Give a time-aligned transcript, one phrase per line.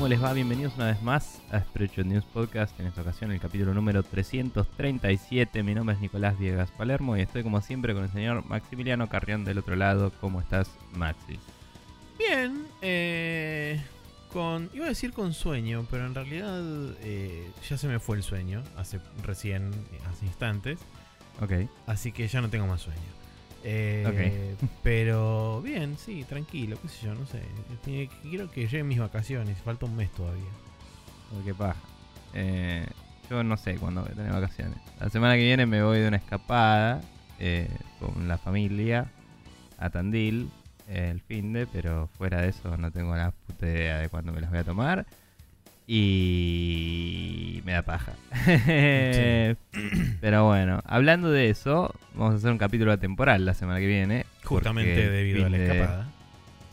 [0.00, 0.32] ¿Cómo les va?
[0.32, 2.80] Bienvenidos una vez más a Spreadshot News Podcast.
[2.80, 5.62] En esta ocasión, el capítulo número 337.
[5.62, 9.44] Mi nombre es Nicolás Viegas Palermo y estoy, como siempre, con el señor Maximiliano Carrión
[9.44, 10.10] del otro lado.
[10.22, 11.38] ¿Cómo estás, Maxi?
[12.18, 13.78] Bien, eh,
[14.32, 14.70] con.
[14.72, 16.62] Iba a decir con sueño, pero en realidad
[17.02, 19.70] eh, ya se me fue el sueño hace recién,
[20.10, 20.78] hace instantes.
[21.42, 21.68] Ok.
[21.86, 23.19] Así que ya no tengo más sueño.
[23.62, 27.42] Eh, Pero bien, sí, tranquilo, qué sé yo, no sé.
[28.22, 30.50] Quiero que lleguen mis vacaciones, falta un mes todavía.
[31.44, 31.80] Qué paja.
[32.34, 32.86] Eh,
[33.28, 34.78] yo no sé cuándo voy a tener vacaciones.
[34.98, 37.00] La semana que viene me voy de una escapada
[37.38, 37.68] eh,
[37.98, 39.10] con la familia
[39.78, 40.50] a Tandil
[40.90, 44.40] el fin de, pero fuera de eso no tengo la puta idea de cuándo me
[44.40, 45.06] las voy a tomar.
[45.92, 48.12] Y me da paja.
[50.20, 54.24] Pero bueno, hablando de eso, vamos a hacer un capítulo atemporal la semana que viene.
[54.44, 56.06] Justamente debido a la de- escapada.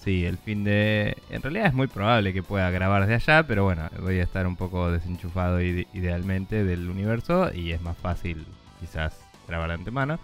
[0.03, 1.17] Sí, el fin de...
[1.31, 4.45] En realidad es muy probable que pueda grabar desde allá, pero bueno, voy a estar
[4.47, 8.45] un poco desenchufado ide- idealmente del universo y es más fácil
[8.79, 10.19] quizás grabar de antemano.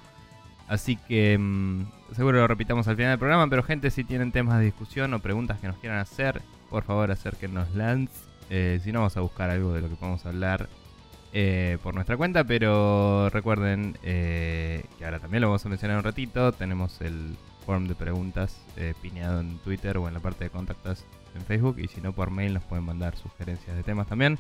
[0.67, 4.59] Así que mm, seguro lo repitamos al final del programa, pero gente, si tienen temas
[4.59, 8.13] de discusión o preguntas que nos quieran hacer, por favor acérquenos Lance.
[8.55, 10.69] Eh, si no, vamos a buscar algo de lo que podemos hablar
[11.33, 16.03] eh, por nuestra cuenta, pero recuerden eh, que ahora también lo vamos a mencionar un
[16.03, 16.51] ratito.
[16.51, 18.61] Tenemos el form de preguntas
[19.01, 21.79] piñado en Twitter o en la parte de contactos en Facebook.
[21.79, 24.37] Y si no, por mail nos pueden mandar sugerencias de temas también.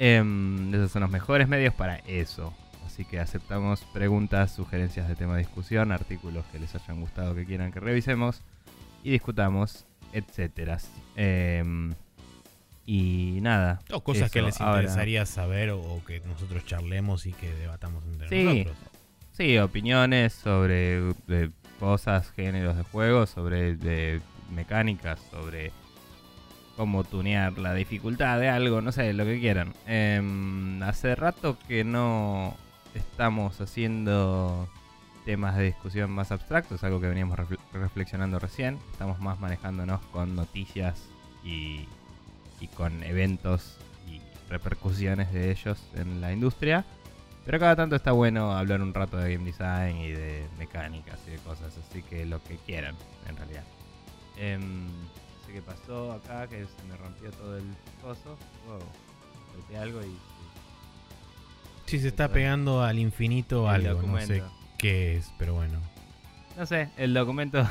[0.00, 2.52] Em, esos son los mejores medios para eso.
[2.86, 7.44] Así que aceptamos preguntas, sugerencias de tema de discusión, artículos que les hayan gustado que
[7.44, 8.42] quieran que revisemos
[9.04, 10.78] y discutamos, etcétera.
[12.90, 13.80] Y nada.
[13.92, 18.02] O cosas que les ahora- interesaría saber o, o que nosotros charlemos y que debatamos
[18.06, 18.44] entre Sí.
[18.44, 18.76] nosotros.
[19.32, 24.22] Sí, opiniones sobre de cosas, géneros de juegos, sobre de
[24.54, 25.70] mecánicas, sobre
[26.78, 29.74] cómo tunear la dificultad de algo, no sé, lo que quieran.
[29.86, 32.56] Em, hace rato que no
[32.94, 34.66] estamos haciendo
[35.26, 38.78] temas de discusión más abstractos, algo que veníamos refle- reflexionando recién.
[38.92, 41.04] Estamos más manejándonos con noticias
[41.44, 41.84] y,
[42.60, 43.76] y con eventos
[44.06, 44.20] y
[44.50, 46.84] repercusiones de ellos en la industria.
[47.44, 51.30] Pero cada tanto está bueno hablar un rato de game design y de mecánicas y
[51.30, 52.94] de cosas, así que lo que quieran,
[53.26, 53.64] en realidad.
[54.36, 57.64] Em, no sé qué pasó acá, que se me rompió todo el
[58.02, 58.36] coso.
[58.66, 58.80] Wow,
[59.54, 60.18] golpeé algo y...
[61.86, 64.42] Sí, se está pegando al infinito algo, no sé
[64.76, 65.80] qué es, pero bueno.
[66.58, 67.64] No sé, el documento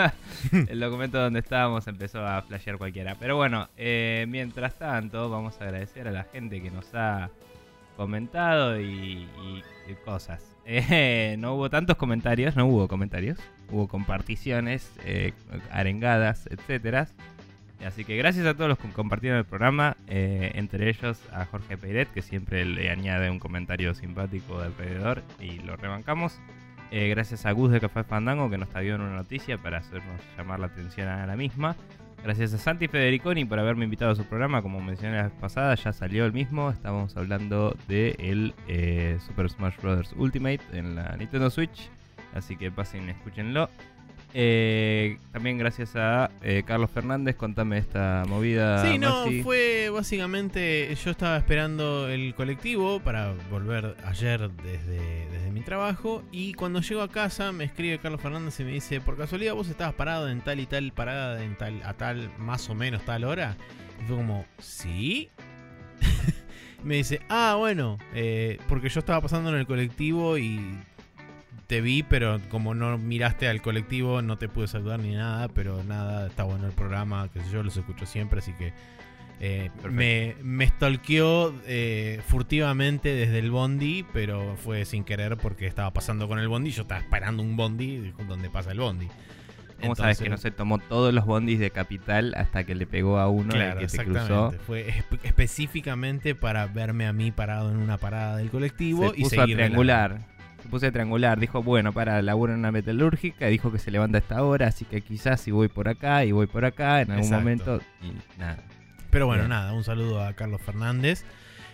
[0.68, 3.16] el documento donde estábamos empezó a flashear cualquiera.
[3.18, 7.28] Pero bueno, eh, mientras tanto vamos a agradecer a la gente que nos ha
[7.96, 10.44] comentado y, y- y cosas.
[10.72, 13.38] Eh, no hubo tantos comentarios, no hubo comentarios.
[13.72, 15.32] Hubo comparticiones, eh,
[15.72, 17.08] arengadas, etcétera.
[17.84, 21.76] Así que gracias a todos los que compartieron el programa, eh, entre ellos a Jorge
[21.76, 26.38] Peiret, que siempre le añade un comentario simpático de alrededor y lo rebancamos.
[26.90, 30.58] Eh, gracias a Gus de Café Fandango que nos trajo una noticia para hacernos llamar
[30.58, 31.76] la atención a la misma.
[32.22, 34.60] Gracias a Santi Federiconi por haberme invitado a su programa.
[34.60, 36.70] Como mencioné la vez pasada, ya salió el mismo.
[36.70, 40.12] Estábamos hablando de el eh, Super Smash Bros.
[40.16, 41.90] Ultimate en la Nintendo Switch.
[42.34, 43.70] Así que pasen escúchenlo.
[44.32, 47.36] Eh, también gracias a eh, Carlos Fernández.
[47.36, 48.84] Contame esta movida.
[48.84, 49.42] Sí, no, Maxi.
[49.42, 50.94] fue básicamente.
[50.94, 56.22] Yo estaba esperando el colectivo para volver ayer desde, desde mi trabajo.
[56.30, 59.68] Y cuando llego a casa, me escribe Carlos Fernández y me dice: Por casualidad, vos
[59.68, 63.24] estabas parado en tal y tal parada, en tal, a tal, más o menos tal
[63.24, 63.56] hora.
[64.00, 65.30] Y fue como: ¿Sí?
[66.84, 70.60] me dice: Ah, bueno, eh, porque yo estaba pasando en el colectivo y
[71.70, 75.48] te vi, pero como no miraste al colectivo, no te pude saludar ni nada.
[75.48, 78.72] Pero nada, está bueno el programa, que yo, los escucho siempre, así que.
[79.40, 85.92] eh, me, me stalkeó eh, furtivamente desde el bondi, pero fue sin querer porque estaba
[85.92, 86.72] pasando con el bondi.
[86.72, 89.06] Yo estaba esperando un bondi donde pasa el bondi.
[89.80, 93.18] ¿Cómo sabes que no se tomó todos los bondis de Capital hasta que le pegó
[93.18, 94.26] a uno el Claro, que exactamente.
[94.26, 94.52] cruzó?
[94.66, 99.22] Fue espe- específicamente para verme a mí parado en una parada del colectivo se y
[99.22, 100.20] puso a triangular.
[100.62, 101.38] Se puso a triangular.
[101.40, 103.46] Dijo, bueno, para, laburo en una metalúrgica.
[103.46, 104.68] Dijo que se levanta a esta hora.
[104.68, 107.40] Así que quizás si voy por acá y voy por acá en algún Exacto.
[107.42, 107.80] momento.
[108.02, 108.58] Y nada.
[109.10, 109.50] Pero bueno, Bien.
[109.50, 111.24] nada, un saludo a Carlos Fernández.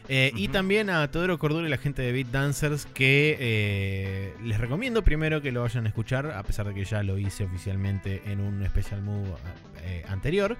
[0.09, 4.59] Eh, Y también a Teodoro Cordura y la gente de Beat Dancers que eh, les
[4.61, 8.23] recomiendo primero que lo vayan a escuchar, a pesar de que ya lo hice oficialmente
[8.27, 9.31] en un Special Move
[9.83, 10.57] eh, anterior.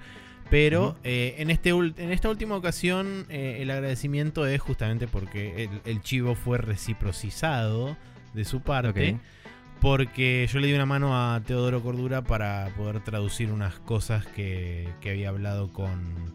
[0.49, 5.69] Pero eh, en, este, en esta última ocasión eh, el agradecimiento es justamente porque el,
[5.85, 7.97] el chivo fue reciprocizado
[8.33, 9.19] de su parte.
[9.81, 14.89] Porque yo le di una mano a Teodoro Cordura para poder traducir unas cosas que,
[15.01, 16.33] que había hablado con,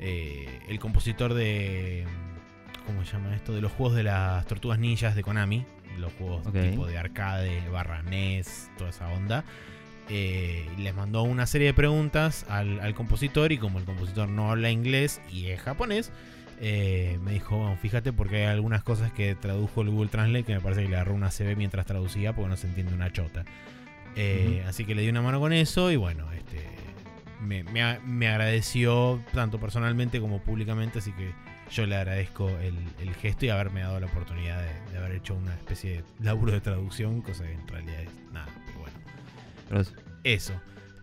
[0.00, 2.06] eh, el compositor de.
[2.86, 3.52] ¿Cómo se llama esto?
[3.52, 5.66] De los juegos de las tortugas ninjas de Konami.
[5.98, 9.44] Los juegos tipo de arcade, barra NES, toda esa onda.
[10.08, 14.50] Eh, les mandó una serie de preguntas al, al compositor y como el compositor no
[14.50, 16.12] habla inglés y es japonés,
[16.60, 20.54] eh, me dijo, bueno, fíjate porque hay algunas cosas que tradujo el Google Translate que
[20.54, 23.44] me parece que le agarró una CB mientras traducía porque no se entiende una chota.
[24.16, 26.64] Eh, Así que le di una mano con eso y bueno, este,
[27.40, 31.32] me, me a- me agradeció tanto personalmente como públicamente, así que
[31.70, 35.34] yo le agradezco el, el gesto y haberme dado la oportunidad de, de haber hecho
[35.34, 38.96] una especie de laburo de traducción, cosa que en realidad es nada, pero bueno.
[40.24, 40.54] Eso.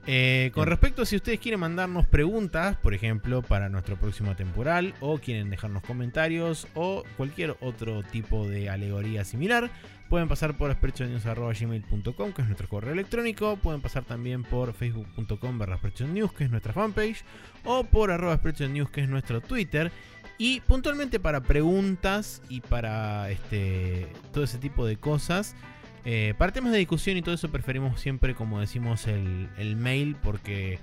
[0.07, 4.93] Eh, con respecto a si ustedes quieren mandarnos preguntas, por ejemplo, para nuestro próximo temporal,
[4.99, 9.71] o quieren dejarnos comentarios, o cualquier otro tipo de alegoría similar,
[10.07, 13.57] pueden pasar por gmail.com que es nuestro correo electrónico.
[13.57, 17.23] Pueden pasar también por facebook.com barra News, que es nuestra fanpage,
[17.63, 19.91] o por arroba News, que es nuestro Twitter.
[20.37, 25.55] Y puntualmente para preguntas y para este, todo ese tipo de cosas,
[26.05, 30.15] eh, para temas de discusión y todo eso preferimos siempre, como decimos, el, el mail
[30.21, 30.79] porque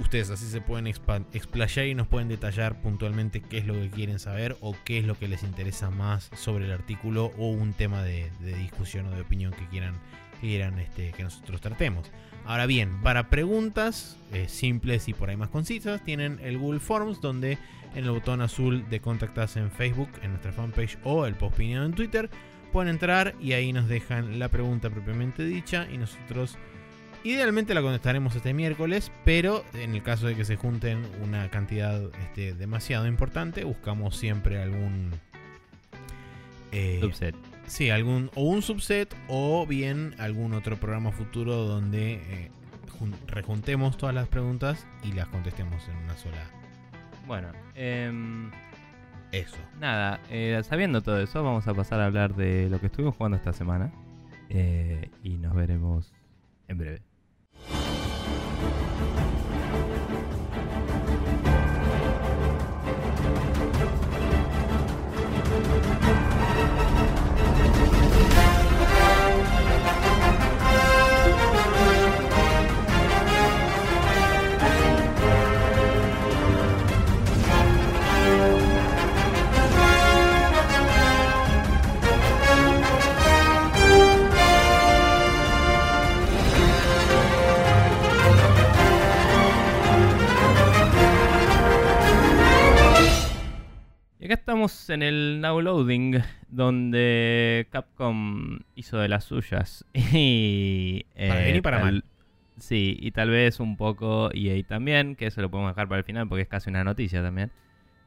[0.00, 4.18] ustedes así se pueden explayar y nos pueden detallar puntualmente qué es lo que quieren
[4.18, 8.02] saber o qué es lo que les interesa más sobre el artículo o un tema
[8.02, 9.94] de, de discusión o de opinión que quieran,
[10.40, 12.10] que, quieran este, que nosotros tratemos.
[12.46, 17.20] Ahora bien, para preguntas eh, simples y por ahí más concisas, tienen el Google Forms
[17.20, 17.58] donde
[17.94, 21.92] en el botón azul de contactarse en Facebook, en nuestra fanpage o el post en
[21.92, 22.28] Twitter,
[22.74, 26.58] pueden entrar y ahí nos dejan la pregunta propiamente dicha y nosotros
[27.22, 32.02] idealmente la contestaremos este miércoles, pero en el caso de que se junten una cantidad
[32.20, 35.12] este, demasiado importante, buscamos siempre algún...
[36.72, 37.34] eh, subset.
[37.66, 42.50] Sí, algún o un subset o bien algún otro programa futuro donde eh,
[42.98, 46.44] jun- rejuntemos todas las preguntas y las contestemos en una sola.
[47.26, 48.50] Bueno, em,
[49.34, 49.56] Eso.
[49.80, 53.36] nada, eh, sabiendo todo eso, vamos a pasar a hablar de lo que estuvimos jugando
[53.36, 53.92] esta semana.
[54.48, 56.12] Eh, y nos veremos
[56.68, 57.02] en breve.
[94.24, 96.14] Y acá estamos en el Now Loading,
[96.48, 99.84] donde Capcom hizo de las suyas.
[99.94, 102.04] Y, Para bien y para tal- mal.
[102.56, 106.04] Sí, y tal vez un poco EA también, que eso lo podemos dejar para el
[106.06, 107.50] final porque es casi una noticia también.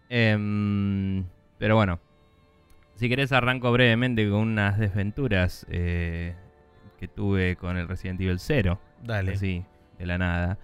[0.10, 1.24] Em,
[1.60, 2.00] pero bueno,
[2.96, 6.34] si querés arranco brevemente con unas desventuras eh,
[7.00, 8.80] que tuve con el Resident Evil 0.
[9.04, 9.34] Dale.
[9.34, 9.64] Así,
[10.00, 10.58] de la nada.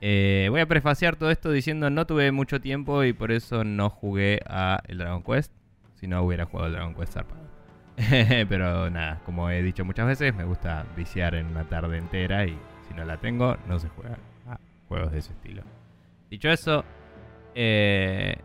[0.00, 3.90] Eh, voy a prefaciar todo esto diciendo no tuve mucho tiempo y por eso no
[3.90, 5.52] jugué a el Dragon Quest.
[5.94, 7.50] Si no hubiera jugado el Dragon Quest zarpado.
[8.48, 12.56] Pero nada, como he dicho muchas veces, me gusta viciar en una tarde entera y
[12.88, 14.16] si no la tengo, no se juega
[14.48, 15.62] a juegos de ese estilo.
[16.30, 16.84] Dicho eso,
[17.54, 18.36] eh,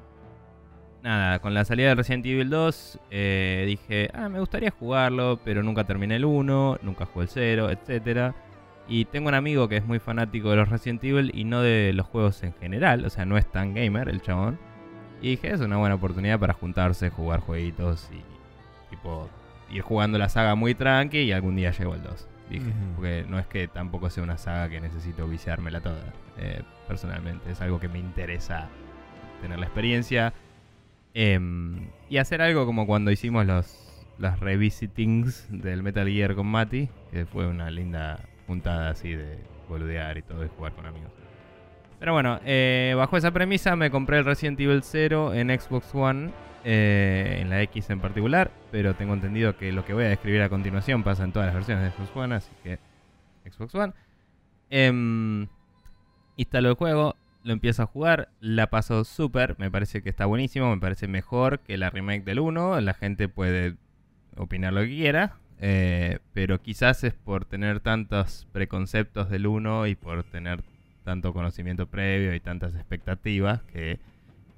[1.03, 5.63] nada, con la salida de Resident Evil 2 eh, dije, ah, me gustaría jugarlo, pero
[5.63, 8.35] nunca terminé el 1, nunca jugué el 0, etcétera.
[8.87, 11.91] Y tengo un amigo que es muy fanático de los Resident Evil y no de
[11.93, 14.59] los juegos en general, o sea, no es tan gamer el chabón.
[15.21, 18.21] Y dije, es una buena oportunidad para juntarse, jugar jueguitos y
[18.89, 19.29] tipo
[19.71, 22.27] ir jugando la saga muy tranqui y algún día llego al 2.
[22.49, 27.49] Dije, porque no es que tampoco sea una saga que necesito viciármela toda, eh, personalmente.
[27.49, 28.69] Es algo que me interesa
[29.41, 30.31] tener la experiencia.
[31.15, 33.85] Em, y hacer algo como cuando hicimos los
[34.17, 39.37] las revisitings del Metal Gear con Mati, que fue una linda juntada así de
[39.67, 41.11] boludear y todo y jugar con amigos.
[41.99, 46.31] Pero bueno, eh, bajo esa premisa me compré el Resident Evil 0 en Xbox One,
[46.63, 50.41] eh, en la X en particular, pero tengo entendido que lo que voy a describir
[50.41, 52.79] a continuación pasa en todas las versiones de Xbox One, así que
[53.49, 53.93] Xbox One.
[54.69, 55.47] Em,
[56.37, 60.73] instalo el juego, lo empiezo a jugar, la paso súper, me parece que está buenísimo,
[60.73, 63.75] me parece mejor que la remake del 1, la gente puede
[64.35, 69.95] opinar lo que quiera, eh, pero quizás es por tener tantos preconceptos del 1 y
[69.95, 70.63] por tener
[71.03, 73.99] tanto conocimiento previo y tantas expectativas que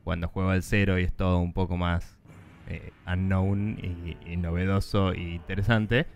[0.04, 2.18] cuando juego al 0 y es todo un poco más
[2.68, 3.77] eh, unknown
[4.25, 6.08] y, novedoso y interesante,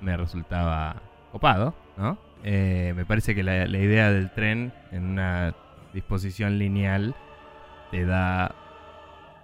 [0.00, 2.18] me resultaba copado, ¿no?
[2.42, 5.54] Eh, me parece que la idea del tren en una
[5.92, 7.14] disposición lineal
[7.90, 8.54] te da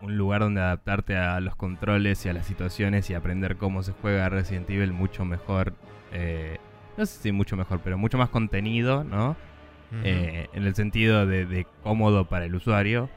[0.03, 3.93] un lugar donde adaptarte a los controles y a las situaciones y aprender cómo se
[3.93, 5.73] juega Resident Evil mucho mejor.
[6.13, 6.59] eh,
[6.97, 9.37] no sé si mucho mejor, pero mucho más contenido, ¿no?
[10.03, 13.09] Eh, en el sentido de, de cómodo para el usuario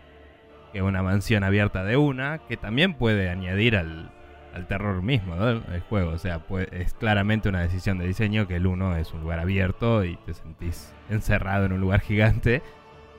[0.72, 4.12] que una mansión abierta de una, que también puede añadir al,
[4.54, 5.46] al terror mismo ¿no?
[5.62, 6.12] del juego.
[6.12, 9.40] O sea, puede- es claramente una decisión de diseño que el 1 es un lugar
[9.40, 12.62] abierto y te sentís encerrado en un lugar gigante.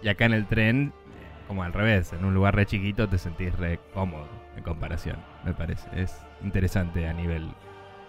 [0.02, 0.92] Y acá en el tren,
[1.50, 5.52] como al revés, en un lugar re chiquito te sentís re cómodo en comparación, me
[5.52, 5.88] parece.
[6.00, 7.48] Es interesante a nivel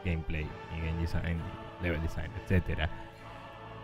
[0.06, 0.46] gameplay
[0.78, 1.40] y game design,
[1.82, 2.88] level design, etcétera.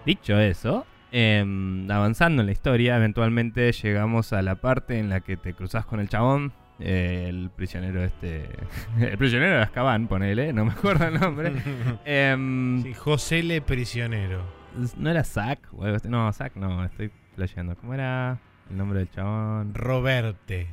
[0.06, 5.38] Dicho eso, em, avanzando en la historia, eventualmente llegamos a la parte en la que
[5.38, 8.48] te cruzas con el chabón, eh, el prisionero este,
[9.00, 11.52] el prisionero de Azkaban, ponele, no me acuerdo el nombre.
[12.06, 14.44] Em, Sí, José Le Prisionero.
[14.98, 15.74] ¿No era Zack?
[16.04, 17.76] No, Zack no, estoy flasheando.
[17.76, 18.38] ¿Cómo era
[18.70, 19.74] el nombre del chabón?
[19.74, 20.68] Roberte.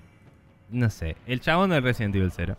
[0.70, 2.56] No sé, el chabón del Resident Evil 0.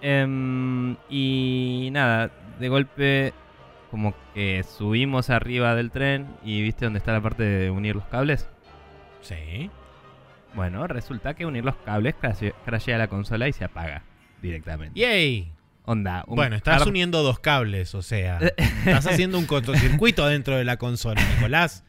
[0.00, 3.32] Em, y nada, de golpe
[3.90, 8.04] como que subimos arriba del tren y viste dónde está la parte de unir los
[8.06, 8.48] cables.
[9.20, 9.70] Sí.
[10.54, 14.02] Bueno, resulta que unir los cables crashe- crashea la consola y se apaga
[14.40, 14.98] directamente.
[14.98, 15.52] ¡Yay!
[15.84, 20.76] Onda, Bueno, estás uniendo dos cables, o sea, estás haciendo un cortocircuito dentro de la
[20.76, 21.84] consola, Nicolás.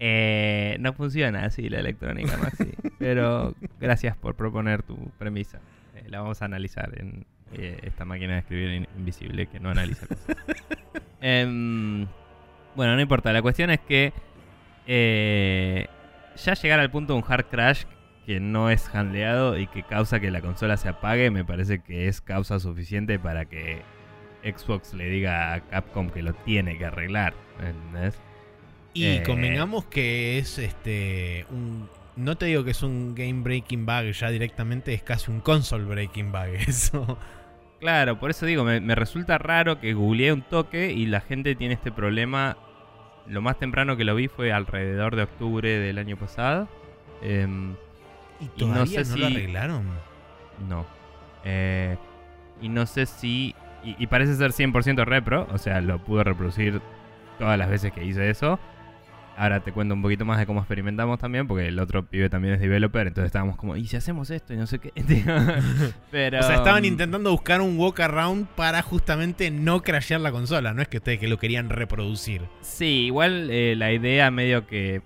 [0.00, 2.70] Eh, no funciona así la electrónica, Maxi.
[2.98, 5.58] pero gracias por proponer tu premisa.
[5.96, 9.70] Eh, la vamos a analizar en eh, esta máquina de escribir in- invisible que no
[9.70, 10.36] analiza cosas.
[11.20, 12.06] Em,
[12.76, 13.32] bueno, no importa.
[13.32, 14.12] La cuestión es que
[14.86, 15.86] eh,
[16.36, 17.84] ya llegar al punto de un hard crash
[18.24, 22.06] que no es handleado y que causa que la consola se apague, me parece que
[22.08, 23.82] es causa suficiente para que
[24.44, 27.34] Xbox le diga a Capcom que lo tiene que arreglar.
[27.60, 28.20] ¿entendés?
[28.94, 29.22] Y Eh.
[29.24, 34.28] convengamos que es este un no te digo que es un game breaking bug ya
[34.30, 37.16] directamente, es casi un console breaking bug eso.
[37.78, 41.54] Claro, por eso digo, me, me resulta raro que googleé un toque y la gente
[41.54, 42.56] tiene este problema.
[43.28, 46.66] Lo más temprano que lo vi fue alrededor de octubre del año pasado.
[47.22, 47.74] Em,
[48.40, 49.84] Y todavía no, sé lo si- arreglaron.
[50.68, 50.86] no.
[51.44, 51.96] Eh,
[52.60, 53.54] y no sé si...
[53.84, 56.80] Y, y parece ser 100% repro, o sea, lo pude reproducir
[57.38, 58.58] todas las veces que hice eso.
[59.38, 62.54] Ahora te cuento un poquito más de cómo experimentamos también, porque el otro pibe también
[62.54, 64.52] es developer, entonces estábamos como, ¿y si hacemos esto?
[64.52, 64.92] Y no sé qué.
[66.10, 70.74] Pero, O sea, estaban mm, intentando buscar un walkaround para justamente no crashear la consola,
[70.74, 72.42] no es que ustedes que lo querían reproducir.
[72.62, 75.02] Sí, igual eh, la idea medio que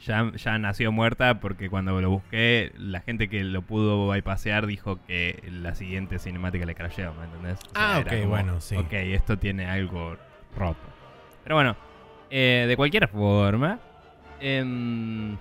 [0.00, 4.98] ya, ya nació muerta porque cuando lo busqué, la gente que lo pudo bypassear dijo
[5.06, 7.60] que la siguiente cinemática le crasheó, ¿me entendés?
[7.60, 8.74] O Ah, ok, bueno, sí.
[8.74, 10.16] Ok, esto tiene algo
[10.56, 10.80] roto.
[11.44, 11.76] Pero bueno,
[12.36, 13.78] eh, de cualquier forma,
[14.40, 15.36] em,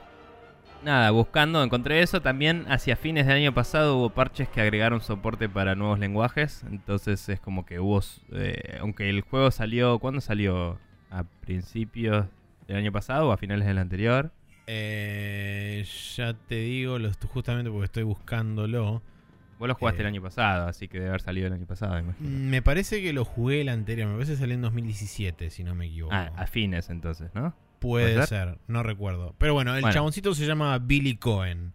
[0.83, 2.21] nada, buscando encontré eso.
[2.21, 6.63] También hacia fines del año pasado hubo parches que agregaron soporte para nuevos lenguajes.
[6.69, 7.99] Entonces es como que hubo,
[8.33, 10.77] eh, aunque el juego salió, ¿cuándo salió?
[11.09, 12.25] ¿A principios
[12.67, 14.31] del año pasado o a finales del anterior?
[14.67, 15.85] Eh,
[16.15, 19.01] ya te digo, lo estu- justamente porque estoy buscándolo.
[19.59, 20.03] Vos lo jugaste Eh.
[20.03, 22.27] el año pasado, así que debe haber salido el año pasado, imagino.
[22.29, 25.73] Me parece que lo jugué el anterior, me parece que salió en 2017, si no
[25.75, 26.13] me equivoco.
[26.13, 27.55] Ah, a fines entonces, ¿no?
[27.79, 29.35] Puede ¿puede ser, no recuerdo.
[29.37, 29.93] Pero bueno, el Bueno.
[29.93, 31.73] chaboncito se llama Billy Cohen.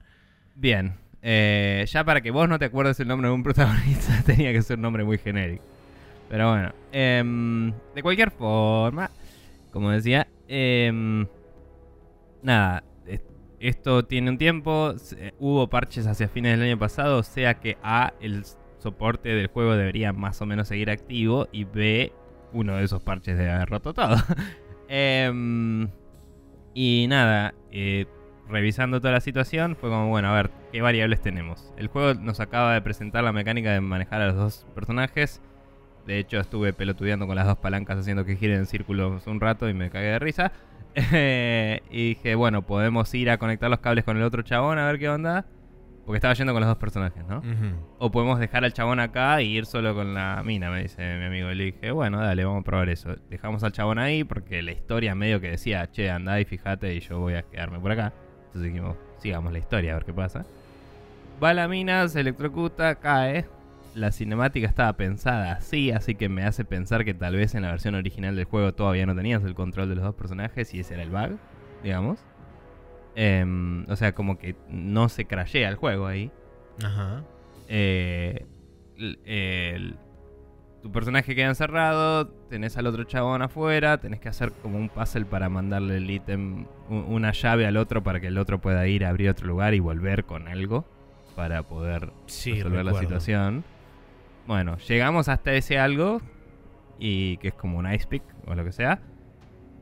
[0.54, 0.94] Bien.
[1.22, 4.62] eh, ya para que vos no te acuerdes el nombre de un protagonista, tenía que
[4.62, 5.64] ser un nombre muy genérico.
[6.28, 6.72] Pero bueno.
[6.92, 9.10] em, de cualquier forma,
[9.72, 11.26] como decía, em,
[12.42, 12.84] nada.
[13.60, 14.94] Es- Esto tiene un tiempo.
[15.38, 17.18] hubo parches hacia fines del año pasado.
[17.18, 18.44] O sea que A, el
[18.78, 21.48] soporte del juego debería más o menos seguir activo.
[21.52, 22.12] Y B,
[22.52, 24.16] uno de esos parches debe haber roto todo.
[24.90, 25.88] Em,
[26.72, 28.06] y nada, eh,
[28.48, 31.74] revisando toda la situación, fue como, bueno, a ver, ¿qué variables tenemos?
[31.76, 35.42] El juego nos acaba de presentar la mecánica de manejar a los dos personajes.
[36.06, 39.68] De hecho, estuve pelotudeando con las dos palancas haciendo que giren en círculos un rato
[39.68, 40.52] y me cagué de risa.
[41.90, 44.98] y dije, bueno, podemos ir a conectar los cables con el otro chabón a ver
[44.98, 45.46] qué onda.
[46.04, 47.42] Porque estaba yendo con los dos personajes, ¿no?
[47.98, 51.26] O podemos dejar al chabón acá y ir solo con la mina, me dice mi
[51.26, 51.50] amigo.
[51.50, 53.14] Y le dije, bueno, dale, vamos a probar eso.
[53.28, 57.00] Dejamos al chabón ahí porque la historia medio que decía, che, andá y fíjate y
[57.00, 58.14] yo voy a quedarme por acá.
[58.46, 60.46] Entonces dijimos, sigamos la historia, a ver qué pasa.
[61.42, 63.44] Va la mina, se electrocuta, cae.
[63.94, 67.70] La cinemática estaba pensada así, así que me hace pensar que tal vez en la
[67.70, 70.94] versión original del juego todavía no tenías el control de los dos personajes y ese
[70.94, 71.38] era el bug,
[71.82, 72.20] digamos.
[73.16, 76.30] Em, o sea, como que no se crashea el juego ahí.
[76.84, 77.24] Ajá.
[77.68, 78.46] Eh,
[79.24, 79.96] el-
[80.82, 85.24] tu personaje queda encerrado, tenés al otro chabón afuera, tenés que hacer como un puzzle
[85.24, 89.08] para mandarle el ítem, una llave al otro para que el otro pueda ir a
[89.08, 90.84] abrir otro lugar y volver con algo
[91.34, 93.64] para poder Sí, resolver la situación.
[94.48, 96.22] Bueno, llegamos hasta ese algo
[96.98, 99.02] y que es como un ice pick o lo que sea.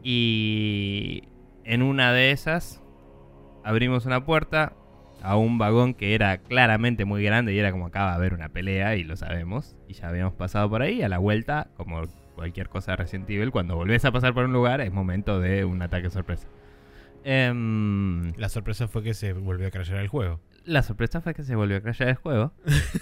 [0.03, 1.23] Y
[1.63, 2.83] en una de esas
[3.63, 4.73] abrimos una puerta
[5.23, 8.49] a un vagón que era claramente muy grande y era como acaba de haber una
[8.49, 9.77] pelea y lo sabemos.
[9.87, 11.01] Y ya habíamos pasado por ahí.
[11.01, 12.03] A la vuelta, como
[12.35, 12.97] cualquier cosa de
[13.53, 16.49] cuando volvés a pasar por un lugar es momento de un ataque sorpresa.
[17.23, 20.41] Em, La sorpresa fue que se volvió a crashear el juego.
[20.67, 22.53] La sorpresa fue que se volvió a crashear el juego.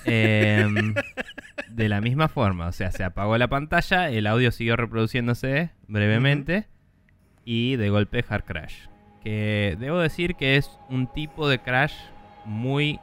[0.04, 0.94] Em,
[1.70, 6.66] de la misma forma, o sea, se apagó la pantalla, el audio siguió reproduciéndose brevemente
[7.44, 8.86] y de golpe hard crash.
[9.22, 11.94] Que debo decir que es un tipo de crash
[12.44, 13.00] muy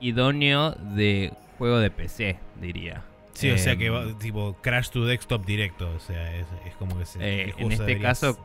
[0.00, 3.04] idóneo de juego de PC, diría.
[3.32, 5.90] Sí, o sea Em, que va, tipo crash to desktop directo.
[5.90, 7.18] O sea, es, es como que se.
[7.20, 8.38] Eh, en este caso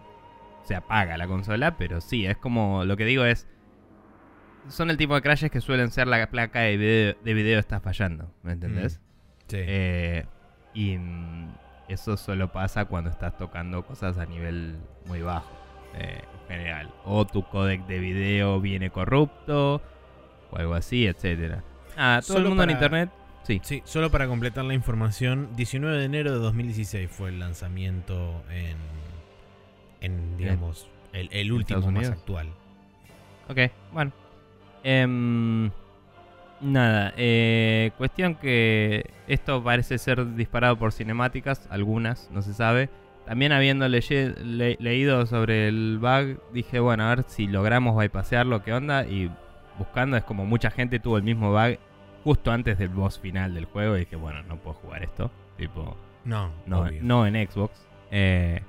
[0.63, 3.47] se apaga la consola, pero sí, es como lo que digo es
[4.69, 7.79] son el tipo de crashes que suelen ser la placa de video, de video está
[7.79, 8.99] fallando, ¿me entendés?
[9.47, 9.57] Sí.
[9.59, 10.25] Eh,
[10.73, 11.55] y mm,
[11.87, 15.51] eso solo pasa cuando estás tocando cosas a nivel muy bajo,
[15.95, 16.93] eh, en general.
[17.05, 19.81] O tu codec de video viene corrupto,
[20.51, 21.63] o algo así, etcétera.
[21.95, 23.09] Ah, todo el mundo en internet,
[23.43, 23.59] sí.
[23.63, 28.77] Sí, solo para completar la información, 19 de enero de 2016 fue el lanzamiento en,
[30.01, 32.49] en digamos, el, el último más actual.
[33.49, 34.11] Ok, bueno.
[34.89, 35.69] Em,
[36.61, 42.89] nada, eh, cuestión que esto parece ser disparado por cinemáticas, algunas, no se sabe.
[43.25, 48.63] También habiendo leye- le- leído sobre el bug, dije, bueno, a ver si logramos bypasearlo,
[48.63, 49.05] qué onda.
[49.05, 49.29] Y
[49.77, 51.77] buscando, es como mucha gente tuvo el mismo bug
[52.23, 53.97] justo antes del boss final del juego.
[53.97, 55.29] Y dije, bueno, no puedo jugar esto.
[55.57, 56.99] Tipo, No, no, obvio.
[57.03, 57.85] no en Xbox.
[58.09, 58.61] Eh,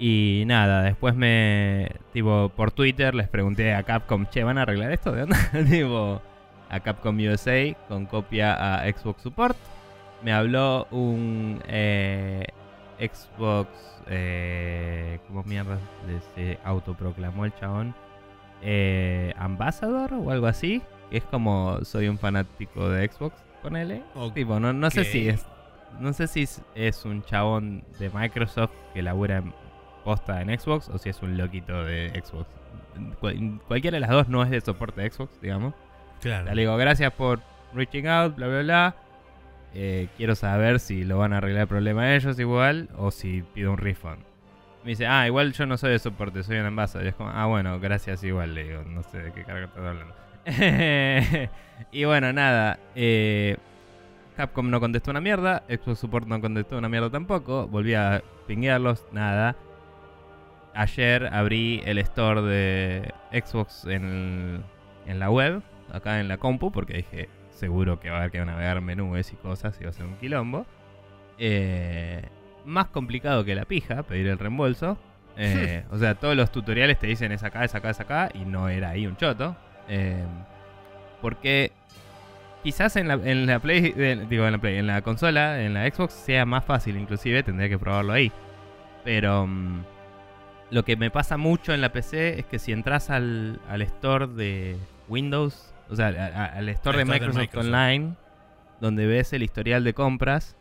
[0.00, 1.92] y nada, después me.
[2.14, 5.12] Tipo, por Twitter les pregunté a Capcom, che, ¿van a arreglar esto?
[5.12, 5.36] ¿De onda?
[5.70, 6.22] tipo,
[6.70, 9.58] a Capcom USA con copia a Xbox Support.
[10.22, 12.46] Me habló un eh,
[12.98, 13.68] Xbox.
[14.08, 15.78] Eh, ¿Cómo mierda
[16.34, 17.94] se autoproclamó el chabón?
[18.62, 20.80] Eh, Ambassador o algo así.
[21.10, 24.02] Es como soy un fanático de Xbox, ponele.
[24.14, 24.32] Ok.
[24.32, 25.44] Tipo, no, no sé si es.
[25.98, 29.52] No sé si es, es un chabón de Microsoft que labura en
[30.28, 32.46] en Xbox o si es un loquito de Xbox.
[33.20, 35.74] Cual- cualquiera de las dos no es de soporte de Xbox, digamos.
[36.20, 36.52] Claro.
[36.54, 37.40] Le digo, gracias por
[37.74, 38.94] reaching out, bla, bla, bla.
[39.74, 43.70] Eh, quiero saber si lo van a arreglar el problema ellos igual o si pido
[43.72, 44.18] un refund.
[44.82, 47.04] Me dice, ah, igual yo no soy de soporte, soy un envasado.
[47.04, 49.84] Y es como, ah, bueno, gracias igual, le digo, no sé de qué carga estás
[49.84, 50.14] hablando.
[51.92, 52.78] y bueno, nada.
[52.94, 53.56] eh,
[54.36, 57.66] Capcom no contestó una mierda, Xbox Support no contestó una mierda tampoco.
[57.68, 59.54] Volví a pinguearlos, nada.
[60.74, 64.62] Ayer abrí el store de Xbox en,
[65.06, 68.44] en la web, acá en la compu, porque dije, seguro que va a haber que
[68.44, 70.66] navegar menús y cosas y va a ser un quilombo.
[71.38, 72.22] Eh,
[72.64, 74.98] más complicado que la pija, pedir el reembolso.
[75.36, 78.44] Eh, o sea, todos los tutoriales te dicen es acá, es acá, es acá, y
[78.44, 79.56] no era ahí un choto.
[79.88, 80.24] Eh,
[81.20, 81.72] porque
[82.62, 85.74] quizás en la, en la Play, eh, digo en la Play, en la consola, en
[85.74, 88.32] la Xbox sea más fácil, inclusive tendría que probarlo ahí.
[89.04, 89.84] Pero mm,
[90.70, 94.26] lo que me pasa mucho en la PC es que si entras al, al store
[94.28, 94.76] de
[95.08, 96.10] Windows, o sea, a-
[96.44, 97.66] a- al store de store de Microsoft, Microsoft.
[97.66, 98.14] Online,
[98.80, 100.56] donde ves el historial de compras,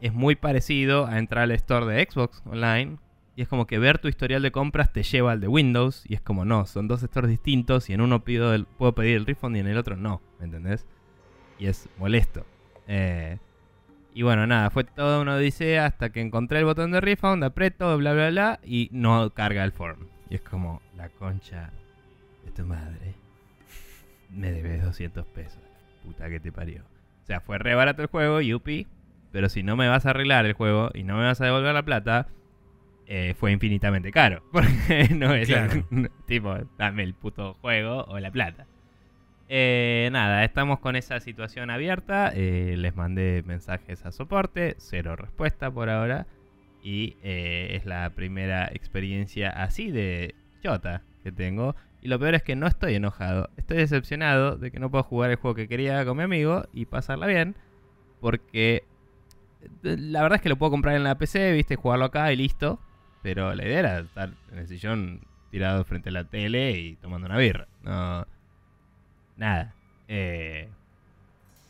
[0.00, 2.98] es muy parecido a entrar al store de Xbox Online.
[3.34, 6.04] Y es como que ver tu historial de compras te lleva al de Windows.
[6.08, 7.88] Y es como, no, son dos stores distintos.
[7.88, 10.20] Y en uno pido el- puedo pedir el refund y en el otro no.
[10.40, 10.86] ¿Me entendés?
[11.58, 12.44] Y es molesto.
[12.88, 13.38] Eh,
[14.18, 17.96] y bueno, nada, fue toda una odisea hasta que encontré el botón de refund, aprieto,
[17.98, 18.60] bla, bla, bla.
[18.64, 20.08] Y no carga el form.
[20.28, 21.70] Y es como, la concha
[22.44, 23.14] de tu madre.
[24.28, 25.62] Me debes 200 pesos.
[26.02, 26.82] Puta que te parió.
[27.22, 28.88] O sea, fue re barato el juego, yupi.
[29.30, 31.72] Pero si no me vas a arreglar el juego y no me vas a devolver
[31.72, 32.26] la plata,
[33.06, 34.42] eh, fue infinitamente caro.
[34.52, 35.86] Porque no es Claro.
[36.26, 38.66] tipo, dame el puto juego o la plata.
[39.48, 42.30] Eh, nada, estamos con esa situación abierta.
[42.34, 46.26] eh, les mandé mensajes a soporte, cero respuesta por ahora.
[46.82, 51.74] Y eh, es la primera experiencia así de chota que tengo.
[52.00, 53.50] Y lo peor es que no estoy enojado.
[53.56, 56.86] Estoy decepcionado de que no puedo jugar el juego que quería con mi amigo y
[56.86, 57.56] pasarla bien.
[58.20, 58.84] Porque
[59.82, 62.36] eh, la verdad es que lo puedo comprar en la PC, viste, jugarlo acá y
[62.36, 62.80] listo.
[63.22, 67.26] Pero la idea era estar en el sillón tirado frente a la tele y tomando
[67.26, 67.66] una birra.
[67.82, 68.26] No.
[69.38, 69.72] Nada.
[70.08, 70.68] Eh,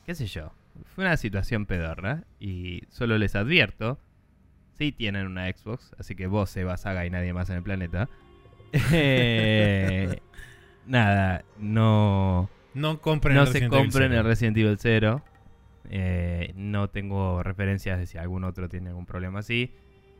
[0.04, 0.50] ¿Qué sé yo?
[0.94, 3.98] fue una situación pedorra y solo les advierto,
[4.76, 8.08] si tienen una Xbox, así que vos, Seba Saga y nadie más en el planeta,
[8.92, 10.20] eh,
[10.86, 14.14] nada, no, No compren no el se compren 0.
[14.20, 15.22] el Resident Evil 0.
[15.90, 19.72] Eh, no tengo referencias de si algún otro tiene algún problema así.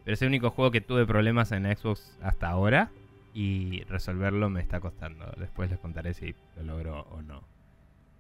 [0.04, 2.90] Pero es el único juego que tuve problemas en Xbox hasta ahora.
[3.34, 5.26] Y resolverlo me está costando.
[5.38, 7.46] Después les contaré si lo logro o no.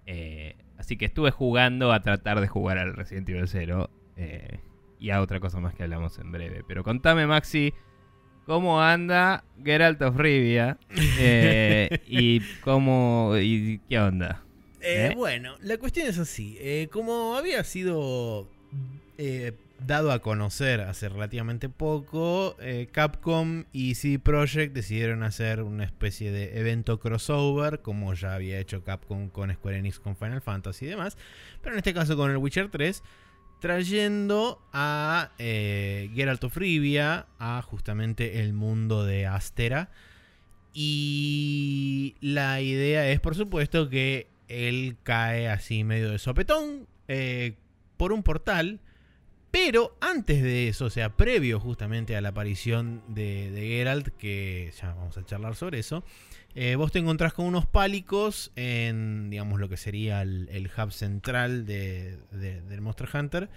[0.06, 3.90] Eh, así que estuve jugando a tratar de jugar al Resident Evil 0.
[4.16, 4.60] eh,
[5.00, 6.64] y a otra cosa más que hablamos en breve.
[6.66, 7.72] Pero contame, Maxi,
[8.46, 10.76] ¿cómo anda Geralt of Rivia?
[11.18, 13.34] Eh, y cómo.
[13.40, 14.42] y qué onda.
[15.14, 16.58] Bueno, la cuestión es así.
[16.90, 18.48] como había sido
[19.18, 19.52] eh,
[19.86, 26.30] dado a conocer hace relativamente poco, eh, Capcom y CD Projekt decidieron hacer una especie
[26.30, 30.88] de evento crossover, como ya había hecho Capcom con Square Enix con Final Fantasy y
[30.88, 31.16] demás,
[31.62, 33.02] pero en este caso con el Witcher 3,
[33.60, 39.90] trayendo a eh, Geralt of Rivia a justamente el mundo de Astera.
[40.74, 47.54] Y la idea es, por supuesto, que él cae así medio de sopetón eh,
[47.96, 48.80] por un portal.
[49.50, 54.72] Pero antes de eso, o sea, previo justamente a la aparición de, de Geralt, que
[54.80, 56.04] ya vamos a charlar sobre eso,
[56.54, 60.92] eh, vos te encontrás con unos pálicos en, digamos, lo que sería el, el hub
[60.92, 63.48] central de- de- del Monster Hunter.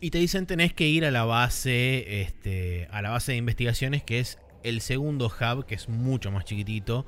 [0.00, 4.02] Y te dicen tenés que ir a la base, este, a la base de investigaciones,
[4.02, 7.06] que es el segundo hub, que es mucho más chiquitito,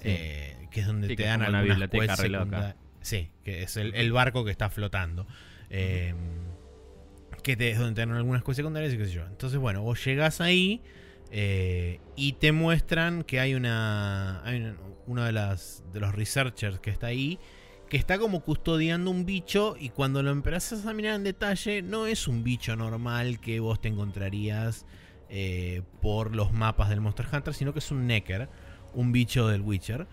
[0.00, 0.10] Sí.
[0.10, 4.12] eh, que es donde Sí, te dan algunas biblioteca quests Sí, que es el, el
[4.12, 5.26] barco que está flotando.
[5.70, 6.14] Eh,
[7.44, 9.24] que te, es donde algunas cosas secundarias y qué sé yo.
[9.26, 10.82] Entonces, bueno, vos llegás ahí
[11.30, 14.42] eh, y te muestran que hay una.
[14.44, 14.74] Hay
[15.06, 17.38] una- de, las, de los researchers que está ahí.
[17.88, 19.76] Que está como custodiando un bicho.
[19.78, 23.80] Y cuando lo empezás a mirar en detalle, no es un bicho normal que vos
[23.80, 24.86] te encontrarías
[25.28, 27.54] eh, por los mapas del Monster Hunter.
[27.54, 28.48] Sino que es un Necker.
[28.94, 30.06] Un bicho del Witcher.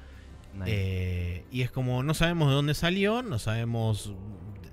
[0.53, 0.65] Nice.
[0.67, 4.13] Eh, y es como no sabemos de dónde salió, no sabemos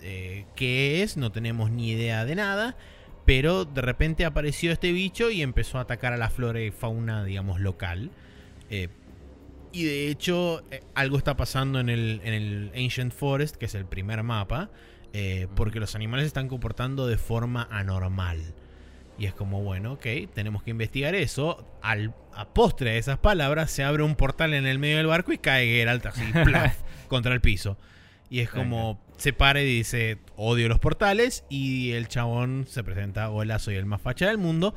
[0.03, 2.77] eh, qué es, no tenemos ni idea de nada.
[3.25, 7.25] Pero de repente apareció este bicho y empezó a atacar a la flora y fauna,
[7.25, 8.11] digamos, local.
[8.71, 8.89] Eh,
[9.71, 10.63] y de hecho,
[10.95, 14.71] algo está pasando en el, en el Ancient Forest, que es el primer mapa.
[15.55, 18.55] porque los animales se están comportando de forma anormal.
[19.19, 21.67] Y es como, bueno, ok, tenemos que investigar eso.
[21.83, 25.33] Al, a postre de esas palabras, se abre un portal en el medio del barco
[25.33, 26.77] y cae Geralt así, plaf,
[27.09, 27.77] contra el piso.
[28.31, 31.45] Y es como, se para y dice, odio los portales.
[31.49, 34.75] Y el chabón se presenta, hola, soy el más facha del mundo.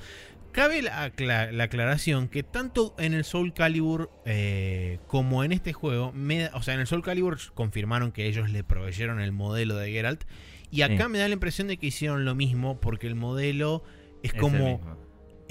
[0.53, 5.71] Cabe la, acla- la aclaración que tanto en el Soul Calibur eh, como en este
[5.73, 9.75] juego, me o sea, en el Soul Calibur confirmaron que ellos le proveyeron el modelo
[9.77, 10.23] de Geralt.
[10.71, 11.09] Y acá Sí.
[11.09, 13.83] me da la impresión de que hicieron lo mismo porque el modelo
[14.23, 14.79] es como.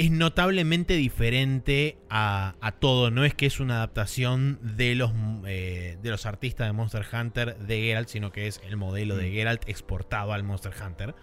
[0.00, 3.10] Es notablemente diferente a, a todo.
[3.10, 5.12] No es que es una adaptación de los,
[5.46, 9.28] eh, de los artistas de Monster Hunter de Geralt, sino que es el modelo de
[9.28, 9.32] Mm.
[9.32, 11.14] Geralt exportado al Monster Hunter.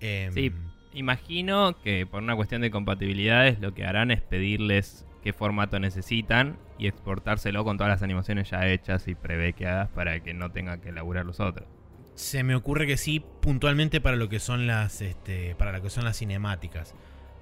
[0.00, 0.52] Em, Sí.
[0.92, 6.56] Imagino que por una cuestión de compatibilidades lo que harán es pedirles qué formato necesitan
[6.78, 10.90] y exportárselo con todas las animaciones ya hechas y prebequeadas para que no tengan que
[10.90, 11.66] elaborar los otros.
[12.14, 15.90] Se me ocurre que sí, puntualmente para lo que son las, este, para lo que
[15.90, 16.94] son las cinemáticas.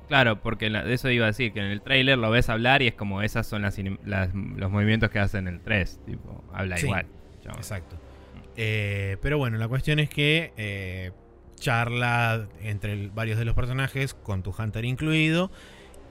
[0.09, 2.83] Claro, porque la- de eso iba a decir, que en el trailer lo ves hablar
[2.83, 6.77] y es como esas son las, las- los movimientos que hacen el 3, tipo, habla
[6.77, 7.07] Sí, igual.
[7.57, 7.97] Exacto.
[8.57, 11.13] Eh, pero bueno, la cuestión es que eh,
[11.57, 15.51] charla entre el- varios de los personajes, con tu Hunter incluido.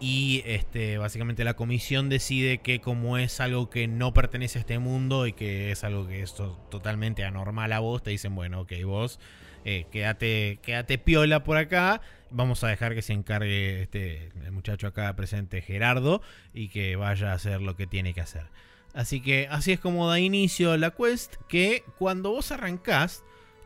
[0.04, 4.80] Y este, básicamente la comisión decide que como es algo que no pertenece a este
[4.80, 8.62] mundo y que es algo que es to- totalmente anormal a vos, te dicen, bueno,
[8.62, 9.19] ok, vos
[9.65, 12.02] eh, quédate, quédate piola por acá.
[12.30, 16.21] Vamos a dejar que se encargue este, el muchacho acá presente, Gerardo,
[16.54, 18.45] y que vaya a hacer lo que tiene que hacer.
[18.93, 23.24] Así que así es como da inicio la quest, que cuando vos arrancás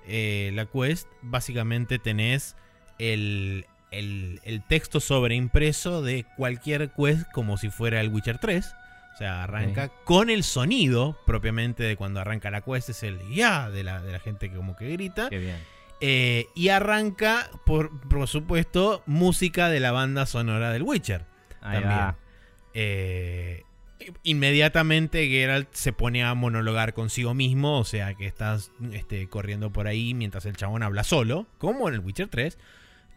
[0.08, 2.56] eh, la quest, básicamente tenés
[3.00, 8.76] el, el, el texto sobreimpreso de cualquier quest como si fuera el Witcher 3.
[9.16, 13.70] O sea, arranca con el sonido propiamente de cuando arranca la quest, es el ya
[13.70, 15.30] de la, de la gente que como que grita.
[15.30, 15.56] Qué bien.
[16.02, 21.26] Eh, y arranca, por, por supuesto, música de la banda sonora del Witcher.
[21.62, 21.90] Ahí También.
[22.00, 22.18] va.
[22.74, 23.64] Eh,
[24.24, 29.88] inmediatamente Geralt se pone a monologar consigo mismo, o sea que estás este, corriendo por
[29.88, 32.58] ahí mientras el chabón habla solo, como en el Witcher 3.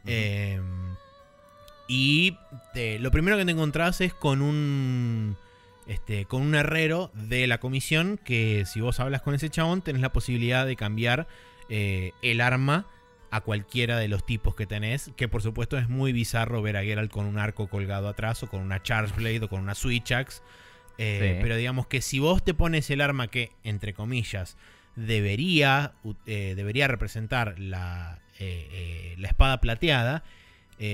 [0.07, 0.61] Eh,
[1.89, 2.37] y
[2.75, 5.37] te- lo primero que te encontrás es con un
[5.87, 10.03] este, con un herrero de la comisión que si vos hablas con ese chabón tenés
[10.03, 11.27] la posibilidad de cambiar
[11.69, 12.87] eh, el arma
[13.31, 15.11] a cualquiera de los tipos que tenés.
[15.17, 18.49] Que por supuesto es muy bizarro ver a Geralt con un arco colgado atrás o
[18.49, 20.43] con una Charge Blade o con una Switch Axe.
[20.99, 21.43] Eh, Sí.
[21.43, 24.57] Pero digamos que si vos te pones el arma que, entre comillas,
[24.97, 25.93] debería,
[26.27, 30.25] eh, debería representar la, eh, la espada plateada,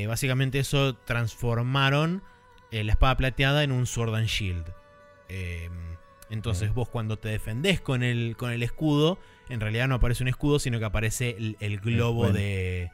[0.06, 2.22] básicamente eso transformaron
[2.70, 4.64] la espada plateada en un Sword and Shield.
[5.28, 5.68] Eh,
[6.30, 10.28] entonces vos cuando te defendés con el, con el escudo, en realidad no aparece un
[10.28, 12.32] escudo, sino que aparece el, el globo Quen.
[12.34, 12.90] de,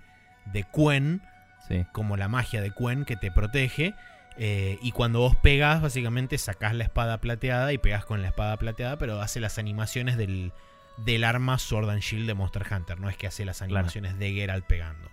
[0.53, 1.23] de Quen,
[1.69, 1.85] Sí.
[1.93, 3.95] como la magia de Quen que te protege.
[4.39, 8.57] eh, y cuando vos pegas, básicamente sacás la espada plateada y pegás con la espada
[8.57, 10.53] plateada, pero hace las animaciones del,
[11.05, 12.99] del arma Sword and Shield de Monster Hunter.
[12.99, 15.09] No es que hace las animaciones de Geralt pegando.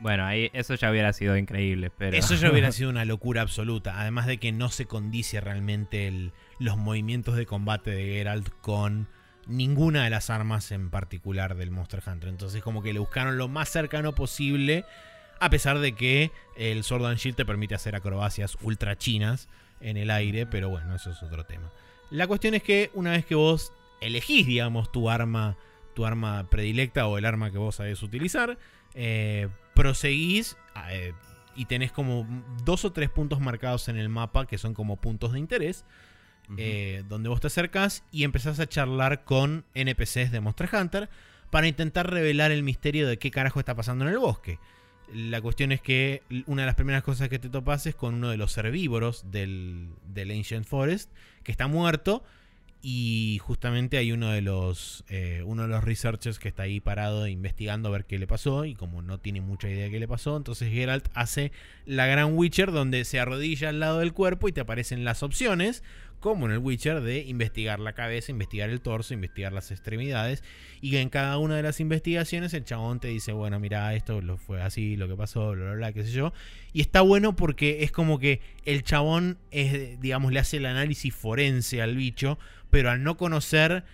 [0.00, 2.16] Bueno, ahí eso ya hubiera sido increíble, pero.
[2.16, 4.00] Eso ya hubiera sido una locura absoluta.
[4.00, 9.08] Además de que no se condice realmente el- los movimientos de combate de Geralt con
[9.46, 12.28] ninguna de las armas en particular del Monster Hunter.
[12.28, 14.84] Entonces como que le buscaron lo más cercano posible.
[15.40, 19.48] A pesar de que el Sword and Shield te permite hacer acrobacias ultra chinas
[19.80, 20.46] en el aire.
[20.46, 21.70] Pero bueno, eso es otro tema.
[22.10, 25.56] La cuestión es que una vez que vos elegís, digamos, tu arma,
[25.94, 28.58] tu arma predilecta o el arma que vos sabés utilizar,
[28.94, 30.56] eh, proseguís
[30.90, 31.14] eh,
[31.56, 32.26] y tenés como
[32.64, 35.84] dos o tres puntos marcados en el mapa que son como puntos de interés,
[36.56, 41.08] Eh, donde vos te acercás y empezás a charlar con NPCs de Monster Hunter
[41.50, 44.58] para intentar revelar el misterio de qué carajo está pasando en el bosque.
[45.14, 48.30] La cuestión es que una de las primeras cosas que te topas es con uno
[48.30, 51.10] de los herbívoros del, Ancient Forest,
[51.42, 52.24] que está muerto.
[52.84, 57.28] Y justamente hay uno de los eh, uno de los researchers que está ahí parado
[57.28, 58.64] investigando a ver qué le pasó.
[58.64, 61.52] Y como no tiene mucha idea de qué le pasó, entonces Geralt hace
[61.84, 65.84] la gran Witcher donde se arrodilla al lado del cuerpo y te aparecen las opciones,
[66.22, 70.42] como en el Witcher, de investigar la cabeza, investigar el torso, investigar las extremidades.
[70.80, 74.38] Y en cada una de las investigaciones el chabón te dice, bueno, mira, esto lo
[74.38, 76.32] fue así, lo que pasó, bla, bla, bla, qué sé yo.
[76.72, 81.14] Y está bueno porque es como que el chabón, es, digamos, le hace el análisis
[81.14, 82.38] forense al bicho,
[82.70, 83.84] pero al no conocer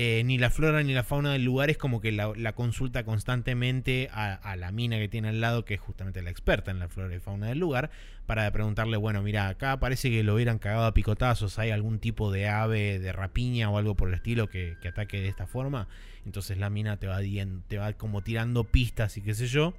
[0.00, 3.02] eh, ni la flora ni la fauna del lugar, es como que la, la consulta
[3.02, 6.78] constantemente a, a la mina que tiene al lado, que es justamente la experta en
[6.78, 7.90] la flora y fauna del lugar,
[8.24, 12.30] para preguntarle, bueno, mira, acá parece que lo hubieran cagado a picotazos, hay algún tipo
[12.30, 15.88] de ave de rapiña o algo por el estilo que, que ataque de esta forma.
[16.24, 17.18] Entonces la mina te va,
[17.66, 19.74] te va como tirando pistas y qué sé yo.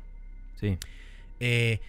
[0.59, 0.77] Sí.
[1.39, 1.79] Eh,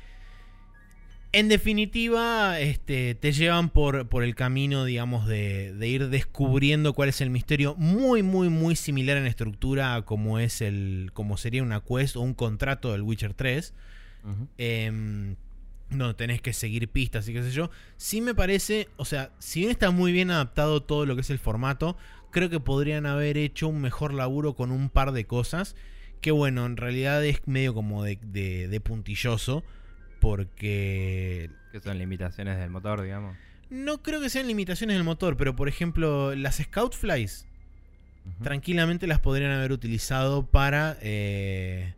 [1.33, 7.09] en definitiva, este, te llevan por, por el camino, digamos, de, de ir descubriendo cuál
[7.09, 7.75] es el misterio.
[7.77, 11.11] Muy, muy, muy similar en estructura a como es el.
[11.15, 13.73] como sería una quest o un contrato del Witcher 3.
[14.25, 14.49] Ujú.
[14.59, 15.37] Em,
[15.91, 17.71] no, tenés que seguir pistas y qué sé yo.
[17.97, 21.31] Sí me parece, o sea, si bien está muy bien adaptado todo lo que es
[21.31, 21.97] el formato,
[22.31, 25.77] creo que podrían haber hecho un mejor laburo con un par de cosas.
[26.21, 29.65] Que bueno, en realidad es medio como de, de- de puntilloso.
[30.21, 33.37] Porque Que son limitaciones del motor, digamos.
[33.71, 37.47] no creo que sean limitaciones del motor, pero por ejemplo, las Scout Flies
[38.43, 41.95] tranquilamente las podrían haber utilizado para eh,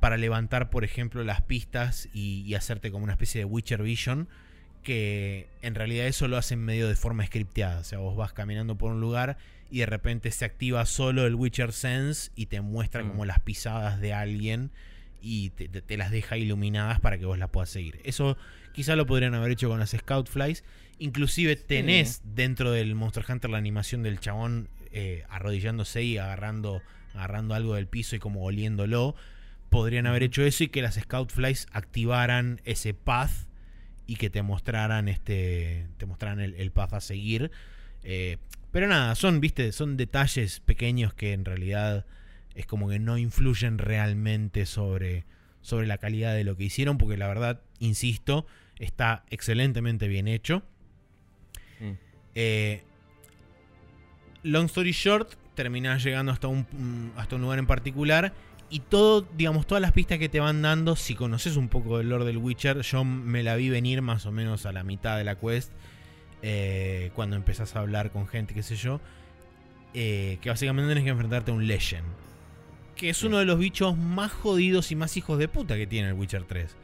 [0.00, 4.28] para levantar por ejemplo las pistas y, y hacerte como una especie de Witcher Vision
[4.82, 8.76] que en realidad eso lo hacen medio de forma scripteada o sea vos vas caminando
[8.76, 9.38] por un lugar
[9.70, 13.08] y de repente se activa solo el Witcher Sense y te muestra Mm.
[13.10, 14.72] como las pisadas de alguien
[15.22, 18.36] y te, te- te las deja iluminadas para que vos las puedas seguir eso
[18.72, 20.64] quizá lo podrían haber hecho con las Scout Flies
[20.98, 26.82] inclusive tenés dentro del Monster Hunter la animación del chabón eh, arrodillándose y agarrando,
[27.14, 29.14] agarrando algo del piso y como oliéndolo.
[29.70, 33.30] Podrían haber hecho eso y que las Scout Flies activaran ese path
[34.06, 35.86] y que te mostraran este.
[35.96, 37.50] Te mostraran el, el path a seguir.
[38.04, 38.36] Eh,
[38.70, 42.04] pero nada, son, viste, son detalles pequeños que en realidad
[42.54, 45.24] es como que no influyen realmente sobre,
[45.60, 46.98] sobre la calidad de lo que hicieron.
[46.98, 48.46] Porque la verdad, insisto,
[48.78, 50.62] está excelentemente bien hecho.
[51.78, 51.96] Sí.
[52.34, 52.84] Eh,
[54.42, 58.34] long story short, terminás llegando hasta un, mm, hasta un lugar en particular.
[58.70, 62.08] Y todo, digamos, todas las pistas que te van dando, si conoces un poco del
[62.08, 65.24] lore del Witcher, yo me la vi venir más o menos a la mitad de
[65.24, 65.72] la quest.
[66.42, 69.00] eh, cuando empezás a hablar con gente, qué sé yo.
[69.94, 72.06] eh, que básicamente tienes que enfrentarte a un Legend.
[72.96, 73.26] Que es Sí.
[73.26, 76.44] uno de los bichos más jodidos y más hijos de puta que tiene el Witcher
[76.44, 76.76] 3.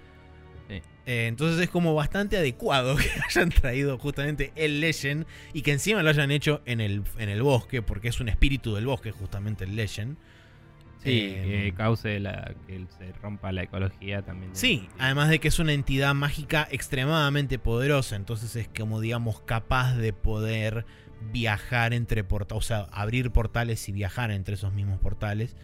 [0.68, 0.82] Sí.
[1.06, 6.02] Eh, entonces es como bastante adecuado que hayan traído justamente el Legend y que encima
[6.02, 9.64] lo hayan hecho en el, en el bosque, porque es un espíritu del bosque justamente
[9.64, 10.16] el Legend.
[11.04, 14.50] Sí, que cause la, que se rompa la ecología también.
[14.56, 19.94] Sí, además de que es una entidad mágica extremadamente poderosa, entonces es como digamos capaz
[19.94, 20.84] de poder
[21.32, 25.56] viajar entre portales, o sea, abrir portales y viajar entre esos mismos portales.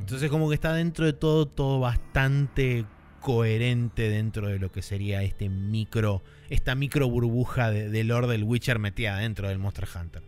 [0.00, 2.84] Entonces como que está dentro de todo, todo bastante
[3.20, 8.44] coherente dentro de lo que sería este micro, esta micro burbuja de, de lore del
[8.44, 10.22] Witcher metida dentro del Monster Hunter.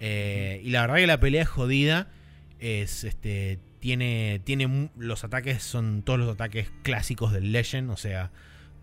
[0.00, 2.08] Eh, y la verdad que la pelea es jodida.
[2.58, 3.58] Es este.
[3.78, 4.40] Tiene.
[4.44, 4.90] Tiene.
[4.96, 7.90] Los ataques son todos los ataques clásicos del Legend.
[7.90, 8.32] O sea.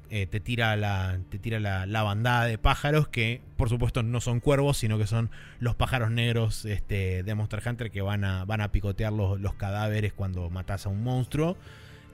[0.09, 4.21] Eh, te tira, la, te tira la, la bandada de pájaros que por supuesto no
[4.21, 8.45] son cuervos, sino que son los pájaros negros este, de Monster Hunter que van a,
[8.45, 11.57] van a picotear los, los cadáveres cuando matas a un monstruo.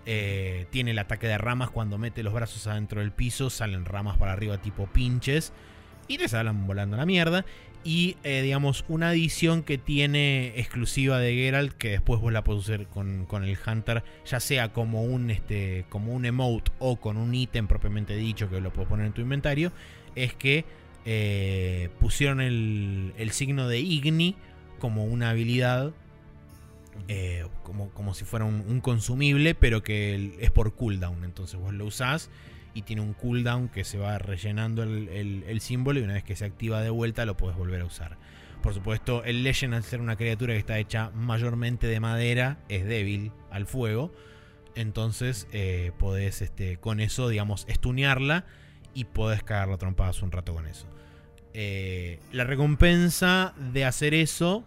[0.06, 4.18] Eh, tiene el ataque de ramas cuando mete los brazos adentro del piso, salen ramas
[4.18, 5.54] para arriba tipo pinches
[6.08, 7.46] y te salen volando la mierda.
[7.84, 12.62] Y eh, digamos, una adición que tiene exclusiva de Geralt, que después vos la podés
[12.62, 17.18] usar con, con el Hunter, ya sea como un, este, como un emote o con
[17.18, 19.74] un ítem propiamente dicho que lo puedes poner en tu inventario,
[20.16, 20.64] es que
[21.06, 24.36] eh, pusieron el, el signo de Igni
[24.80, 25.92] como una habilidad
[27.08, 31.24] eh, como, como si fuera un, un consumible, pero que es por cooldown.
[31.24, 32.30] Entonces vos lo usás
[32.74, 36.46] y tiene un cooldown que se va rellenando el, símbolo y una vez que se
[36.46, 38.18] activa de vuelta lo puedes volver a usar.
[38.62, 42.86] Por supuesto, el Legend al ser una criatura que está hecha mayormente de madera, es
[42.86, 44.14] débil al fuego.
[44.76, 48.46] Entonces eh, podés este, con eso, digamos, estunearla
[48.94, 50.88] y podés cagarla trompadas un rato con eso.
[51.54, 54.66] Eh, la recompensa de hacer eso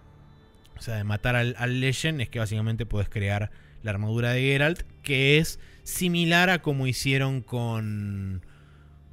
[0.78, 3.50] o sea, de matar al, al Legend es que básicamente puedes crear
[3.82, 8.42] la armadura de Geralt, que es similar a como hicieron con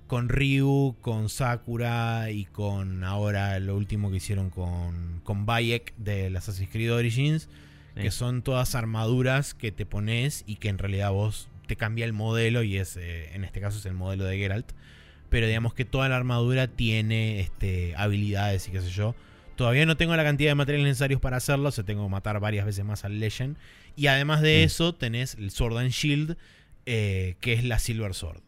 [0.07, 6.35] con Ryu, con Sakura y con ahora lo último que hicieron con con Bayek del
[6.35, 7.47] Assassin's Creed Origins,
[7.95, 8.01] Sí.
[8.01, 12.13] que son todas armaduras que te pones y que en realidad vos te cambia el
[12.13, 14.71] modelo y es eh, en este caso es el modelo de Geralt,
[15.29, 19.13] pero digamos que toda la armadura tiene este habilidades y qué sé yo.
[19.55, 22.39] Todavía no tengo la cantidad de materiales necesarios para hacerlo, o sea, tengo que matar
[22.39, 23.57] varias veces más al Legend.
[23.95, 26.35] Y además de eso, tenés el Sword and Shield,
[26.85, 28.41] eh, que es la Silver Sword.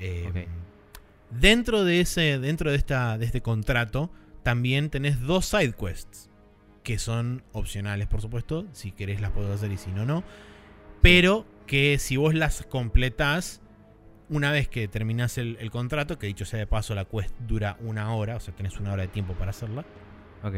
[0.00, 0.46] Eh.
[1.30, 4.10] Dentro de ese, dentro de esta, de este contrato,
[4.42, 6.30] también tenés dos side quests.
[6.82, 8.66] Que son opcionales, por supuesto.
[8.72, 10.24] Si querés las puedo hacer y si no, no.
[11.02, 13.60] Pero que si vos las completás,
[14.30, 17.76] una vez que terminás el, el contrato, que dicho sea de paso, la quest dura
[17.80, 19.84] una hora, o sea, tenés una hora de tiempo para hacerla.
[20.42, 20.54] Ok.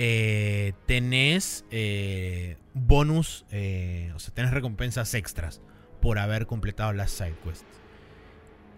[0.00, 5.60] eh, tenés eh, bonus, eh, o sea, tenés recompensas extras
[6.00, 7.64] por haber completado las side quests.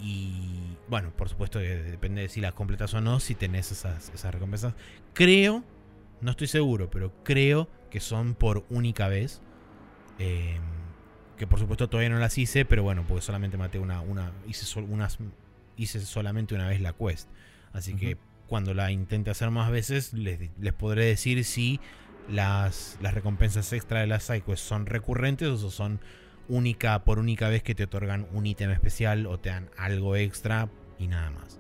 [0.01, 4.11] Y bueno, por supuesto, eh, depende de si las completas o no, si tenés esas,
[4.15, 4.75] esas recompensas.
[5.13, 5.63] Creo,
[6.21, 9.43] no estoy seguro, pero creo que son por única vez.
[10.19, 10.59] eh,
[11.37, 14.67] que por supuesto todavía no las hice, pero bueno, porque solamente maté una, una hice,
[14.67, 15.17] sol- unas,
[15.79, 17.31] hice solamente una vez la quest.
[17.73, 21.81] Así que cuando la intente hacer más veces, les, les podré decir si
[22.29, 26.01] las, las recompensas extra de las sidequests son recurrentes o son
[26.51, 30.69] única por única vez que te otorgan un ítem especial o te dan algo extra
[30.99, 31.59] y nada más.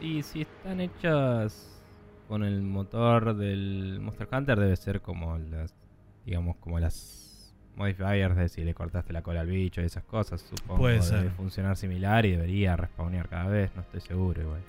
[0.00, 1.82] Y si están hechas
[2.28, 5.74] con el motor del Monster Hunter, debe ser como las,
[6.24, 10.40] digamos, como las modifiers de si le cortaste la cola al bicho y esas cosas.
[10.42, 14.60] Supongo Puede debe funcionar similar y debería respawnear cada vez, no estoy seguro igual.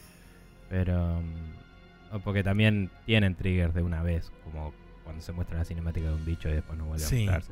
[0.70, 1.22] Pero.
[1.22, 6.14] mm, porque también tienen triggers de una vez, como cuando se muestra la cinemática de
[6.14, 7.52] un bicho y después no vuelve Sí, a mostrarse.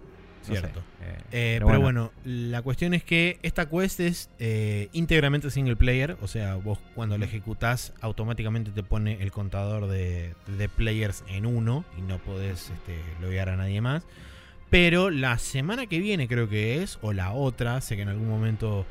[0.50, 0.80] No sé, cierto.
[1.02, 2.12] eh, Eh, pero, bueno.
[2.24, 6.18] la cuestión es que esta quest es eh, íntegramente single player.
[6.22, 11.46] O sea, vos cuando la ejecutás automáticamente te pone el contador de, de players en
[11.46, 14.04] uno y no podés este, loguear a nadie más.
[14.70, 18.28] Pero la semana que viene creo que es, o la otra, sé que en algún
[18.28, 18.86] momento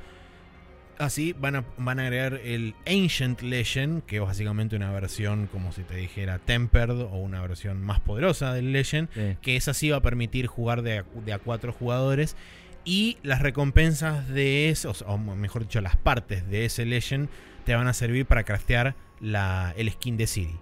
[0.99, 5.73] así van a, van a agregar el Ancient Legend, que es básicamente una versión como
[5.73, 9.37] si te dijera Tempered o una versión más poderosa del Legend sí.
[9.43, 12.37] que esa sí va a permitir jugar de a, de a cuatro jugadores.
[12.85, 17.29] Y las recompensas de esos, o mejor dicho, las partes de ese Legend
[17.65, 20.59] te van a servir para craftear la, el skin de Siri.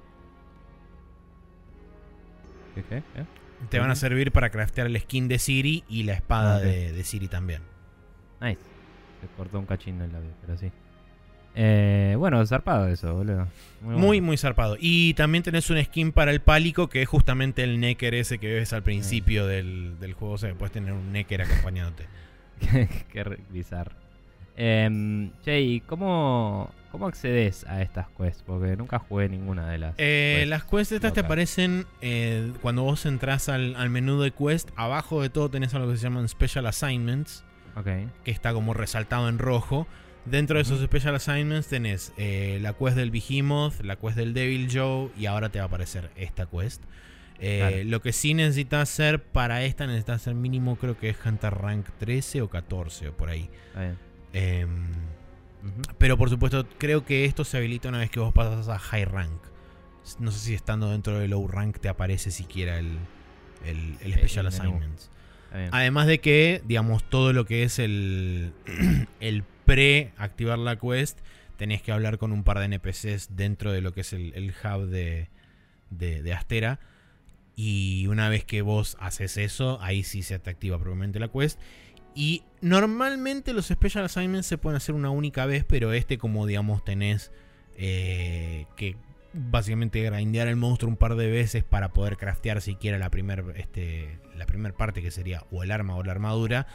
[2.74, 2.96] ¿Qué, qué?
[2.98, 3.24] ¿Eh?
[3.68, 6.92] Te van a servir para craftear el skin de Siri y la espada Ah, de,
[6.92, 7.62] de Siri también.
[8.40, 8.58] Nice.
[9.22, 10.70] Se cortó un cachín del labio, pero sí.
[11.54, 13.46] Eh, bueno, zarpado eso, boludo.
[13.80, 14.22] Muy, bueno.
[14.22, 14.76] muy zarpado.
[14.80, 18.52] Y también tenés un skin para el pálico, que es justamente el Necker ese que
[18.52, 20.34] ves al principio del, del juego.
[20.34, 22.06] O sea, que puedes tener un Necker acompañándote.
[23.12, 24.02] Qué bizarro.
[24.56, 28.42] Em, che, ¿y cómo, cómo accedes a estas quests?
[28.42, 29.94] Porque nunca jugué ninguna de las.
[29.96, 34.30] Eh, quests las quests estas te aparecen eh, cuando vos entras al, al menú de
[34.30, 34.70] quest.
[34.76, 37.44] Abajo de todo tenés algo que se llaman Special Assignments,
[38.24, 39.86] Que está como resaltado en rojo.
[40.24, 40.80] Dentro de esos.
[40.80, 45.48] Special Assignments tenés eh, la quest del Behemoth, la quest del Devil Joe y ahora
[45.48, 46.82] te va a aparecer esta quest.
[47.40, 47.76] Eh, Claro.
[47.86, 51.86] Lo que sí necesitas hacer para esta, necesitas hacer mínimo, creo que es Hunter Rank
[51.98, 53.50] 13 o 14 o por ahí.
[54.32, 54.86] Em,
[55.98, 59.06] pero por supuesto, creo que esto se habilita una vez que vos pasas a High
[59.06, 59.42] Rank.
[60.20, 62.96] No sé si estando dentro de Low Rank te aparece siquiera el,
[63.64, 64.46] el, Special.
[64.46, 65.10] Assignments.
[65.70, 68.52] Además de que, digamos, todo lo que es el,
[69.20, 71.18] el pre-activar la quest,
[71.56, 74.50] tenés que hablar con un par de NPCs dentro de lo que es el, el
[74.50, 75.28] hub de,
[75.90, 76.80] de, Astera.
[77.54, 81.60] Y una vez que vos haces eso, ahí sí se te activa propiamente la quest.
[82.14, 86.84] Y normalmente los Special Assignments se pueden hacer una única vez, pero este como digamos
[86.84, 87.30] tenés
[87.76, 88.96] eh, que
[89.32, 94.18] básicamente grindear el monstruo un par de veces para poder craftear siquiera la primera este,
[94.36, 96.66] la primer parte que sería o el arma o la armadura,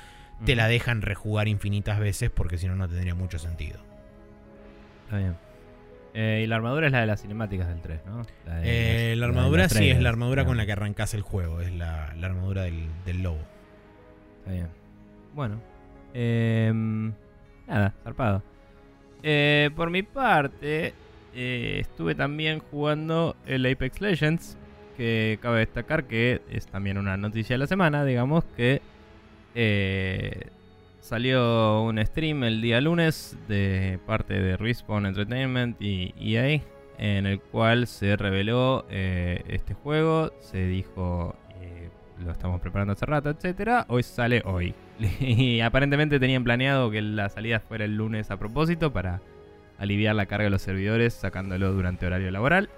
[0.46, 3.80] te la dejan rejugar infinitas veces porque si no no tendría mucho sentido.
[5.06, 5.36] Está bien.
[6.14, 8.24] Eh, y la armadura es la de las cinemáticas del 3, ¿no?
[8.46, 11.62] La, de Eh, la armadura sí es la armadura con la que arrancas el juego,
[11.62, 13.40] es la, la armadura del, del lobo.
[14.40, 14.68] Está bien.
[15.36, 15.62] Bueno.
[16.14, 17.14] Em,
[17.68, 18.42] nada, zarpado.
[19.22, 20.96] Eh, por mi parte,
[21.38, 24.58] eh, estuve también jugando el Apex Legends.
[24.98, 28.82] Que cabe destacar que es también una noticia de la semana, digamos, que
[29.54, 30.48] eh,
[31.02, 36.64] salió un stream el día lunes de parte de Respawn Entertainment y EA,
[36.98, 41.36] en el cual se reveló eh, este juego, se dijo
[42.26, 43.86] lo estamos preparando hace rato, etcétera.
[43.90, 44.74] Hoy sale hoy.
[45.20, 49.22] y aparentemente tenían planeado que la salida fuera el lunes a propósito para
[49.78, 52.70] aliviar la carga de los servidores sacándolo durante horario laboral.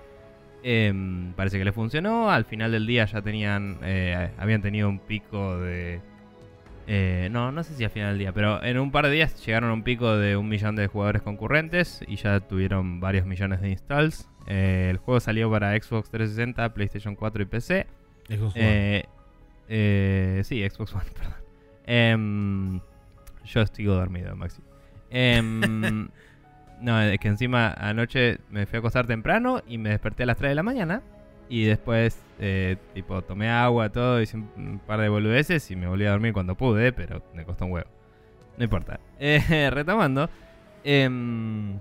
[0.63, 2.29] Em, parece que le funcionó.
[2.29, 3.77] Al final del día ya tenían.
[3.83, 6.01] eh, habían tenido un pico de.
[6.87, 9.45] eh, no, no sé si al final del día, pero en un par de días
[9.45, 13.61] llegaron a un pico de un millón de jugadores concurrentes y ya tuvieron varios millones
[13.61, 14.27] de installs.
[14.47, 17.87] Eh, el juego salió para Xbox 360, PlayStation 4 y PC.
[18.27, 19.05] Xbox One.
[20.43, 21.39] Sí, Xbox One, perdón.
[21.85, 22.79] Em,
[23.45, 24.61] yo estoy dormido, Maxi.
[26.81, 30.37] No, es que encima anoche me fui a acostar temprano y me desperté a las
[30.37, 31.01] 3 de la mañana.
[31.49, 36.05] Y después, eh, tipo, tomé agua, todo, hice un, par de boludeces y me volví
[36.05, 37.89] a dormir cuando pude, pero me costó un huevo.
[38.57, 38.99] No importa.
[39.19, 40.29] Eh, retomando.
[40.83, 41.77] em,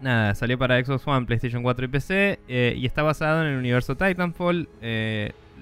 [0.00, 2.40] nada, salió para Xbox One, PlayStation 4 y PC.
[2.48, 4.68] eh, y está basado en el universo Titanfall.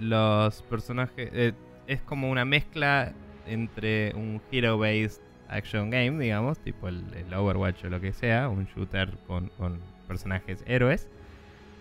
[0.01, 1.55] los personajes.
[1.87, 3.13] es como una mezcla
[3.47, 5.21] entre un hero-based
[5.55, 9.79] action game, digamos, tipo el, Overwatch o lo que sea, un shooter con, con
[10.09, 11.09] personajes héroes.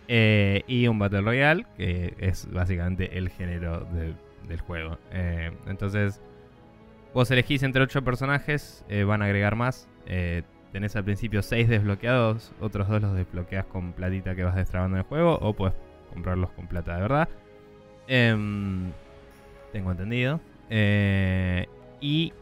[0.09, 4.13] eh, y un Battle Royale, que es básicamente el género de-
[4.47, 4.97] del juego.
[5.11, 6.21] Eh, entonces,
[7.13, 9.87] vos elegís entre 8 personajes, eh, van a agregar más.
[10.73, 15.03] tenés al principio 6 desbloqueados, otros dos los desbloqueas con platita que vas destrabando en
[15.03, 15.75] el juego, o puedes
[16.11, 17.29] comprarlos con plata de verdad.
[18.07, 18.91] Em,
[19.71, 20.41] tengo entendido.
[22.01, 22.33] Y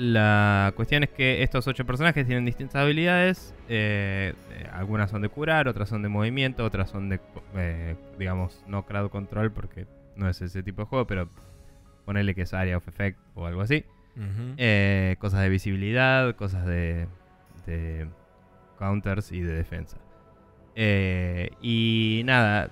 [0.00, 3.54] la cuestión es que estos ocho personajes tienen distintas habilidades.
[3.68, 7.20] eh, eh, algunas son de curar, otras son de movimiento, otras son de,
[7.54, 9.86] eh, digamos, no crowd control porque
[10.16, 11.28] no es ese tipo de juego, pero
[12.06, 13.84] ponerle que es area of effect o algo así.
[14.56, 17.06] Eh, cosas de visibilidad, cosas de,
[17.66, 18.08] de
[18.78, 19.98] counters y de defensa.
[20.74, 22.70] Eh, y nada,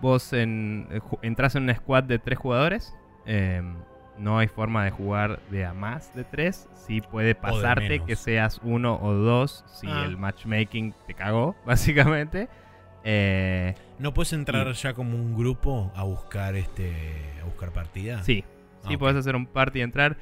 [0.00, 0.88] vos en,
[1.22, 2.92] entras en una squad de tres jugadores.
[4.18, 6.68] No hay forma de jugar de a más de tres.
[6.74, 10.04] Sí puede pasarte que seas uno o dos si Ah.
[10.06, 12.48] el matchmaking te cagó, básicamente.
[13.04, 16.92] Eh, ¿No puedes entrar ya como un grupo a buscar este
[17.40, 18.22] a buscar partida?
[18.24, 18.44] Sí,
[18.82, 19.00] Ah, sí, ok.
[19.00, 20.16] podés hacer un party y entrar.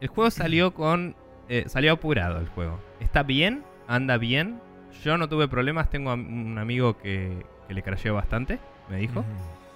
[0.00, 1.14] El juego salió con.
[1.48, 2.80] eh, salió apurado el juego.
[3.00, 4.60] Está bien, anda bien.
[5.04, 5.90] Yo no tuve problemas.
[5.90, 9.24] Tengo un amigo que, que le crasheó bastante, me dijo.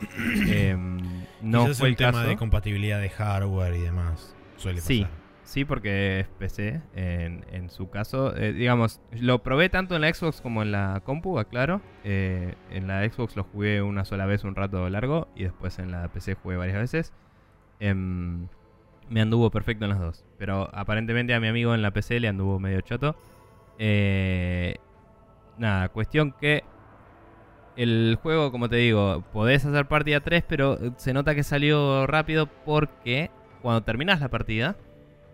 [0.49, 0.99] Em,
[1.43, 2.29] no fue un el tema caso.
[2.29, 4.35] de compatibilidad de hardware y demás.
[4.57, 5.03] Suele Sí.
[5.03, 5.17] pasar.
[5.45, 8.37] Sí, porque es PC en, en su caso.
[8.37, 11.81] Eh, digamos, lo probé tanto en la Xbox como en la compu, aclaro.
[12.03, 15.93] Eh, en la Xbox lo jugué una sola vez un rato largo y después en
[15.93, 17.13] la PC jugué varias veces.
[17.79, 18.49] Em,
[19.09, 20.25] me anduvo perfecto en las dos.
[20.37, 23.15] Pero aparentemente a mi amigo en la PC le anduvo medio choto.
[23.79, 24.77] Eh,
[25.59, 26.65] nada, cuestión que
[27.77, 32.47] el juego, como te digo, podés hacer partida 3, pero se nota que salió rápido
[32.65, 33.31] porque
[33.63, 34.77] cuando terminas la partida,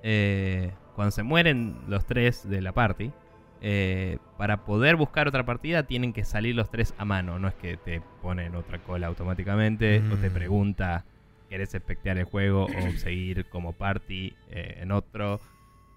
[0.03, 3.12] eh, cuando se mueren los tres de la party,
[3.61, 7.38] eh, para poder buscar otra partida tienen que salir los tres a mano.
[7.38, 10.34] No es que te ponen otra cola automáticamente o te Mm.
[10.34, 11.05] pregunta,
[11.49, 15.40] ¿querés espectear el juego o seguir como party eh, en otro?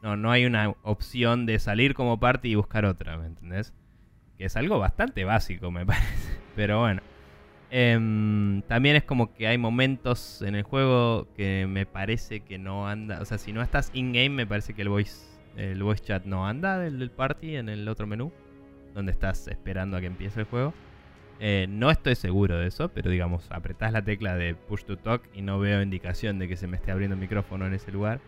[0.04, 3.74] No, no hay una opción de salir como party y buscar otra, ¿me entendés?
[4.38, 6.38] Que es algo bastante básico, me parece.
[6.55, 7.01] Pero bueno.
[7.71, 12.88] Em, también es como que hay momentos en el juego que me parece que no
[12.88, 13.21] anda.
[13.21, 15.25] O sea, si no estás in-game, me parece que el voice,
[15.57, 18.31] el voice chat no anda del, party en el otro menú,
[18.93, 20.73] donde estás esperando a que empiece el juego.
[21.39, 25.23] Eh, no estoy seguro de eso, pero digamos, apretás la tecla de push to talk
[25.33, 28.21] y no veo indicación de que se me esté abriendo el micrófono en ese lugar.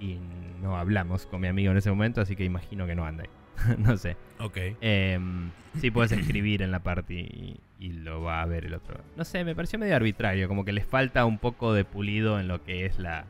[0.00, 0.18] Y
[0.60, 3.41] no hablamos con mi amigo en ese momento, así que imagino que no anda ahí.
[3.78, 4.16] no sé.
[4.38, 4.58] Ok.
[4.80, 5.50] Em,
[5.80, 9.00] sí puedes escribir en la party y, y lo va a ver el otro.
[9.16, 12.48] No sé, me pareció medio arbitrario, como que les falta un poco de pulido en
[12.48, 13.26] lo que es la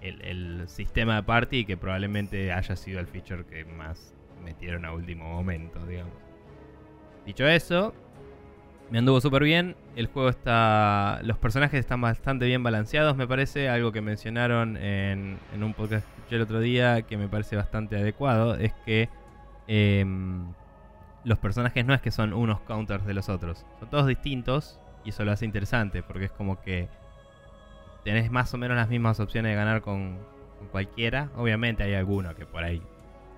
[0.00, 4.14] el, el sistema de party y que probablemente haya sido el feature que más
[4.44, 6.12] metieron a último momento, digamos.
[7.24, 7.94] Dicho eso,
[8.90, 9.76] me anduvo súper bien.
[9.96, 11.20] El juego está.
[11.22, 13.68] Los personajes están bastante bien balanceados, me parece.
[13.68, 17.56] Algo que mencionaron en, en un podcast que escuché el otro día que me parece
[17.56, 18.56] bastante adecuado.
[18.56, 19.08] Es que
[19.66, 20.52] em,
[21.24, 23.64] los personajes no es que son unos counters de los otros.
[23.80, 24.78] Son todos distintos.
[25.04, 26.02] Y eso lo hace interesante.
[26.02, 26.88] Porque es como que
[28.04, 30.18] tenés más o menos las mismas opciones de ganar con,
[30.58, 31.30] con cualquiera.
[31.36, 32.82] Obviamente hay alguno que por ahí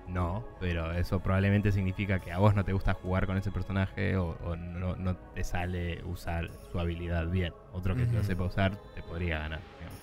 [0.07, 4.15] no, pero eso probablemente significa que a vos no te gusta jugar con ese personaje
[4.15, 7.53] o, o no, no te sale usar su habilidad bien.
[7.73, 8.23] Otro que lo Ujú.
[8.23, 9.59] sepa usar te podría ganar.
[9.79, 9.99] digamos.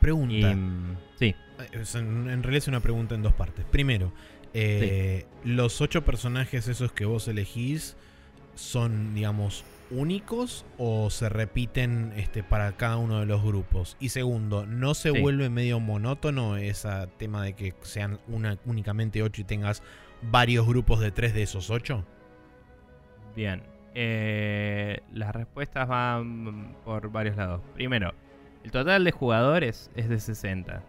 [0.00, 0.34] Pregunta.
[0.34, 3.64] Y, mm, sí, Eh, en realidad es una pregunta en dos partes.
[3.64, 4.12] Primero,
[4.54, 7.96] eh, los ocho personajes esos que vos elegís
[8.54, 13.96] son, digamos, únicos o se repiten este, para cada uno de los grupos.
[14.00, 15.20] Y segundo, ¿no se Sí.
[15.20, 16.88] vuelve medio monótono ese
[17.18, 19.82] tema de que sean una, únicamente ocho y tengas
[20.22, 22.04] varios grupos de tres de esos ocho?
[23.36, 23.62] bien.
[23.94, 27.62] Eh, las respuestas van por varios lados.
[27.74, 28.12] Primero,
[28.64, 30.82] el total de jugadores es de 60.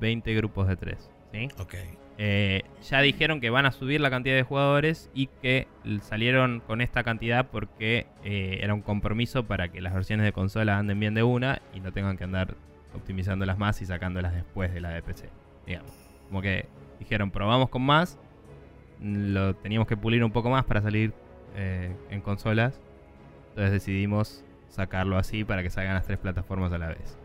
[0.00, 1.10] 20 grupos de 3.
[1.32, 1.48] ¿sí?
[1.58, 1.74] Ok.
[2.16, 5.66] Eh, ya dijeron que van a subir la cantidad de jugadores y que
[6.02, 10.78] salieron con esta cantidad porque eh, era un compromiso para que las versiones de consola
[10.78, 12.54] anden bien de una y no tengan que andar
[12.94, 15.28] optimizándolas más y sacándolas después de la de PC.
[15.66, 15.92] Digamos.
[16.28, 16.66] Como que
[17.00, 18.18] dijeron, probamos con más,
[19.00, 21.12] lo teníamos que pulir un poco más para salir
[21.56, 22.80] eh, en consolas.
[23.50, 27.18] Entonces decidimos sacarlo así para que salgan las tres plataformas a la vez.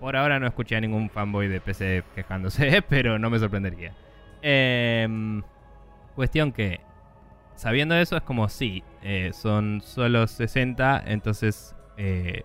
[0.00, 3.94] Por ahora no escuché a ningún fanboy de PC quejándose, pero no me sorprendería.
[4.42, 5.42] Em,
[6.14, 6.80] cuestión que,
[7.54, 12.44] sabiendo eso, es como sí, eh, son solo 60, entonces eh,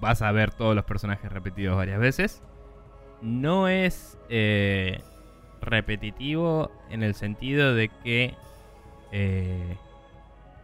[0.00, 2.42] vas a ver todos los personajes repetidos varias veces.
[3.22, 5.00] No es eh,
[5.60, 8.34] repetitivo en el sentido de que
[9.12, 9.76] eh,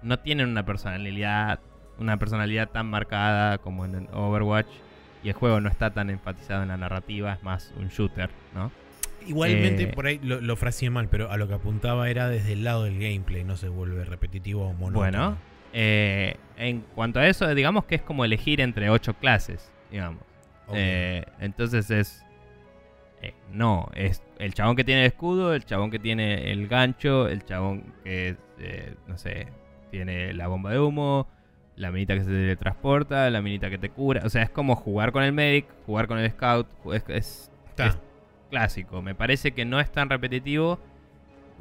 [0.02, 1.60] no tienen una personalidad,
[1.98, 4.68] una personalidad tan marcada como en Overwatch
[5.22, 8.70] y el juego no está tan enfatizado en la narrativa, es más un shooter, ¿no?
[9.26, 12.52] Igualmente, Eh, por ahí lo, lo fraseé mal, pero a lo que apuntaba era desde
[12.52, 14.98] el lado del gameplay, no se vuelve repetitivo o monótono.
[14.98, 15.38] Bueno,
[15.72, 20.22] eh, en cuanto a eso, digamos que es como elegir entre ocho clases, digamos.
[20.74, 22.24] Eh, entonces es.
[23.20, 27.28] eh, no, es el chabón que tiene el escudo, el chabón que tiene el gancho,
[27.28, 28.36] el chabón que,
[29.06, 29.48] no sé,
[29.90, 31.26] tiene la bomba de humo,
[31.76, 34.22] la minita que se teletransporta, la minita que te cura.
[34.24, 36.68] O sea, es como jugar con el medic, jugar con el scout.
[36.92, 37.50] Es, es
[38.52, 39.00] clásico.
[39.00, 40.78] Me parece que no es tan repetitivo.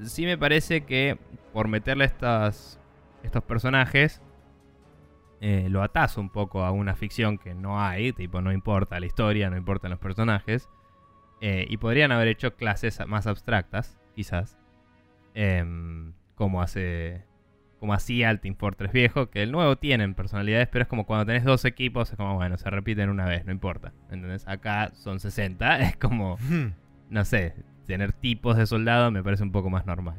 [0.04, 1.18] Sí me parece que
[1.54, 2.80] por meterle estas,
[3.24, 4.22] estos personajes,
[5.40, 9.06] eh, lo atás un poco a una ficción que no hay, tipo no importa la
[9.06, 10.70] historia, no importan los personajes.
[11.40, 14.58] Eh, y podrían haber hecho clases más abstractas, quizás.
[15.34, 17.24] Em, como hace.
[17.80, 21.26] Como hacía el Team Fortress viejo, que el nuevo tienen personalidades, pero es como cuando
[21.26, 23.94] tenés dos equipos, es como, bueno, se repiten una vez, no importa.
[24.12, 24.48] ¿Entendés?
[24.48, 26.74] Acá son 60, es como Hmm.
[27.12, 27.54] No sé,
[27.86, 30.16] tener tipos de soldados me parece un poco más normal.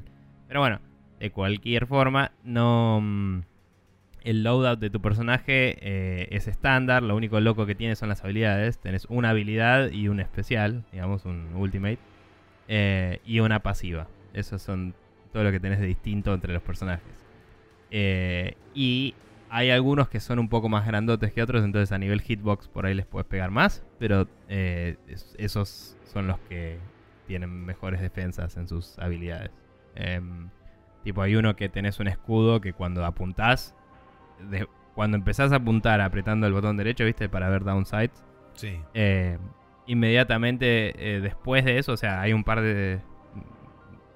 [0.47, 0.81] Pero bueno,
[1.19, 3.01] de cualquier forma, no.
[3.03, 3.41] mm,
[4.25, 8.23] El loadout de tu personaje eh, es estándar, lo único loco que tiene son las
[8.23, 8.79] habilidades.
[8.79, 11.99] Tenés una habilidad y un especial, digamos, un ultimate,
[12.69, 14.07] eh, y una pasiva.
[14.35, 14.95] Esos son
[15.33, 17.27] todo lo que tenés de distinto entre los personajes.
[17.91, 19.15] Eh, y
[19.55, 22.87] hay algunos que son un poco más grandotes que otros, entonces a nivel hitbox por
[22.87, 26.79] ahí les puedes pegar más, pero eh, es- esos son los que
[27.27, 29.51] tienen mejores defensas en sus habilidades.
[29.95, 30.49] Em,
[31.05, 33.75] tipo, hay uno que tenés un escudo que cuando apuntás,
[34.51, 37.29] de- cuando empezás a apuntar apretando el botón derecho, ¿viste?
[37.29, 38.25] Para ver downsides,
[38.55, 38.81] Sí.
[38.95, 39.39] eh,
[39.87, 43.01] inmediatamente eh, después de eso, o sea, hay un par de.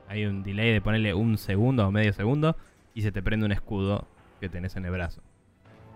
[0.09, 2.57] Hay un delay de ponerle un segundo o medio segundo
[2.95, 4.07] y se te prende un escudo
[4.41, 5.23] que tenés en el brazo.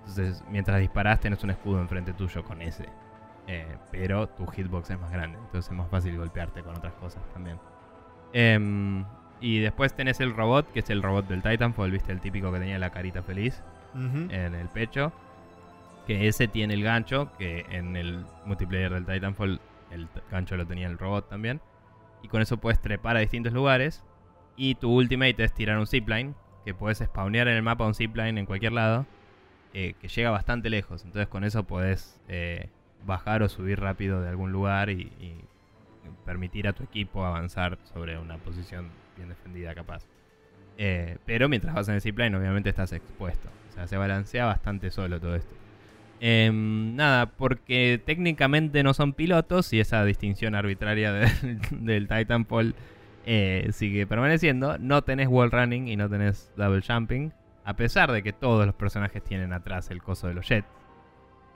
[0.01, 2.89] Entonces, mientras disparás, tenés un escudo enfrente tuyo con ese.
[3.47, 7.23] Eh, pero tu hitbox es más grande, entonces es más fácil golpearte con otras cosas
[7.33, 7.59] también.
[8.33, 9.05] Em,
[9.41, 12.13] y después tenés el robot, que es el robot del Titanfall, ¿viste?
[12.13, 13.63] El típico que tenía la carita feliz
[13.95, 15.13] en el pecho.
[16.07, 20.87] Que ese tiene el gancho, que en el multiplayer del Titanfall el gancho lo tenía
[20.87, 21.61] el robot también.
[22.23, 24.05] Y con eso puedes trepar a distintos lugares.
[24.57, 26.35] Y tu ultimate es tirar un zipline,
[26.65, 29.07] que puedes spawnear en el mapa un zipline en cualquier lado,
[29.73, 31.05] eh, que llega bastante lejos.
[31.05, 32.69] Entonces con eso podés eh,
[33.07, 35.11] bajar o subir rápido de algún lugar y,
[36.25, 40.05] permitir a tu equipo avanzar sobre una posición bien defendida capaz.
[40.77, 43.49] Eh, pero mientras vas en el zipline obviamente estás expuesto.
[43.71, 45.55] O sea, se balancea bastante solo todo esto.
[46.21, 52.75] Em, nada, porque técnicamente no son pilotos y esa distinción arbitraria del, del Titanfall
[53.73, 54.79] sigue permaneciendo.
[54.79, 57.33] No tenés wall running y no tenés double jumping.
[57.65, 60.67] A pesar de que todos los personajes tienen atrás el coso de los jets.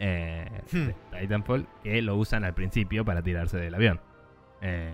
[0.00, 0.86] eh, Hmm.
[0.86, 4.00] de Titanfall, que lo usan al principio para tirarse del avión.
[4.60, 4.92] Eh,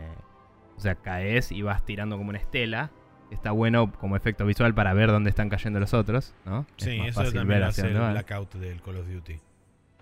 [0.77, 2.91] o sea, caes y vas tirando como una estela.
[3.31, 6.67] Está bueno como efecto visual para ver dónde están cayendo los otros, ¿no?
[6.77, 9.39] Es Sí, más eso fácil también ver hace el blackout del Call of Duty.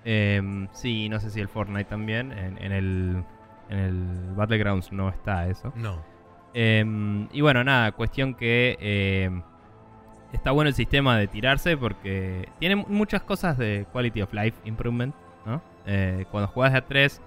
[0.05, 2.33] Em, sí, no sé si el Fortnite también.
[2.33, 3.23] En, en el,
[3.69, 5.73] en el Battlegrounds no está eso.
[5.77, 6.03] No.
[6.55, 9.43] Em, y bueno, nada, cuestión que em,
[10.33, 15.15] está bueno el sistema de tirarse porque tiene muchas cosas de quality of life improvement,
[15.47, 15.63] ¿no?
[15.87, 17.21] Eh, cuando jugás de a 3,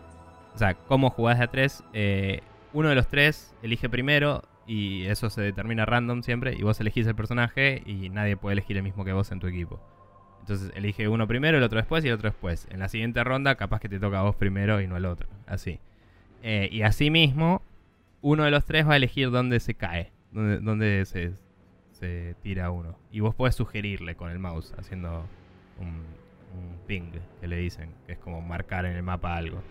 [0.54, 2.42] o sea, cómo jugás de a 3, eh,
[2.74, 7.08] uno de los tres elige primero y eso se determina random siempre y vos elegís
[7.08, 9.80] el personaje y nadie puede elegir el mismo que vos en tu equipo.
[10.42, 12.68] Entonces elige uno primero, el otro después y el otro después.
[12.72, 15.28] En la siguiente ronda capaz que te toca a vos primero y no al otro.
[15.46, 15.80] Así.
[16.44, 17.62] Eh, y así mismo,
[18.22, 21.34] uno de los tres va a elegir dónde se cae, dónde, dónde se,
[22.42, 22.98] tira uno.
[23.12, 25.26] Y vos podés sugerirle con el mouse, haciendo
[25.80, 29.62] un, un ping, que le dicen, que es como marcar en el mapa algo.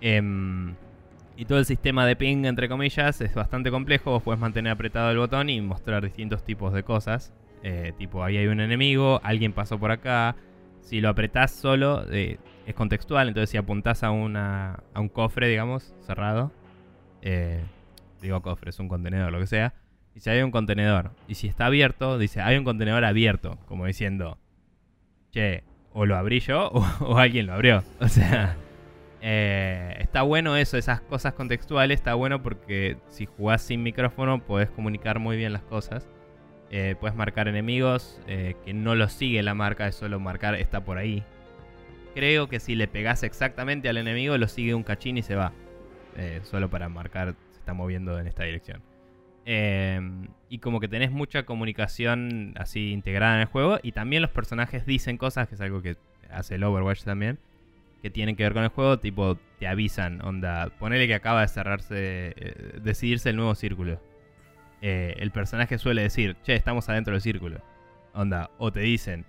[0.00, 0.74] Em,
[1.36, 4.10] y todo el sistema de ping, entre comillas, es bastante complejo.
[4.10, 7.32] Vos podés mantener apretado el botón y mostrar distintos tipos de cosas.
[7.62, 10.36] Eh, tipo, ahí hay un enemigo, alguien pasó por acá.
[10.80, 13.28] Si lo apretás solo, eh, es contextual.
[13.28, 16.52] Entonces, si apuntás a, una, a un cofre, digamos, cerrado,
[17.22, 17.62] eh,
[18.20, 19.74] digo cofre, es un contenedor, lo que sea.
[20.14, 23.86] Y si hay un contenedor, y si está abierto, dice, hay un contenedor abierto, como
[23.86, 24.38] diciendo,
[25.30, 26.68] che, o lo abrí yo
[27.00, 27.82] o, alguien lo abrió.
[28.00, 28.56] O sea,
[29.20, 34.70] eh, está bueno eso, esas cosas contextuales, está bueno porque si jugás sin micrófono podés
[34.70, 36.08] comunicar muy bien las cosas.
[36.70, 40.84] Eh, puedes marcar enemigos eh, que no los sigue la marca, es solo marcar está
[40.84, 41.22] por ahí.
[42.14, 45.52] Creo que si le pegás exactamente al enemigo, lo sigue un cachín y se va.
[46.42, 48.82] Solo para marcar, se está moviendo en esta dirección.
[49.44, 50.00] Eh,
[50.48, 53.78] y como que tenés mucha comunicación así integrada en el juego.
[53.82, 55.96] Y también los personajes dicen cosas, que es algo que
[56.30, 57.38] hace el Overwatch también.
[58.02, 60.70] Que tienen que ver con el juego, tipo, te avisan, onda.
[60.78, 64.00] Ponele que acaba de cerrarse, eh, decidirse el nuevo círculo.
[64.80, 67.60] Eh, el personaje suele decir, che, estamos adentro del círculo.
[68.12, 69.24] Onda, o te dicen,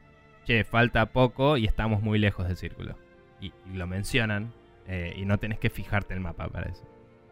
[0.45, 2.97] che, falta poco y estamos muy lejos del círculo.
[3.39, 4.51] Y, y lo mencionan
[4.87, 6.83] eh, y no tenés que fijarte el mapa para eso.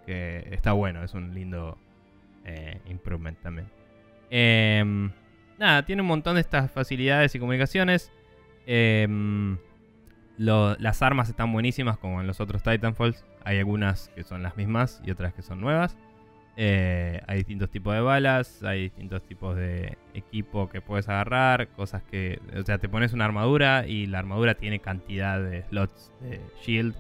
[0.06, 1.78] Que está bueno, es un lindo
[2.46, 3.68] eh, improvement también.
[4.30, 5.12] Em,
[5.58, 8.12] nada, tiene un montón de estas facilidades y comunicaciones.
[8.66, 9.58] Em,
[10.38, 13.26] las armas están buenísimas como en los otros Titanfalls.
[13.44, 15.98] Hay algunas que son las mismas y otras que son nuevas.
[16.58, 22.04] Eh, hay distintos tipos de balas, hay distintos tipos de equipo que puedes agarrar, cosas
[22.04, 22.40] que...
[22.60, 26.96] O sea, te pones una armadura y la armadura tiene cantidad de slots de shield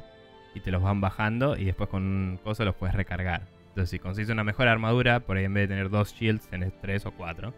[0.53, 3.43] y te los van bajando y después con un coso los puedes recargar.
[3.71, 6.73] Entonces si consigues una mejor armadura, por ahí en vez de tener dos shields tenés
[6.81, 7.53] tres o cuatro.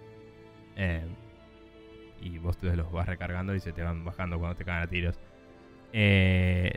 [0.76, 1.01] Eh,
[2.22, 4.88] y vos te los vas recargando y se te van bajando cuando te cagan a
[4.88, 5.20] tiros.
[5.91, 6.76] Eh,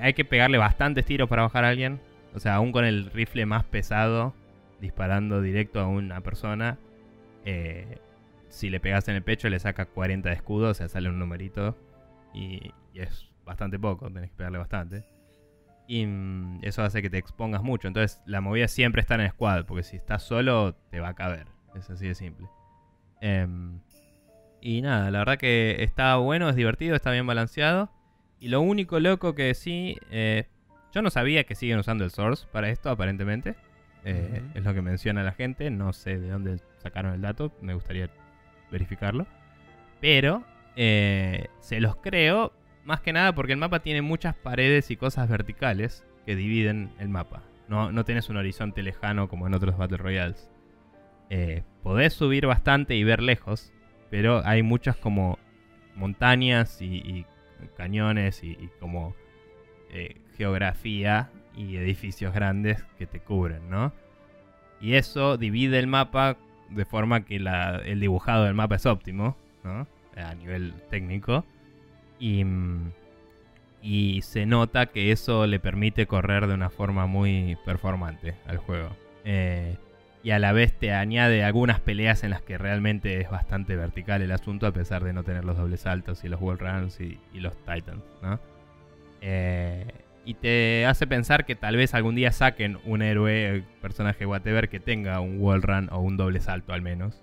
[0.00, 1.98] hay que pegarle bastantes tiros para bajar a alguien.
[2.34, 4.34] O sea, aún con el rifle más pesado,
[4.82, 6.76] disparando directo a una persona,
[7.46, 7.98] eh,
[8.50, 11.18] si le pegas en el pecho le saca 40 de escudo, o sea, sale un
[11.18, 11.74] numerito.
[12.34, 15.04] Y, y es bastante poco, tenés que pegarle bastante.
[15.88, 17.88] Y mm, eso hace que te expongas mucho.
[17.88, 21.14] Entonces, la movida es siempre estar en squad, porque si estás solo, te va a
[21.14, 21.46] caber.
[21.74, 22.46] Es así de simple.
[23.20, 23.80] Em,
[24.60, 27.90] y nada, la verdad que está bueno, es divertido, está bien balanceado.
[28.38, 30.46] Y lo único loco que sí, eh,
[30.92, 33.56] yo no sabía que siguen usando el Source para esto, aparentemente.
[34.04, 34.42] Eh.
[34.54, 38.10] Es lo que menciona la gente, no sé de dónde sacaron el dato, me gustaría
[38.70, 39.26] verificarlo.
[40.00, 40.44] Pero
[40.76, 42.52] eh, se los creo,
[42.84, 47.08] más que nada porque el mapa tiene muchas paredes y cosas verticales que dividen el
[47.08, 47.42] mapa.
[47.68, 50.48] No, no tenés un horizonte lejano como en otros Battle Royales.
[51.30, 53.72] Eh, podés subir bastante y ver lejos,
[54.10, 55.38] pero hay muchas como
[55.94, 57.26] montañas y,
[57.76, 59.14] cañones y, como
[59.90, 63.92] eh, geografía y edificios grandes que te cubren, ¿no?
[64.80, 66.36] Y eso divide el mapa
[66.70, 69.86] de forma que el dibujado del mapa es óptimo, ¿no?
[70.16, 71.44] A nivel técnico.
[72.18, 72.44] Y,
[73.82, 78.90] y se nota que eso le permite correr de una forma muy performante al juego.
[79.24, 79.76] Eh,
[80.22, 84.20] y a la vez te añade algunas peleas en las que realmente es bastante vertical
[84.20, 87.18] el asunto, a pesar de no tener los dobles saltos y los wall runs y,
[87.34, 88.02] los titans.
[89.20, 89.86] Eh,
[90.24, 94.80] y te hace pensar que tal vez algún día saquen un héroe, personaje whatever, que
[94.80, 97.22] tenga un wall run o un doble salto al menos,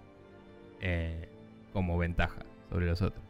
[0.81, 1.29] eh,
[1.73, 3.23] como ventaja sobre los otros.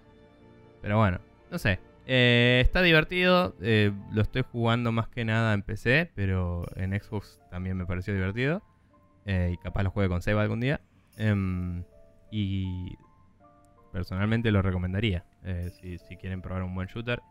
[0.81, 1.19] Pero bueno,
[1.55, 1.79] no sé.
[2.05, 7.77] Eh, está divertido, lo estoy jugando más que nada en PC, pero en Xbox también
[7.77, 8.61] me pareció divertido.
[9.25, 10.81] Eh, y capaz lo juegue con Seba algún día.
[11.15, 11.85] Em,
[12.29, 12.97] y
[13.93, 15.23] personalmente lo recomendaría.
[15.45, 17.21] Eh, si, quieren probar un buen shooter,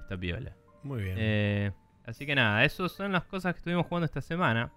[0.00, 0.54] está piola.
[0.84, 1.16] Muy bien.
[1.18, 1.72] Eh,
[2.06, 4.70] así que nada, esas son las cosas que estuvimos jugando esta semana.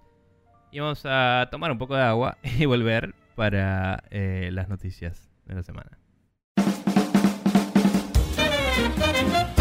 [0.72, 5.62] Y vamos a tomar un poco de agua y volver para las noticias de la
[5.62, 6.01] semana.
[9.22, 9.61] Thank you.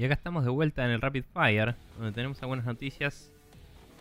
[0.00, 3.30] Y acá estamos de vuelta en el Rapid Fire, donde tenemos algunas noticias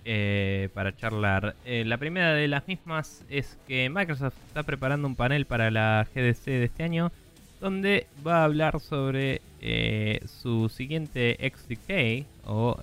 [0.05, 1.57] eh, para charlar.
[1.65, 6.07] Eh, la primera de las mismas es que Microsoft está preparando un panel para la
[6.15, 7.11] GDC de este año,
[7.59, 12.77] donde va a hablar sobre eh, su siguiente XDK o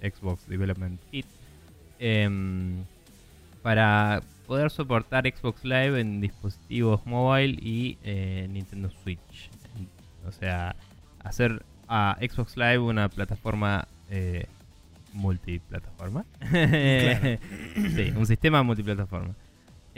[0.00, 1.26] Xbox Development Kit
[1.98, 2.84] em,
[3.60, 7.98] para poder soportar Xbox Live en dispositivos mobile y
[8.48, 9.50] Nintendo Switch.
[10.28, 10.76] O sea,
[11.24, 14.46] hacer a Xbox Live una plataforma eh,
[15.12, 16.24] multiplataforma.
[16.50, 19.34] sí, un sistema multiplataforma.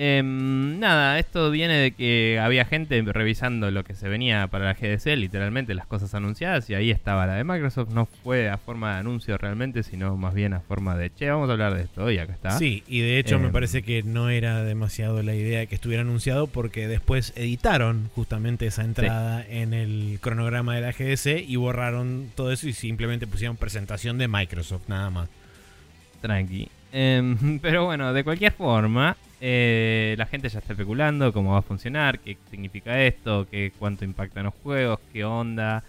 [0.01, 4.75] Em, nada, esto viene de que había gente revisando lo que se venía para la
[4.75, 7.91] GDC, literalmente las cosas anunciadas, y ahí estaba la de Microsoft.
[7.91, 11.49] No fue a forma de anuncio realmente, sino más bien a forma de, che, vamos
[11.49, 12.51] a hablar de esto, y acá está.
[12.53, 15.75] Sí, y de hecho me em, parece que no era demasiado la idea de que
[15.75, 21.57] estuviera anunciado, porque después editaron justamente esa entrada en el cronograma de la GDC y
[21.57, 25.29] borraron todo eso y simplemente pusieron presentación de Microsoft, nada más.
[26.21, 26.69] Tranqui.
[26.93, 31.63] Em, pero bueno, de cualquier forma, eh, la gente ya está especulando cómo va a
[31.63, 35.85] funcionar, qué significa esto, qué cuánto impacta en los juegos, qué onda,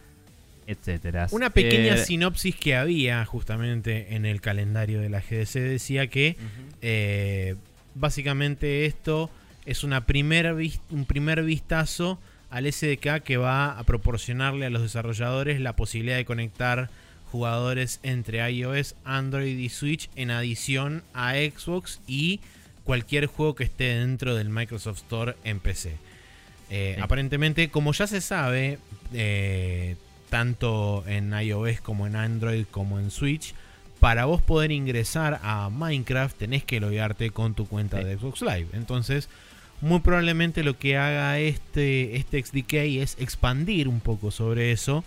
[0.68, 1.28] etcétera.
[1.32, 6.38] Una pequeña eh, sinopsis que había justamente en el calendario de la GDC decía que
[6.82, 7.56] eh,
[7.96, 9.32] básicamente esto
[9.66, 12.20] es una primera un primer vistazo
[12.52, 16.90] al SDK que va a proporcionarle a los desarrolladores la posibilidad de conectar
[17.32, 22.40] jugadores entre iOS, Android y Switch en adición a Xbox y
[22.90, 25.96] cualquier juego que esté dentro del Microsoft Store en PC.
[26.72, 28.80] Eh, aparentemente, como ya se sabe,
[29.14, 29.96] eh,
[30.32, 33.54] tanto en iOS como en Android como en Switch,
[34.00, 38.70] para vos poder ingresar a Minecraft tenés que loguearte con tu cuenta de Xbox Live.
[38.74, 39.30] Entonces,
[39.82, 42.74] muy probablemente lo que haga este, este XDK
[43.04, 45.04] es expandir un poco sobre eso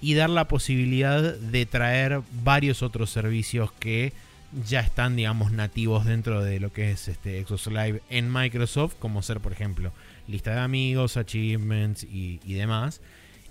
[0.00, 4.12] y dar la posibilidad de traer varios otros servicios que
[4.66, 9.22] ya están, digamos, nativos dentro de lo que es este Xbox Live en Microsoft, como
[9.22, 9.92] ser, por ejemplo,
[10.28, 13.00] lista de amigos, achievements y, demás.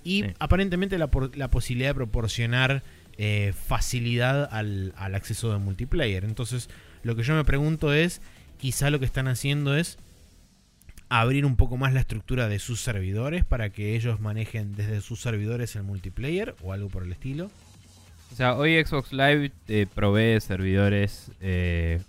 [0.04, 2.84] Y aparentemente la, la, posibilidad de proporcionar
[3.18, 6.24] eh, facilidad al, al, acceso de multiplayer.
[6.26, 6.70] Entonces,
[7.04, 8.22] lo que yo me pregunto es,
[8.58, 9.98] quizá lo que están haciendo es
[11.10, 15.22] abrir un poco más la estructura de sus servidores para que ellos manejen desde sus
[15.22, 17.52] servidores el multiplayer o algo por el estilo.
[18.34, 22.02] O sea, hoy Xbox Live te provee servidores, eh,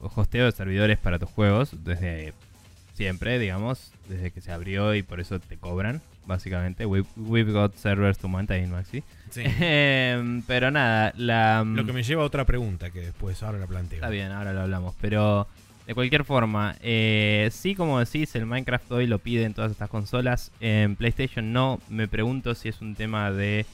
[0.00, 2.32] hosteo de servidores para tus juegos desde
[2.94, 6.86] siempre, digamos, desde que se abrió y por eso te cobran, básicamente.
[6.86, 9.02] We've, got servers to maintain, Maxi.
[9.28, 9.42] Sí.
[9.60, 11.62] Em, pero nada, la...
[11.62, 13.98] Lo que me lleva a otra pregunta que después ahora la planteo.
[13.98, 15.46] Está bien, ahora lo hablamos, pero...
[15.86, 19.88] De cualquier forma, eh, sí, como decís, el Minecraft hoy lo pide en todas estas
[19.88, 20.50] consolas.
[20.58, 21.80] En PlayStation no.
[21.88, 23.66] Me pregunto si es un tema de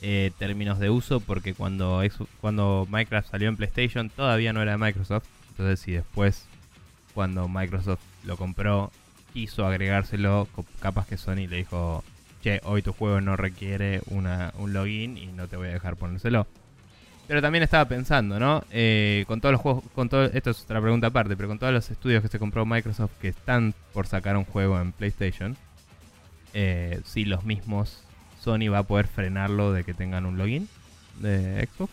[0.00, 2.02] eh, términos de uso, porque cuando,
[2.40, 5.26] cuando Minecraft salió en PlayStation todavía no era de Microsoft.
[5.50, 6.46] Entonces, si después,
[7.14, 8.92] cuando Microsoft lo compró,
[9.32, 10.48] quiso agregárselo,
[10.80, 12.04] capaz que Sony le dijo,
[12.42, 15.96] che, hoy tu juego no requiere una, un login y no te voy a dejar
[15.96, 16.46] ponérselo.
[17.26, 18.64] Pero también estaba pensando, ¿no?
[18.70, 21.74] Eh, con todos los juegos, con todo, esto es otra pregunta aparte, pero con todos
[21.74, 25.56] los estudios que se compró Microsoft que están por sacar un juego en PlayStation,
[26.54, 28.02] eh, si los mismos
[28.42, 30.68] Sony va a poder frenarlo de que tengan un login.
[31.20, 31.92] de Xbox.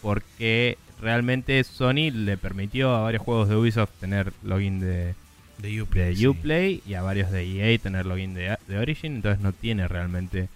[0.00, 5.14] Porque realmente Sony le permitió a varios juegos de Ubisoft tener login de,
[5.58, 6.10] De Uplay.
[6.10, 6.26] de sí.
[6.26, 7.44] Uplay y a varios de
[7.74, 9.14] EA tener login de, de Origin.
[9.16, 10.48] Entonces no tiene realmente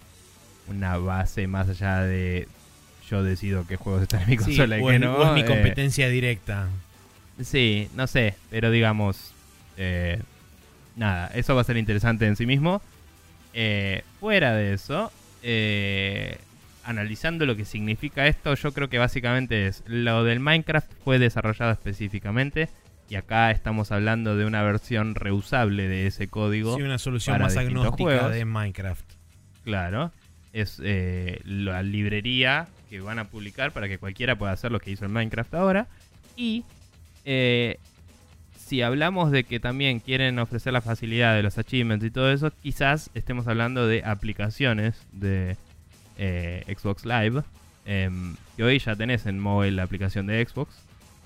[0.67, 2.47] una base más allá de
[3.09, 5.15] yo decido qué juegos están en mi Sí, consola y o qué es, no.
[5.15, 6.67] o es mi eh, competencia directa.
[7.41, 9.31] Sí, no sé, pero digamos,
[9.77, 10.19] eh,
[10.97, 12.81] nada, eso va a ser interesante en sí mismo.
[13.59, 16.37] Eh, fuera de eso, eh,
[16.83, 21.71] analizando lo que significa esto, yo creo que básicamente es lo del Minecraft fue desarrollado
[21.71, 22.69] específicamente
[23.09, 26.75] y acá estamos hablando de una versión reusable de ese código.
[26.75, 28.31] Sí, una solución para más agnóstica juegos.
[28.31, 29.11] de Minecraft.
[29.63, 30.11] Claro,
[30.53, 34.91] es eh, la librería que van a publicar para que cualquiera pueda hacer lo que
[34.91, 35.87] hizo el Minecraft ahora.
[36.35, 36.63] Y
[37.25, 37.79] eh,
[38.57, 42.51] si hablamos de que también quieren ofrecer la facilidad de los achievements y todo eso,
[42.61, 45.57] quizás estemos hablando de aplicaciones de
[46.17, 47.43] eh, Xbox Live.
[47.85, 50.75] em, que hoy ya tenés en móvil la aplicación de Xbox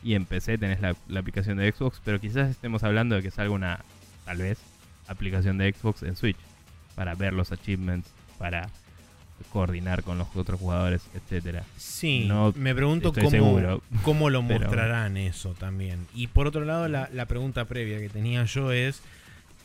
[0.03, 3.31] y en PC tenés la, la aplicación de Xbox, pero quizás estemos hablando de que
[3.31, 3.79] salga una,
[4.25, 4.59] tal vez,
[5.07, 6.37] aplicación de Xbox en Switch
[6.95, 8.69] para ver los achievements, para
[9.51, 11.63] coordinar con los otros jugadores, etcétera.
[11.77, 16.07] Sí, No me pregunto cómo, seguro, cómo lo pero- mostrarán eso también.
[16.13, 19.01] Y por otro lado, la, la pregunta previa que tenía yo es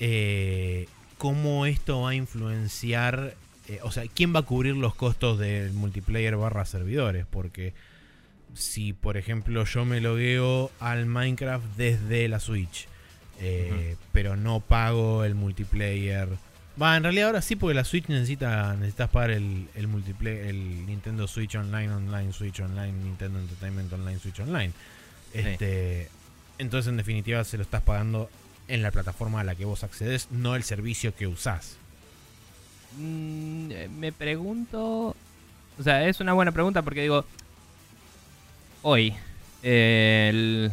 [0.01, 0.87] eh,
[1.18, 3.35] cómo esto va a influenciar,
[3.68, 7.72] eh, o sea, quién va a cubrir los costos del multiplayer barra servidores, porque
[8.55, 12.87] si por ejemplo yo me logueo al Minecraft desde la Switch,
[13.41, 16.29] eh, pero no pago el multiplayer.
[16.81, 20.85] Va, en realidad ahora sí, porque la Switch necesita necesitas pagar el, el multiplayer, el
[20.87, 24.72] Nintendo Switch Online, Online Switch Online, Nintendo Entertainment Online, Switch Online.
[25.33, 26.09] Este,
[26.59, 28.29] entonces en definitiva se lo estás pagando
[28.68, 31.77] en la plataforma a la que vos accedes, no el servicio que usás.
[32.99, 35.14] Mm, eh, me pregunto.
[35.79, 37.24] O sea, es una buena pregunta porque digo.
[38.83, 39.14] Hoy,
[39.62, 40.72] eh, el,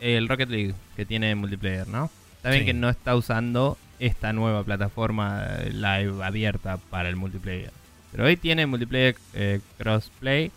[0.00, 2.10] el Rocket League que tiene multiplayer, ¿no?
[2.36, 2.66] Está bien Sí.
[2.66, 7.70] que no está usando esta nueva plataforma live abierta para el multiplayer.
[8.10, 10.50] Pero hoy tiene multiplayer eh, crossplay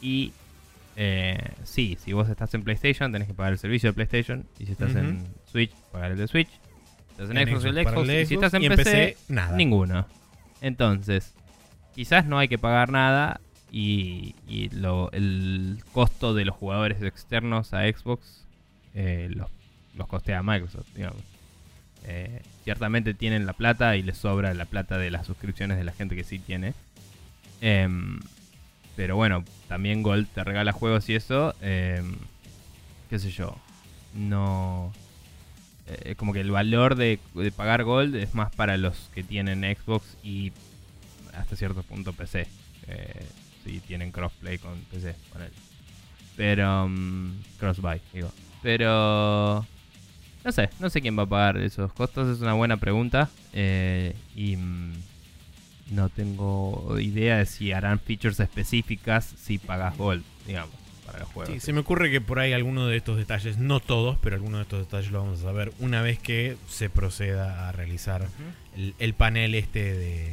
[0.00, 0.32] y
[0.96, 4.66] eh, sí, si vos estás en PlayStation tenés que pagar el servicio de PlayStation y
[4.66, 6.48] si estás en Switch, pagar el de Switch.
[7.10, 9.56] Estás en, En Xbox, el Xbox, el y si Xbox, estás en PC, nada.
[9.56, 10.06] Ninguno.
[10.60, 11.34] Entonces,
[11.94, 17.74] quizás no hay que pagar nada y, y lo- el costo de los jugadores externos
[17.74, 18.44] a Xbox
[18.94, 19.50] eh, los,
[19.94, 21.22] los costea Microsoft, digamos.
[22.10, 25.92] Eh, ciertamente tienen la plata y les sobra la plata de las suscripciones de la
[25.92, 26.72] gente que sí tiene.
[27.60, 28.18] Em,
[28.96, 31.54] pero bueno, también Gold te regala juegos y eso.
[31.60, 32.16] em,
[33.10, 33.56] qué sé yo.
[34.14, 34.92] No.
[35.86, 37.18] eh, como que el valor de,
[37.56, 40.52] pagar Gold es más para los que tienen Xbox y
[41.34, 42.46] hasta cierto punto PC.
[42.88, 43.26] Eh,
[43.64, 45.52] si tienen crossplay con PC, ponele.
[46.36, 46.88] Pero.
[46.88, 48.32] mm, crossbuy, digo.
[48.62, 49.66] Pero.
[50.48, 53.28] No sé, no sé quién va a pagar esos costos, es una buena pregunta.
[53.52, 54.56] eh, y.
[54.56, 54.92] mm,
[55.90, 60.74] no tengo idea de si harán features específicas si pagas Gold, digamos,
[61.06, 61.52] para los juegos.
[61.54, 64.58] Sí, se me ocurre que por ahí alguno de estos detalles, no todos, pero algunos
[64.60, 68.26] de estos detalles lo vamos a saber una vez que se proceda a realizar
[68.76, 70.32] el, el panel este de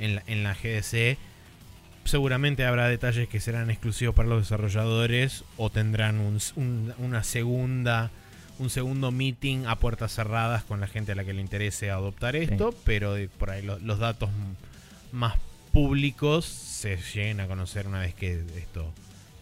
[0.00, 1.18] en la, en la GDC.
[2.04, 7.22] Seguramente habrá detalles que serán exclusivos para los desarrolladores o tendrán un, s- un- una
[7.22, 8.10] segunda
[8.60, 12.36] un segundo meeting a puertas cerradas con la gente a la que le interese adoptar
[12.36, 14.30] esto, pero por ahí lo- los datos
[15.12, 15.34] más
[15.72, 18.92] públicos se lleguen a conocer una vez que esto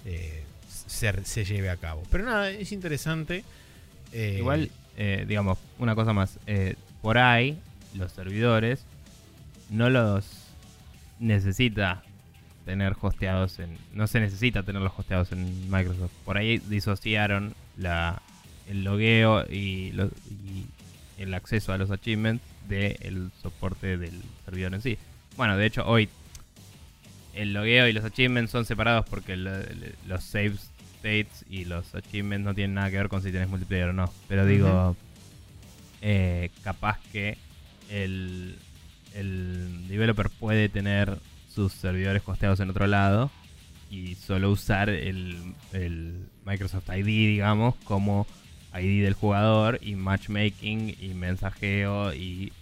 [0.05, 0.43] eh,
[0.87, 2.03] se, se lleve a cabo.
[2.11, 3.45] Pero nada, es interesante.
[4.12, 6.39] eh, Igual, eh, digamos, una cosa más.
[7.03, 7.59] por ahí,
[7.95, 8.81] los servidores
[9.71, 10.25] no los
[11.19, 12.03] necesita
[12.64, 13.77] tener hosteados en.
[13.95, 16.12] No se necesita tenerlos hosteados en Microsoft.
[16.25, 18.21] Por ahí disociaron la,
[18.69, 20.66] el logueo y, lo- y
[21.23, 24.99] el acceso a los achievements del soporte del servidor en sí.
[25.37, 26.09] Bueno, de hecho, hoy
[27.35, 30.55] el logueo y los achievements son separados porque los save
[30.99, 34.12] states y los achievements no tienen nada que ver con si tienes multiplayer o no.
[34.29, 34.97] Pero digo,
[36.03, 37.39] eh, capaz que
[37.91, 38.57] el,
[39.14, 41.19] el developer puede tener
[41.55, 43.31] sus servidores costeados en otro lado
[43.91, 48.27] y solo usar el, el Microsoft ID, digamos, como
[48.75, 52.53] ID del jugador y matchmaking y mensajeo y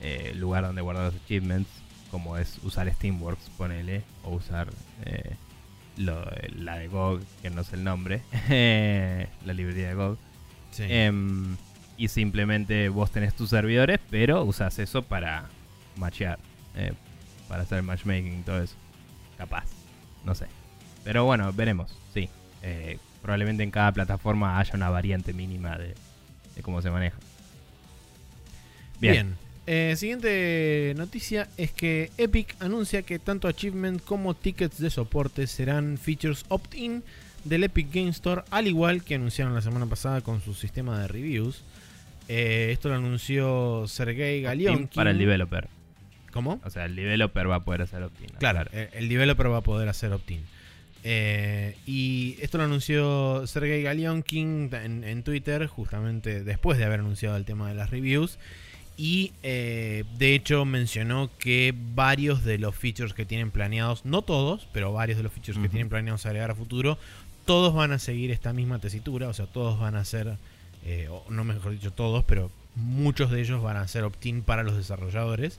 [0.00, 1.68] eh, lugar donde guardar los achievements,
[2.10, 4.68] como es usar Steamworks, ponele, o usar
[5.04, 5.34] eh,
[5.96, 6.24] lo-
[6.56, 8.22] la de GOG, que no sé el nombre,
[9.44, 10.18] la librería de GOG.
[10.70, 10.84] sí.
[10.88, 11.56] Em,
[11.96, 15.46] y simplemente vos tenés tus servidores, pero usas eso para
[15.96, 16.38] matchear,
[16.76, 16.92] eh,
[17.48, 18.76] para hacer matchmaking y todo eso.
[19.36, 19.64] Capaz.
[20.24, 20.46] no sé.
[21.02, 22.28] Pero bueno, veremos, sí.
[22.62, 22.98] Eh,
[23.28, 25.94] probablemente en cada plataforma haya una variante mínima de,
[26.56, 27.18] de cómo se maneja.
[29.00, 29.12] Bien.
[29.12, 29.36] Bien.
[29.66, 35.98] Eh, siguiente noticia es que Epic anuncia que tanto Achievement como tickets de soporte serán
[35.98, 37.04] features opt-in
[37.44, 41.08] del Epic Game Store, al igual que anunciaron la semana pasada con su sistema de
[41.08, 41.64] reviews.
[42.28, 44.88] Eh, esto lo anunció Sergey Galionkin.
[44.88, 45.68] Para el developer.
[46.32, 46.62] ¿Cómo?
[46.64, 48.30] O sea, el developer va a poder hacer opt-in.
[48.38, 50.40] Claro, el developer va a poder hacer opt-in.
[51.10, 57.38] Eh, y esto lo anunció Sergey Galionkin en, en, Twitter, justamente después de haber anunciado
[57.38, 58.38] el tema de las reviews.
[58.98, 64.68] Y eh, de hecho mencionó que varios de los features que tienen planeados, no todos,
[64.72, 66.98] pero varios de los features que tienen planeados agregar a futuro,
[67.46, 70.36] todos van a seguir esta misma tesitura, o sea, todos van a ser,
[70.84, 74.76] eh, no mejor dicho todos, pero muchos de ellos van a ser opt-in para los
[74.76, 75.58] desarrolladores,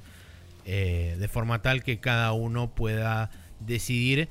[0.65, 3.31] eh, de forma tal que cada uno pueda
[3.61, 4.29] decidir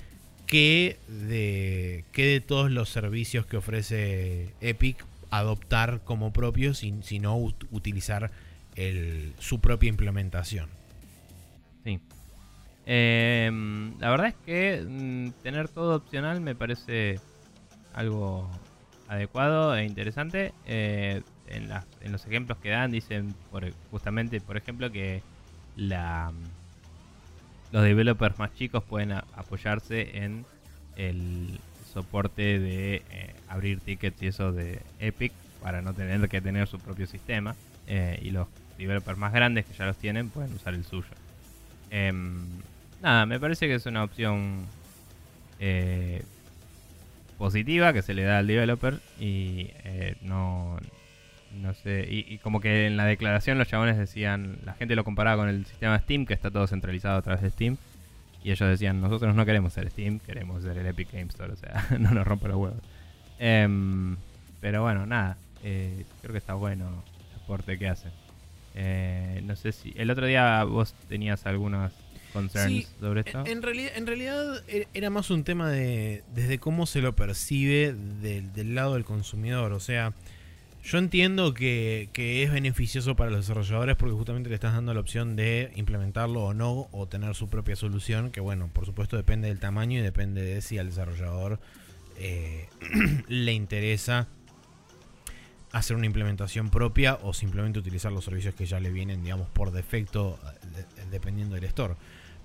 [0.48, 7.20] qué de, qué de todos los servicios que ofrece Epic adoptar como propios y si
[7.20, 7.36] no
[7.70, 8.30] utilizar
[9.38, 10.68] su propia implementación.
[11.84, 12.00] Sí.
[12.86, 17.20] Em, la verdad es que mm, tener todo opcional me parece
[17.92, 18.48] algo
[19.08, 20.54] adecuado e interesante.
[20.64, 21.68] Eh, en,
[22.12, 23.34] los ejemplos que dan dicen
[23.90, 25.22] justamente, por ejemplo, que
[25.76, 26.32] la,
[27.72, 30.44] los developers más chicos pueden apoyarse en
[30.96, 31.58] el
[31.92, 36.78] soporte de eh, abrir tickets y eso de Epic para no tener que tener su
[36.78, 37.54] propio sistema.
[37.86, 38.46] Eh, y los
[38.76, 41.08] developers más grandes que ya los tienen pueden usar el suyo.
[41.90, 42.44] Em,
[43.02, 44.66] nada, me parece que es una opción
[45.58, 46.22] eh,
[47.38, 50.78] positiva que se le da al developer y eh, no,
[51.52, 55.42] no sé, y, como que en la declaración los chabones decían, la gente lo comparaba
[55.42, 57.76] con el sistema Steam, que está todo centralizado a través de Steam,
[58.44, 61.56] y ellos decían, nosotros no queremos ser Steam, queremos ser el Epic Games Store, o
[61.56, 62.80] sea, no nos rompe los huevos.
[63.38, 64.16] Em,
[64.60, 68.12] pero bueno, nada, eh, creo que está bueno el aporte que hacen.
[68.74, 69.92] Eh, no sé si.
[69.96, 71.92] El otro día vos tenías algunas
[72.32, 73.44] concerns sobre esto.
[73.46, 76.22] En, realidad, en realidad e, era más un tema de.
[76.34, 79.72] desde cómo se lo percibe del, lado del consumidor.
[79.72, 80.12] O sea.
[80.88, 85.36] Yo entiendo que, es beneficioso para los desarrolladores porque justamente le estás dando la opción
[85.36, 89.60] de implementarlo o no, o tener su propia solución, que bueno, por supuesto depende del
[89.60, 91.60] tamaño y depende de si al desarrollador
[92.16, 92.70] eh,
[93.28, 94.28] le interesa
[95.72, 99.72] hacer una implementación propia o simplemente utilizar los servicios que ya le vienen, digamos, por
[99.72, 100.38] defecto,
[100.74, 101.96] eh, dependiendo del store.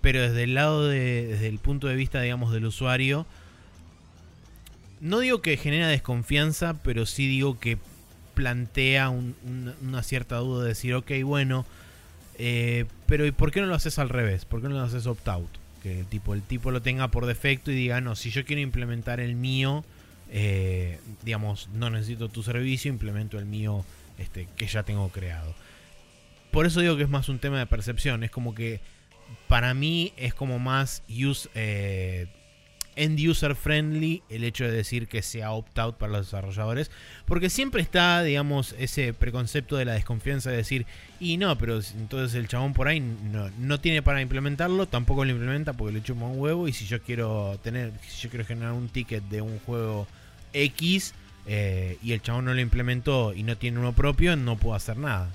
[0.01, 3.25] Pero desde el lado de, desde el punto de vista, digamos, del usuario,
[4.99, 7.77] no digo que genera desconfianza, pero sí digo que
[8.34, 11.65] plantea una cierta duda de decir, ok, bueno,
[12.38, 14.45] eh, pero ¿y por qué no lo haces al revés?
[14.45, 15.49] ¿Por qué no lo haces opt-out?
[15.81, 19.19] Que tipo, el tipo lo tenga por defecto y diga, no, si yo quiero implementar
[19.19, 19.84] el mío,
[20.31, 23.86] eh, digamos, no necesito tu servicio, implemento el mío
[24.17, 25.53] este, que ya tengo creado.
[26.51, 28.79] Por eso digo que es más un tema de percepción, es como que
[29.47, 32.27] para mí es como más use, eh,
[32.95, 36.91] end user friendly el hecho de decir que sea opt-out para los desarrolladores,
[37.25, 40.85] porque siempre está, digamos, ese preconcepto de la desconfianza de decir,
[41.19, 45.31] y no, pero entonces el chabón por ahí no, no tiene para implementarlo, tampoco lo
[45.31, 48.73] implementa porque le chupa un huevo, y si yo quiero tener, si yo quiero generar
[48.73, 50.07] un ticket de un juego
[50.53, 51.13] X
[51.45, 54.97] eh, y el chabón no lo implementó y no tiene uno propio, no puedo hacer
[54.97, 55.29] nada.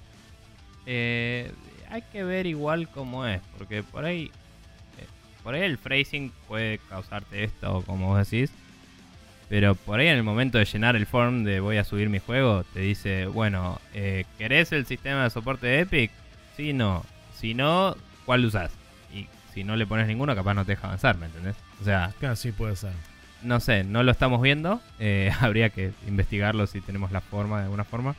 [0.87, 1.53] Eh,
[1.91, 4.31] hay que ver igual cómo es, porque por ahí,
[5.49, 8.51] por ahí el phrasing puede causarte esto, como vos decís.
[9.49, 12.19] Pero por ahí en el momento de llenar el form de voy a subir mi
[12.19, 13.81] juego, te dice, bueno,
[14.37, 16.11] ¿querés el sistema de soporte de Epic?
[16.55, 17.03] Sí, no.
[17.35, 17.97] Si no,
[18.27, 18.73] ¿cuál usás?
[19.15, 21.57] Y si no le pones ninguno, capaz no te deja avanzar, ¿me entendés?
[21.81, 22.13] O sea...
[22.37, 22.93] Sí puede ser
[23.43, 24.83] no sé, no lo estamos viendo.
[24.99, 28.15] Eh, habría que investigarlo si tenemos la forma de alguna forma.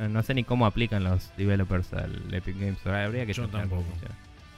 [0.00, 3.04] Eh, no sé ni cómo aplican los developers al Epic Games Store.
[3.04, 3.84] Habría que Yo tampoco.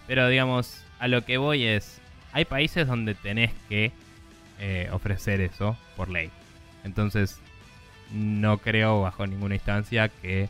[0.07, 2.01] Pero digamos, a lo que voy es,
[2.37, 3.93] hay países donde tenés que
[4.59, 6.31] eh, ofrecer eso por ley.
[6.85, 7.41] Entonces,
[8.13, 10.49] no creo bajo ninguna instancia que,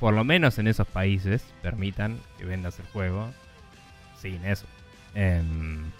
[0.00, 3.30] por lo menos en esos países, permitan que vendas el juego
[4.20, 4.66] sin eso.
[5.14, 5.90] Em,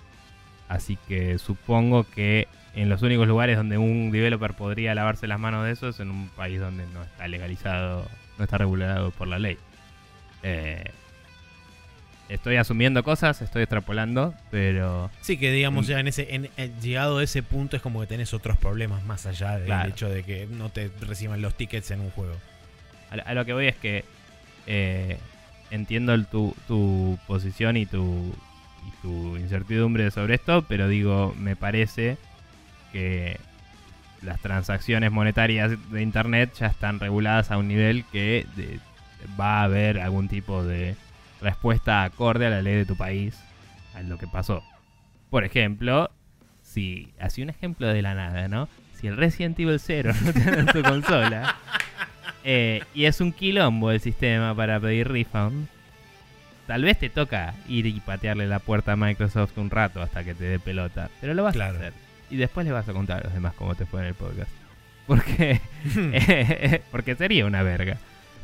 [0.69, 5.65] Así que supongo que en los únicos lugares donde un developer podría lavarse las manos
[5.65, 8.07] de eso es en un país donde no está legalizado,
[8.37, 9.57] no está regulado por la ley.
[12.29, 15.11] Estoy asumiendo cosas, estoy extrapolando, pero...
[15.23, 15.89] Sí, que digamos mm.
[15.89, 16.51] ya en ese en,
[16.81, 20.23] llegado a ese punto es como que tenés otros problemas más allá del hecho de
[20.25, 22.35] que no te reciban los tickets en un juego.
[23.25, 24.05] A, lo que voy es que
[24.67, 25.19] eh,
[25.71, 28.35] entiendo tu, tu posición y tu
[28.87, 32.17] y tu incertidumbre sobre esto, pero digo, me parece
[32.93, 33.39] que
[34.23, 38.81] las transacciones monetarias de Internet ya están reguladas a un nivel que de-
[39.39, 40.95] va a haber algún tipo de
[41.41, 43.39] respuesta acorde a la ley de tu país
[43.95, 44.63] a lo que pasó.
[45.31, 46.11] Por ejemplo,
[46.63, 48.69] si, así un ejemplo de la nada, ¿no?
[48.95, 51.57] Si el Resident Evil 0 no anda en tu consola
[52.45, 55.69] eh, y es un quilombo el sistema para pedir refund,
[56.67, 60.35] tal vez te toca ir y patearle la puerta a Microsoft un rato hasta que
[60.35, 61.75] te dé pelota, pero lo vas Claro.
[61.75, 61.93] a hacer.
[62.31, 64.51] Y después le vas a contar a los demás cómo te fue en el podcast.
[65.07, 65.61] Porque,
[65.97, 67.97] eh, porque sería una verga.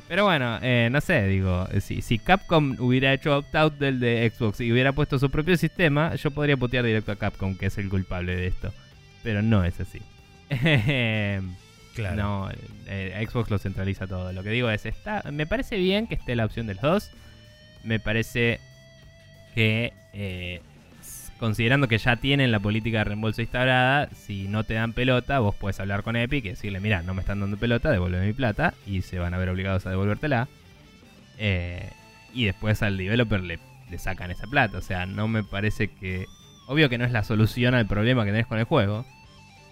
[0.09, 4.61] Pero bueno, eh, no sé, digo, si, si Capcom hubiera hecho opt-out del de Xbox
[4.61, 7.89] y hubiera puesto su propio sistema, yo podría putear directo a Capcom, que es el
[7.89, 8.73] culpable de esto.
[9.23, 10.01] Pero no es así.
[11.95, 12.17] Claro.
[12.17, 12.51] No,
[12.87, 14.33] eh, Xbox lo centraliza todo.
[14.33, 17.11] Lo que digo es, está, me parece bien que esté la opción de los dos.
[17.85, 18.59] Me parece
[19.55, 20.61] que, eh,
[21.45, 25.55] considerando que ya tienen la política de reembolso instaurada, si no te dan pelota, vos
[25.55, 28.73] puedes hablar con Epic y decirle, mira, no me están dando pelota, devuelve mi plata.
[28.87, 30.49] Y se van a ver obligados a devolvértela.
[31.37, 31.91] Eh,
[32.33, 33.59] y después al developer le,
[33.91, 34.79] le sacan esa plata.
[34.79, 36.25] O sea, no me parece que...
[36.67, 39.05] Obvio que no es la solución al problema que tenés con el juego.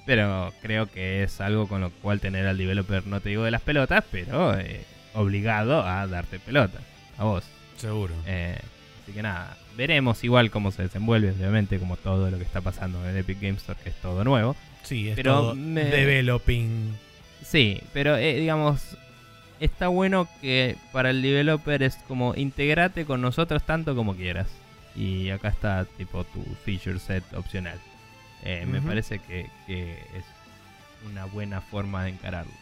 [0.05, 3.51] Pero creo que es algo con lo cual tener al developer, no te digo de
[3.51, 6.81] las pelotas, pero eh, obligado a darte pelota.
[7.17, 7.45] A vos.
[7.79, 8.13] Seguro.
[8.27, 8.59] Eh,
[9.03, 13.09] así que nada, veremos igual cómo se desenvuelve, obviamente, como todo lo que está pasando
[13.09, 14.57] en Epic Games Store, que es todo nuevo.
[14.83, 16.95] sí, es pero todo me- developing.
[17.45, 18.97] Sí, pero eh, digamos,
[19.61, 24.49] está bueno que para el developer es como integrate con nosotros tanto como quieras.
[24.95, 27.79] Y acá está tipo tu feature set opcional.
[28.45, 30.25] Eh, Me parece que, que es
[31.11, 32.53] una buena forma de encararlo.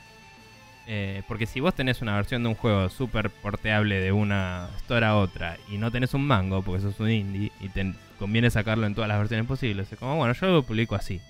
[0.92, 5.06] Eh, porque si vos tenés una versión de un juego súper porteable de una store
[5.06, 8.88] a otra y no tenés un mango porque sos un indie y te conviene sacarlo
[8.88, 11.20] en todas las versiones posibles, es como, bueno, yo lo publico así,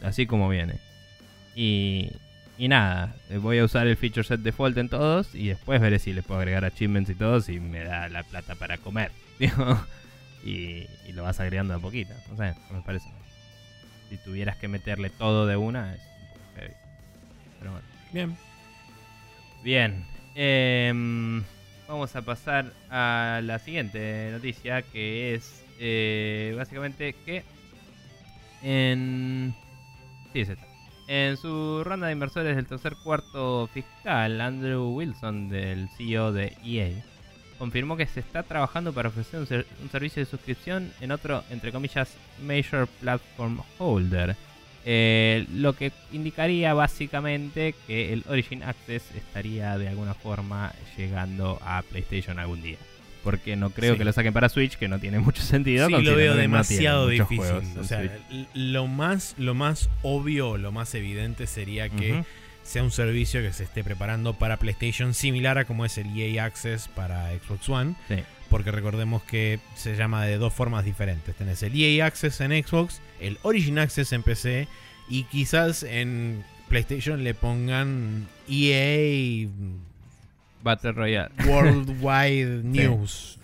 [0.00, 0.74] así como viene.
[1.56, 2.12] Y,
[2.56, 5.98] y nada, eh, voy a usar el feature set default en todos y después veré
[5.98, 9.10] si les puedo agregar achievements y todo si me da la plata para comer.
[10.44, 12.14] y, lo vas agregando de poquito.
[12.30, 13.08] No sé, me parece.
[14.08, 16.74] Si tuvieras que meterle todo de una, es un poco heavy.
[17.58, 17.86] Pero bueno.
[18.12, 18.49] Bien.
[19.62, 20.04] Bien.
[20.34, 21.42] em,
[21.86, 27.42] vamos a pasar a la siguiente noticia que es eh, básicamente que
[28.62, 29.54] en...
[30.32, 30.50] Sí, es.
[31.08, 37.02] En su ronda de inversores del tercer cuarto fiscal, Andrew Wilson, del CEO de EA,
[37.58, 42.16] confirmó que se está trabajando para ofrecer un servicio de suscripción en otro, entre comillas,
[42.42, 44.36] Major Platform Holder.
[44.86, 51.82] Eh, lo que indicaría básicamente que el Origin Access estaría de alguna forma llegando a
[51.82, 52.78] PlayStation algún día.
[53.22, 53.98] Porque no creo Sí.
[53.98, 55.86] que lo saquen para Switch, que no tiene mucho sentido.
[55.88, 57.76] Sí, lo veo demasiado difícil.
[57.78, 58.46] O sea, Switch.
[58.54, 62.24] lo más, lo más obvio, lo más evidente sería que
[62.62, 66.44] sea un servicio que se esté preparando para PlayStation, similar a como es el EA
[66.46, 67.94] Access para Xbox One.
[68.08, 68.16] Sí.
[68.48, 71.34] Porque recordemos que se llama de dos formas diferentes.
[71.36, 74.68] Tenés el EA Access en Xbox, el Origin Access en PC
[75.08, 79.48] y quizás en PlayStation le pongan EA
[80.62, 81.30] Battle Royale.
[81.46, 83.38] Worldwide News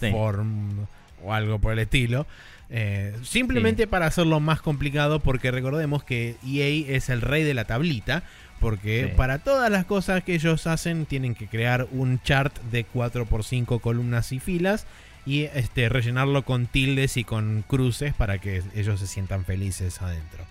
[0.00, 0.10] Sí.
[0.12, 0.86] Form
[1.24, 2.26] o algo por el estilo.
[2.70, 7.64] Eh, simplemente para hacerlo más complicado porque recordemos que EA es el rey de la
[7.64, 8.22] tablita.
[8.60, 9.16] Porque Sí.
[9.16, 14.32] para todas las cosas que ellos hacen tienen que crear un chart de 4x5 columnas
[14.32, 14.86] y filas
[15.28, 20.42] y este, rellenarlo con tildes y con cruces para que ellos se sientan felices adentro.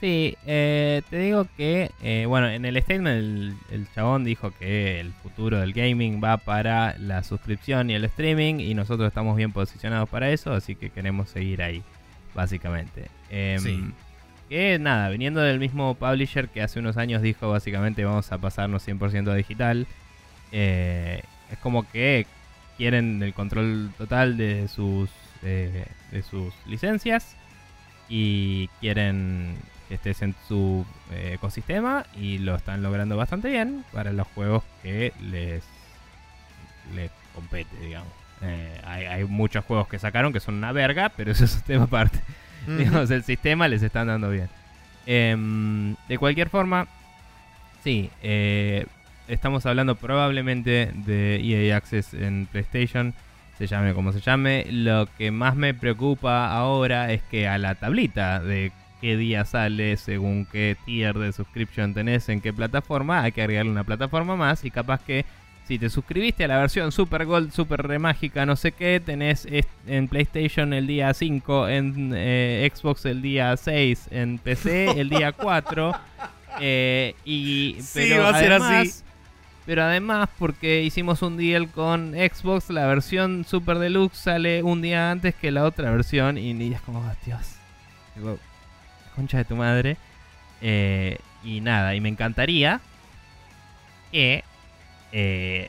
[0.00, 4.98] Sí, eh, te digo que, eh, bueno, en el statement el, el chabón dijo que
[4.98, 9.52] el futuro del gaming va para la suscripción y el streaming y nosotros estamos bien
[9.52, 11.84] posicionados para eso, así que queremos seguir ahí,
[12.34, 13.08] básicamente.
[13.30, 13.84] Em, Sí.
[14.48, 18.82] Que nada, viniendo del mismo publisher que hace unos años dijo básicamente vamos a pasarnos
[18.82, 19.86] 100% a digital,
[20.50, 21.22] eh,
[21.52, 22.26] es como que
[22.80, 25.10] quieren el control total de sus,
[25.42, 27.36] eh, de sus licencias
[28.08, 29.54] y quieren
[29.86, 34.64] que estés en su eh, ecosistema y lo están logrando bastante bien para los juegos
[34.82, 35.62] que les,
[36.94, 38.08] les compete, digamos.
[38.40, 41.62] Eh, hay, hay muchos juegos que sacaron que son una verga, pero eso es un
[41.62, 42.18] tema aparte.
[42.66, 44.48] Digamos, el sistema les están dando bien.
[45.04, 46.88] Em, de cualquier forma,
[47.84, 48.86] sí, eh,
[49.30, 53.14] estamos hablando probablemente de EA Access en PlayStation,
[53.58, 54.66] se llame como se llame.
[54.70, 59.96] Lo que más me preocupa ahora es que a la tablita de qué día sale,
[59.96, 64.64] según qué tier de suscripción tenés, en qué plataforma, hay que agregarle una plataforma más
[64.64, 65.24] y capaz que
[65.66, 69.46] si te suscribiste a la versión Super Gold, Super Remágica, no sé qué, tenés
[69.86, 75.32] en PlayStation el día 5, en eh, Xbox el día 6, en PC el día
[75.32, 75.92] 4.
[76.60, 79.04] Eh, y, pero va a ser así.
[79.70, 85.12] Pero además, porque hicimos un deal con Xbox, la versión Super Deluxe sale un día
[85.12, 86.38] antes que la otra versión.
[86.38, 87.54] Y, y es como, oh, Dios,
[89.14, 89.96] concha de tu madre.
[90.60, 92.80] Eh, y nada, y me encantaría
[94.10, 94.42] que
[95.12, 95.68] eh,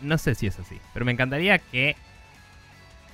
[0.00, 1.96] no sé si es así, pero me encantaría que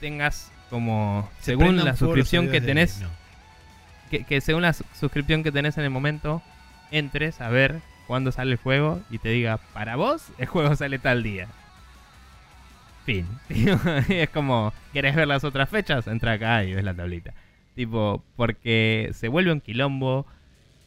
[0.01, 3.03] tengas como, Se según la suscripción que tenés,
[4.11, 6.43] que, que según la su- suscripción que tenés en el momento,
[6.91, 7.81] entres a ver
[8.11, 11.47] cuándo sale el juego y te diga, para vos, el juego sale tal día.
[13.07, 13.24] Fin.
[14.09, 16.09] es como, ¿querés ver las otras fechas?
[16.09, 17.32] Entra acá y ves la tablita.
[17.77, 20.27] Tipo, porque se vuelve un quilombo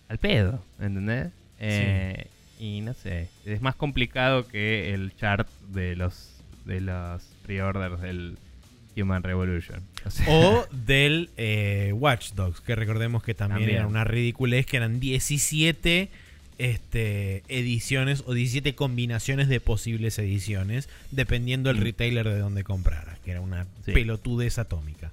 [0.09, 1.29] al pedo, ¿entendés?
[1.59, 2.27] Eh,
[2.59, 8.37] Y no sé, es más complicado que el chart de los de los pre-orders del
[8.97, 9.81] Human Revolution.
[10.05, 13.77] O sea, O del eh, Watch Dogs, que recordemos que también, También.
[13.77, 16.09] era una ridiculez, que eran 17
[16.57, 21.83] este, ediciones o 17 combinaciones de posibles ediciones, dependiendo del Mm.
[21.83, 23.91] retailer de donde compraras, que era una Sí.
[23.91, 25.11] pelotudez atómica.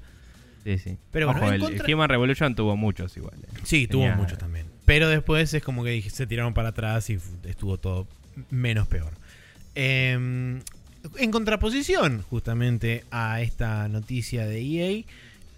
[0.62, 0.96] sí, sí.
[1.10, 3.34] Pero bueno, Ojo, el, contra- el Revolution tuvo muchos igual.
[3.42, 3.60] eh.
[3.64, 4.66] Sí, tuvo Tenía- mucho también.
[4.84, 7.18] Pero después es como que se tiraron para atrás y
[7.48, 8.06] estuvo todo
[8.50, 9.10] menos peor.
[9.74, 10.60] Em,
[11.18, 15.04] en contraposición, justamente, a esta noticia de EA,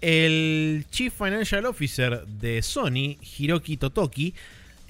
[0.01, 4.33] el Chief Financial Officer de Sony, Hiroki Totoki,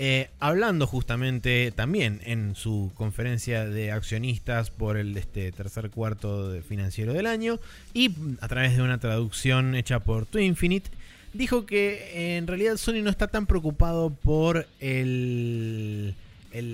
[0.06, 7.14] eh, hablando justamente también en su conferencia de accionistas por el este, tercer cuarto financiero
[7.14, 7.58] del año
[7.94, 8.12] y
[8.42, 10.90] a través de una traducción hecha por Twinfinite,
[11.32, 16.16] dijo que eh, en realidad Sony no está tan preocupado por el,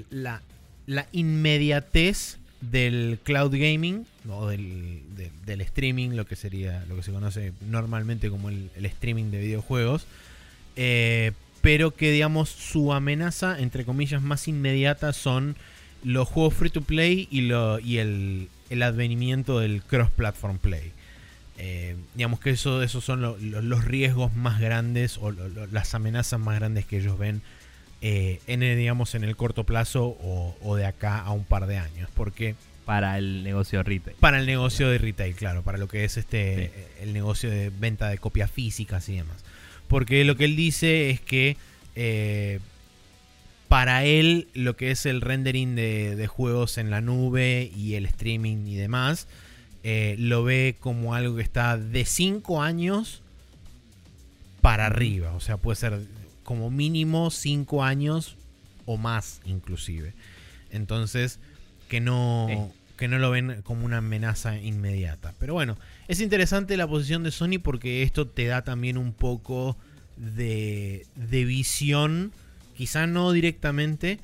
[0.10, 0.42] la,
[1.12, 7.12] inmediatez del cloud gaming o del, de- del streaming, lo que sería lo que se
[7.12, 10.08] conoce normalmente como el, el streaming de videojuegos,
[10.76, 15.56] eh, pero que digamos su amenaza entre comillas más inmediata son
[16.03, 20.91] los juegos free to play y, lo, y el, el advenimiento del cross platform play.
[21.57, 26.40] Eh, digamos que eso, esos son lo- lo- los riesgos más grandes o las amenazas
[26.40, 27.41] más grandes que ellos ven
[28.02, 31.68] eh, en el, digamos, en el corto plazo o, o de acá a un par
[31.68, 32.10] de años.
[32.15, 32.56] Porque
[32.86, 34.15] Para el negocio retail.
[34.22, 37.03] para el negocio de retail, claro, para lo que es este Sí.
[37.03, 39.44] el negocio de venta de copias físicas y demás.
[39.90, 41.57] Porque lo que él dice es que
[41.95, 42.60] eh,
[43.68, 48.68] para él lo que es el rendering de, juegos en la nube y el streaming
[48.68, 49.28] y demás,
[49.84, 53.22] eh, lo ve como algo que está de 5 años
[54.61, 55.34] para arriba.
[55.34, 55.99] O sea, puede ser
[56.44, 58.38] como mínimo 5 años
[58.86, 60.14] o más inclusive.
[60.72, 61.40] Entonces,
[61.90, 65.34] que no, que no lo ven como una amenaza inmediata.
[65.40, 65.78] Pero bueno,
[66.10, 69.78] es interesante la posición de Sony porque esto te da también un poco
[70.18, 72.34] de, de visión,
[72.76, 74.20] quizá no directamente,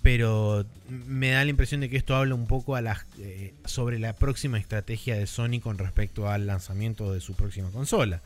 [0.00, 3.98] pero me da la impresión de que esto habla un poco a las, eh, sobre
[3.98, 8.22] la próxima estrategia de Sony con respecto al lanzamiento de su próxima consola.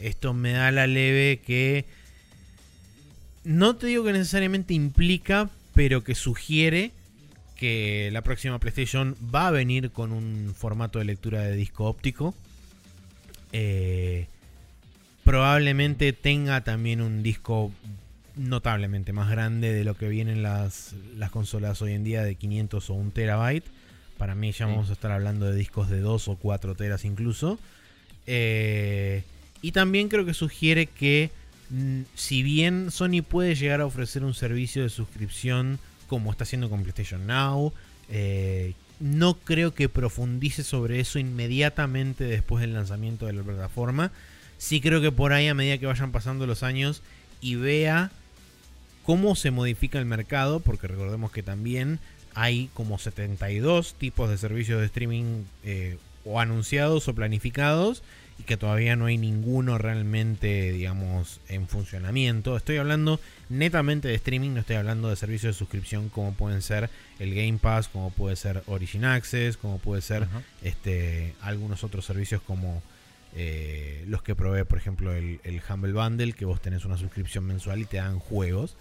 [0.00, 1.84] Esto me da la leve que
[3.44, 6.92] no te digo que necesariamente implica, pero que sugiere
[7.58, 12.34] que la próxima PlayStation va a venir con un formato de lectura de disco óptico.
[13.52, 14.26] Eh,
[15.24, 17.72] probablemente tenga también un disco
[18.36, 22.90] notablemente más grande de lo que vienen las, las consolas hoy en día de 500
[22.90, 23.64] o 1 terabyte.
[24.16, 24.72] Para mí ya Sí.
[24.72, 27.58] vamos a estar hablando de discos de 2 o 4 teras incluso.
[28.26, 29.22] Eh,
[29.62, 31.30] y también creo que sugiere que
[31.70, 35.78] mm, si bien Sony puede llegar a ofrecer un servicio de suscripción
[36.08, 37.72] como está haciendo con PlayStation Now,
[38.08, 44.10] eh, no creo que profundice sobre eso inmediatamente después del lanzamiento de la plataforma.
[44.56, 47.02] Sí creo que por ahí a medida que vayan pasando los años
[47.40, 48.10] y vea
[49.04, 52.00] cómo se modifica el mercado, porque recordemos que también
[52.34, 58.02] hay como 72 tipos de servicios de streaming eh, o anunciados o planificados
[58.38, 62.56] y que todavía no hay ninguno realmente, digamos, en funcionamiento.
[62.56, 66.88] Estoy hablando netamente de streaming, no estoy hablando de servicios de suscripción como pueden ser
[67.18, 70.26] el Game Pass, como puede ser Origin Access, como puede ser
[70.62, 72.82] este, algunos otros servicios como
[73.34, 77.44] eh, los que provee, por ejemplo, el, el Humble Bundle, que vos tenés una suscripción
[77.44, 78.76] mensual y te dan juegos.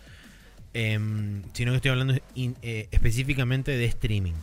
[0.74, 4.34] Em, sino que estoy hablando in- eh, específicamente de streaming.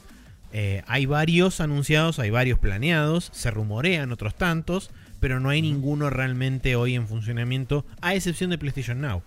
[0.53, 4.91] Eh, hay varios anunciados, hay varios planeados, se rumorean otros tantos,
[5.25, 9.23] pero no hay ninguno realmente hoy en funcionamiento, a excepción de PlayStation Now.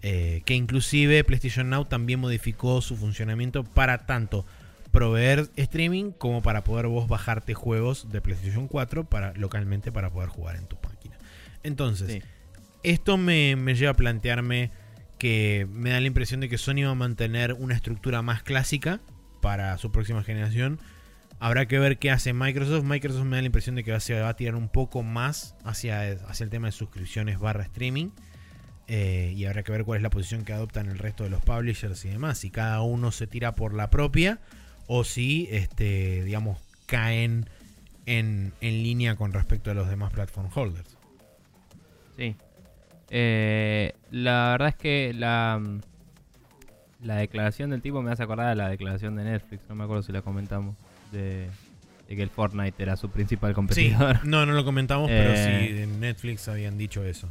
[0.00, 4.46] Eh, que inclusive PlayStation Now también modificó su funcionamiento para tanto
[4.92, 10.28] proveer streaming como para poder vos bajarte juegos de PlayStation 4 para, localmente para poder
[10.28, 11.16] jugar en tu máquina.
[11.64, 12.22] Entonces, Sí.
[12.84, 14.70] esto me, me lleva a plantearme
[15.18, 19.00] que me da la impresión de que Sony va a mantener una estructura más clásica
[19.42, 20.78] para su próxima generación.
[21.38, 22.84] Habrá que ver qué hace Microsoft.
[22.84, 26.44] Microsoft me da la impresión de que va- a tirar un poco más hacia, hacia
[26.44, 28.08] el tema de suscripciones barra streaming.
[28.88, 31.42] Eh, y habrá que ver cuál es la posición que adoptan el resto de los
[31.42, 32.38] publishers y demás.
[32.38, 34.38] Si cada uno se tira por la propia
[34.86, 37.50] o si, este, digamos, caen
[38.06, 40.96] en, en línea con respecto a los demás platform holders.
[42.16, 42.36] Sí.
[43.10, 45.80] Eh, la verdad es que la, mm,
[47.04, 49.62] la declaración del tipo me hace acordar a la declaración de Netflix.
[49.68, 50.76] No me acuerdo si la comentamos.
[51.16, 51.48] De,
[52.08, 54.24] de que el Fortnite era su principal Sí, competidor.
[54.24, 55.36] no, no lo comentamos, pero Eh,
[55.72, 57.28] sí, en Netflix habían dicho eso.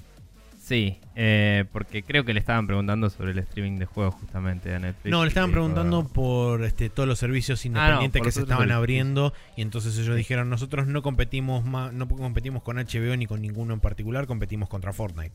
[0.61, 4.79] Sí, eh, porque creo que le estaban preguntando sobre el streaming de juegos justamente a
[4.79, 5.11] Netflix.
[5.11, 8.39] No, le estaban dijo, preguntando por este, todos los servicios Ah, no, independientes que se
[8.41, 13.27] estaban abriendo y entonces ellos dijeron nosotros no competimos ma- no competimos con HBO ni
[13.27, 15.33] con ninguno en particular, competimos contra Fortnite.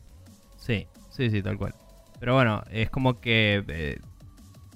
[0.57, 1.75] Sí, sí, sí, tal cual.
[2.19, 3.99] Pero bueno, es como que, eh,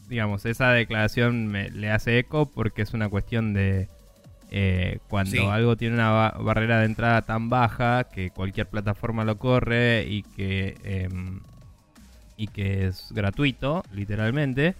[0.07, 3.87] digamos, esa declaración me, le hace eco porque es una cuestión de
[4.51, 5.39] eh, cuando Sí.
[5.39, 10.21] algo tiene una ba- barrera de entrada tan baja que cualquier plataforma lo corre y
[10.23, 11.39] que, em,
[12.37, 14.75] y que es gratuito, literalmente,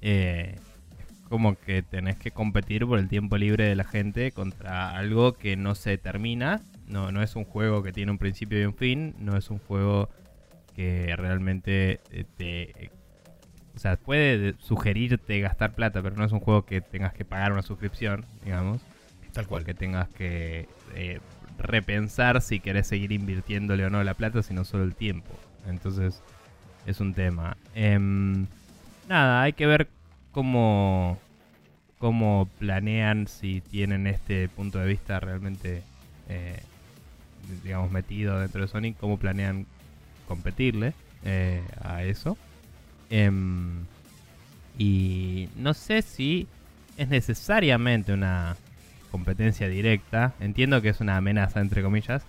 [0.00, 0.56] eh,
[0.98, 5.34] es como que tenés que competir por el tiempo libre de la gente contra algo
[5.34, 6.60] que no se termina.
[6.88, 9.58] No, no es un juego que tiene un principio y un fin, no es un
[9.58, 10.08] juego
[10.74, 12.90] que realmente eh, te...
[13.74, 17.24] O sea, puede de- sugerirte gastar plata, pero no es un juego que tengas que
[17.24, 18.80] pagar una suscripción, digamos.
[19.32, 19.64] Tal cual.
[19.64, 21.20] que tengas que eh,
[21.58, 25.32] repensar si querés seguir invirtiéndole o no la plata, sino solo el tiempo.
[25.66, 26.22] Entonces,
[26.86, 27.56] es un tema.
[27.74, 28.46] Em,
[29.08, 29.88] nada, hay que ver
[30.32, 31.18] cómo,
[31.98, 35.82] cómo planean, si tienen este punto de vista realmente,
[36.28, 36.60] eh,
[37.64, 39.66] digamos, metido dentro de Sonic, cómo planean
[40.28, 40.92] competirle
[41.24, 42.36] eh, a eso.
[43.12, 43.84] Em,
[44.78, 46.48] y no sé si
[46.96, 48.56] es necesariamente una
[49.10, 50.32] competencia directa.
[50.40, 52.24] Entiendo que es una amenaza, entre comillas.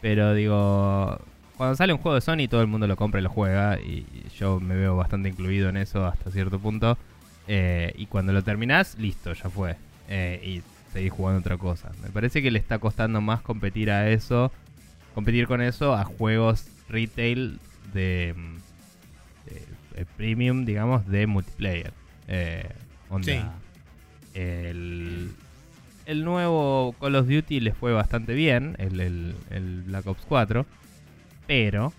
[0.00, 1.18] Pero digo,
[1.56, 3.80] cuando sale un juego de Sony todo el mundo lo compra y lo juega.
[3.80, 4.06] Y
[4.38, 6.96] yo me veo bastante incluido en eso hasta cierto punto.
[7.48, 9.76] Eh, y cuando lo terminás, listo, ya fue.
[10.08, 10.62] Eh, y
[10.92, 11.90] seguís jugando otra cosa.
[12.00, 14.52] Me parece que le está costando más competir a eso.
[15.14, 17.58] Competir con eso a juegos retail
[17.92, 18.56] de, mm,
[20.16, 21.92] premium, digamos, de multiplayer.
[22.28, 22.68] Eh,
[23.10, 23.40] onda, Sí.
[24.34, 25.30] el,
[26.06, 30.66] el nuevo Call of Duty les fue bastante bien, el, el- el Black Ops 4,
[31.46, 31.92] pero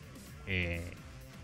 [0.48, 0.82] eh,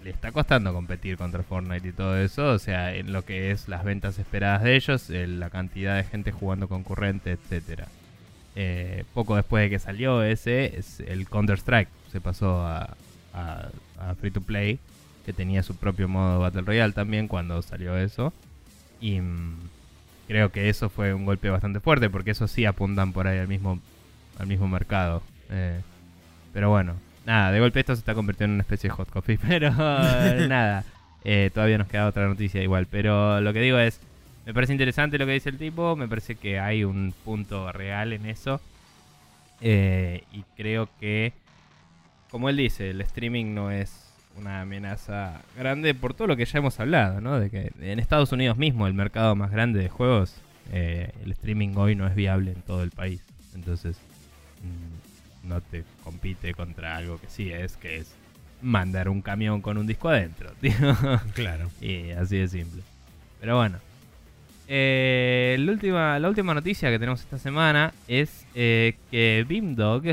[0.04, 3.68] le está costando competir contra Fortnite y todo eso, o sea, en lo que es
[3.68, 7.88] las ventas esperadas de ellos, eh, la cantidad de gente jugando concurrente, etcétera.
[8.56, 12.96] Eh, poco después de que salió ese, es el Counter-Strike se pasó a,
[13.34, 13.70] a-
[14.00, 14.80] a Free to Play,
[15.30, 18.34] que tenía su propio modo Battle Royale también cuando salió eso.
[19.00, 19.58] Y mm,
[20.28, 23.48] creo que eso fue un golpe bastante fuerte, porque eso sí apuntan por ahí al
[23.48, 23.80] mismo,
[24.40, 25.22] al mismo mercado.
[25.52, 25.82] Eh,
[26.52, 26.96] pero bueno,
[27.28, 30.84] nada, de golpe esto se está convirtiendo en una especie de hot coffee, pero nada,
[31.24, 32.88] eh, todavía nos queda otra noticia igual.
[32.90, 34.00] Pero lo que digo es,
[34.48, 38.14] me parece interesante lo que dice el tipo, me parece que hay un punto real
[38.14, 38.60] en eso.
[39.62, 41.34] Eh, y creo que,
[42.32, 46.60] como él dice, el streaming no es una amenaza grande por todo lo que ya
[46.60, 47.40] hemos hablado, ¿no?
[47.40, 50.36] De que en Estados Unidos mismo, el mercado más grande de juegos,
[50.72, 53.24] eh, el streaming hoy no es viable en todo el país.
[53.56, 53.98] Entonces,
[54.64, 58.16] mm, no te compite contra algo que sí es, que es
[58.62, 60.74] mandar un camión con un disco adentro, tío.
[61.34, 61.70] Claro.
[61.82, 62.82] Y así de simple.
[63.40, 63.78] Pero bueno.
[64.72, 70.04] Eh, la, última, la última noticia que tenemos esta semana es eh, que Beamdog,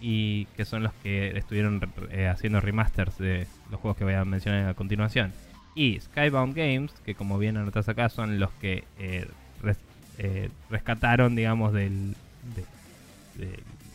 [0.00, 1.80] y que son los que estuvieron
[2.10, 5.32] eh, haciendo remasters de los juegos que voy a mencionar a continuación,
[5.74, 9.26] y Skybound Games, que como bien anotas acá, son los que eh,
[9.62, 9.76] res-
[10.18, 12.14] eh, rescataron, digamos, del,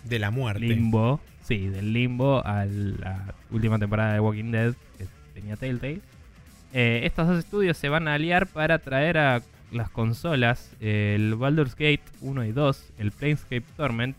[0.10, 0.60] de- la muerte.
[0.68, 6.02] limbo, sí, del limbo a la última temporada de Walking Dead que tenía Telltale.
[6.74, 9.42] Eh, estos dos estudios se van a aliar para traer a
[9.72, 14.16] las consolas el Baldur's Gate 1 y 2, el Planescape Torment,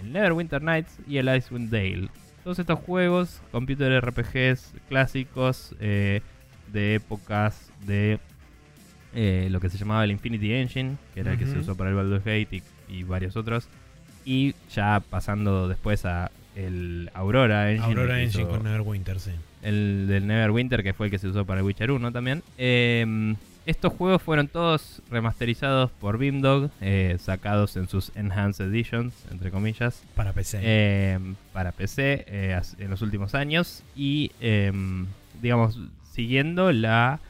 [0.00, 2.08] el Neverwinter Nights y el Icewind Dale.
[2.44, 6.22] Todos estos juegos, computer RPGs clásicos eh,
[6.72, 8.18] de épocas de
[9.14, 11.90] eh, lo que se llamaba el Infinity Engine, que era el que se usó para
[11.90, 13.68] el Baldur's Gate y, y varios otros.
[14.24, 17.86] Y ya pasando después a el Aurora Engine.
[17.86, 19.32] Aurora Engine con Neverwinter, sí.
[19.62, 22.42] el del Neverwinter, que fue el que se usó para el Witcher 1 también.
[22.58, 23.34] Eh,
[23.66, 30.02] estos juegos fueron todos remasterizados por Beamdog, eh, sacados en sus Enhanced Editions, entre comillas,
[30.14, 30.58] Para PC.
[30.62, 31.18] eh,
[31.52, 35.06] para PC eh, en los últimos años y, em,
[35.42, 35.78] digamos,
[36.12, 37.20] siguiendo la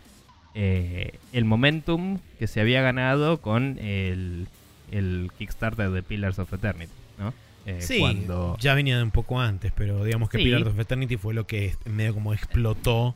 [0.55, 4.49] eh, el momentum que se había ganado con el,
[4.91, 7.33] el Kickstarter de Pillars of Eternity, ¿no?
[7.67, 10.45] Eh, sí, cuando ya venía de un poco antes, pero digamos que Sí.
[10.45, 13.15] Pillars of Eternity fue lo que medio como explotó.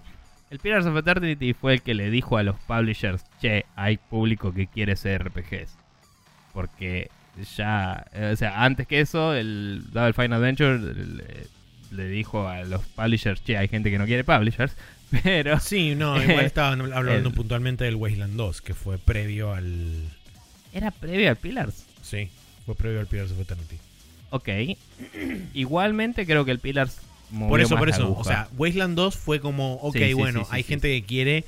[0.54, 4.54] El Pillars of Eternity fue el que le dijo a los publishers, che, hay público
[4.54, 5.76] que quiere ser RPGs.
[6.52, 7.10] Porque
[7.56, 11.48] ya, eh, o sea, antes que eso, el Double Fine Adventure le,
[11.90, 14.76] le dijo a los publishers, che, hay gente que no quiere publishers,
[15.24, 15.58] pero...
[15.58, 20.08] Sí, no, igual estaban hablando El- puntualmente del Wasteland 2, que fue previo al...
[20.72, 21.84] ¿Era previo al Pillars?
[22.00, 22.28] Sí,
[22.64, 23.78] fue previo al Pillars of Eternity.
[24.30, 24.48] Ok.
[25.54, 27.00] Igualmente creo que el Pillars
[27.48, 28.02] Por eso, más por eso.
[28.04, 28.20] aguja.
[28.20, 30.68] O sea, Wasteland 2 fue como, ok, Sí, sí, bueno, sí, sí, hay sí.
[30.68, 31.44] gente que quiere,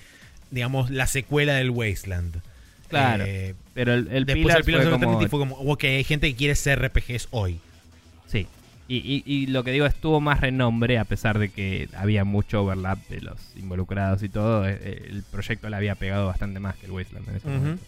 [0.50, 2.40] digamos, la secuela del Wasteland.
[2.88, 3.24] Claro.
[3.26, 5.04] Eh, pero el, el después Pillars el Pillars fue como...
[5.04, 7.58] Eternity fue como, ok, hay gente que quiere ser RPGs hoy.
[8.26, 8.46] Sí.
[8.88, 12.22] Y, y- y lo que digo es tuvo más renombre a pesar de que había
[12.24, 14.68] mucho overlap de los involucrados y todo.
[14.68, 17.82] eh, eh, El proyecto le había pegado bastante más que el Wasteland en ese momento.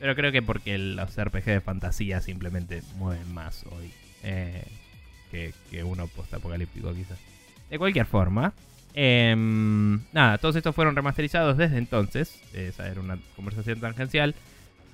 [0.00, 3.90] Pero creo que porque los RPG de fantasía simplemente mueven más hoy
[4.24, 4.64] eh,
[5.36, 7.18] que, que uno post-apocalíptico quizás.
[7.70, 8.52] De cualquier forma,
[8.94, 12.40] em, nada, todos estos fueron remasterizados desde entonces.
[12.54, 14.34] Esa era una conversación tangencial.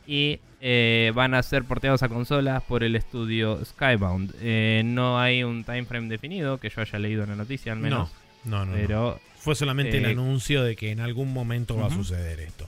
[0.05, 4.35] Y eh, van a ser porteados a consolas por el estudio Skybound.
[4.41, 7.79] Eh, no hay un time frame definido que yo haya leído en la noticia al
[7.79, 8.11] menos.
[8.45, 8.73] No, no, no.
[8.73, 12.67] pero Fue solamente el eh, anuncio de que en algún momento va a suceder esto.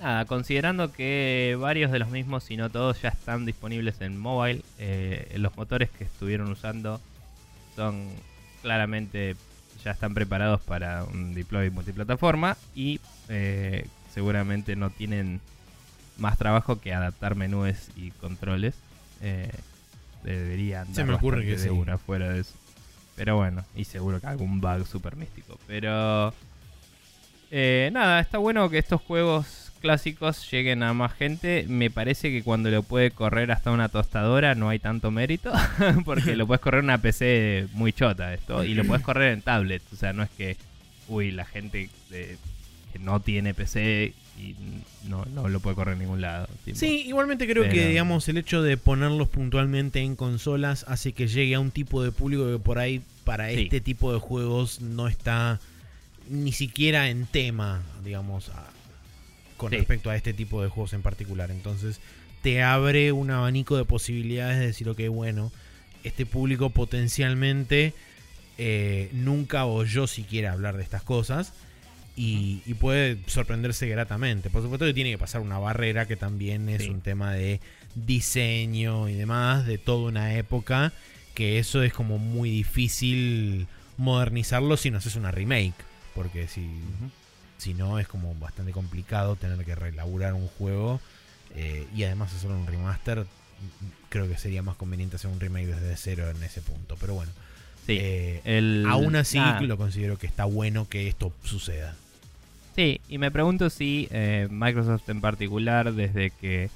[0.00, 4.62] Nada, considerando que varios de los mismos, si no todos, ya están disponibles en mobile,
[4.78, 7.00] eh, los motores que estuvieron usando
[7.74, 8.08] son
[8.62, 9.36] claramente
[9.84, 15.40] ya están preparados para un deploy multiplataforma y eh, seguramente no tienen
[16.16, 18.74] más trabajo que adaptar menús y controles.
[19.20, 19.50] Eh,
[20.24, 21.68] deberían Se me ocurre que de sí.
[21.68, 22.54] una fuera de eso.
[23.16, 25.58] Pero bueno, y seguro que algún bug super místico.
[25.66, 26.32] Pero
[27.50, 31.64] eh, nada, está bueno que estos juegos clásicos lleguen a más gente.
[31.68, 35.52] Me parece que cuando lo puede correr hasta una tostadora no hay tanto mérito.
[36.04, 38.64] porque lo puedes correr en una PC muy chota esto.
[38.64, 39.82] Y lo puedes correr en tablet.
[39.92, 40.56] O sea, no es que,
[41.08, 42.36] uy, la gente de-
[42.92, 44.54] que no tiene PC y
[45.08, 46.48] no, no lo puede correr en ningún lado.
[46.64, 46.78] tipo.
[46.78, 51.54] Sí, igualmente creo que, digamos, el hecho de ponerlos puntualmente en consolas hace que llegue
[51.56, 53.62] a un tipo de público que por ahí para Sí.
[53.64, 55.58] este tipo de juegos no está
[56.30, 58.70] ni siquiera en tema, digamos, a-
[59.58, 59.76] con Sí.
[59.76, 61.50] respecto a este tipo de juegos en particular.
[61.50, 62.00] Entonces,
[62.42, 65.52] te abre un abanico de posibilidades de decir, ok, bueno,
[66.04, 67.92] este público potencialmente
[68.56, 71.52] eh, nunca oyó siquiera hablar de estas cosas
[72.16, 74.48] y, y puede sorprenderse gratamente.
[74.50, 76.88] Por supuesto que tiene que pasar una barrera que también es Sí.
[76.88, 77.60] un tema de
[77.94, 80.92] diseño y demás, de toda una época,
[81.34, 83.66] que eso es como muy difícil
[83.96, 85.74] modernizarlo si no haces una remake,
[86.14, 86.68] porque si.
[87.58, 91.00] Si no es como bastante complicado tener que relaburar un juego
[91.54, 93.26] eh, y además hacer un remaster.
[94.08, 97.32] Creo que sería más conveniente hacer un remake desde cero en ese punto, pero bueno.
[97.86, 97.98] Sí.
[98.00, 101.96] eh, el- aún así lo considero que está bueno que esto suceda.
[102.76, 106.70] Sí, y me pregunto si eh, Microsoft en particular, desde que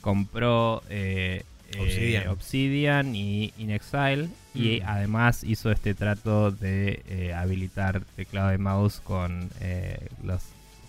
[0.00, 3.14] compró eh, eh, Obsidian.
[3.14, 4.84] Y InXile, y Mm.
[4.86, 10.42] además hizo este trato de eh, habilitar teclado de mouse con eh, los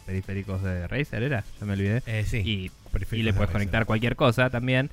[0.06, 1.44] periféricos de Razer, ¿era?
[1.60, 2.02] Ya me olvidé.
[2.06, 2.72] Eh, sí, Y,
[3.18, 4.90] le de puedes conectar cualquier cosa también.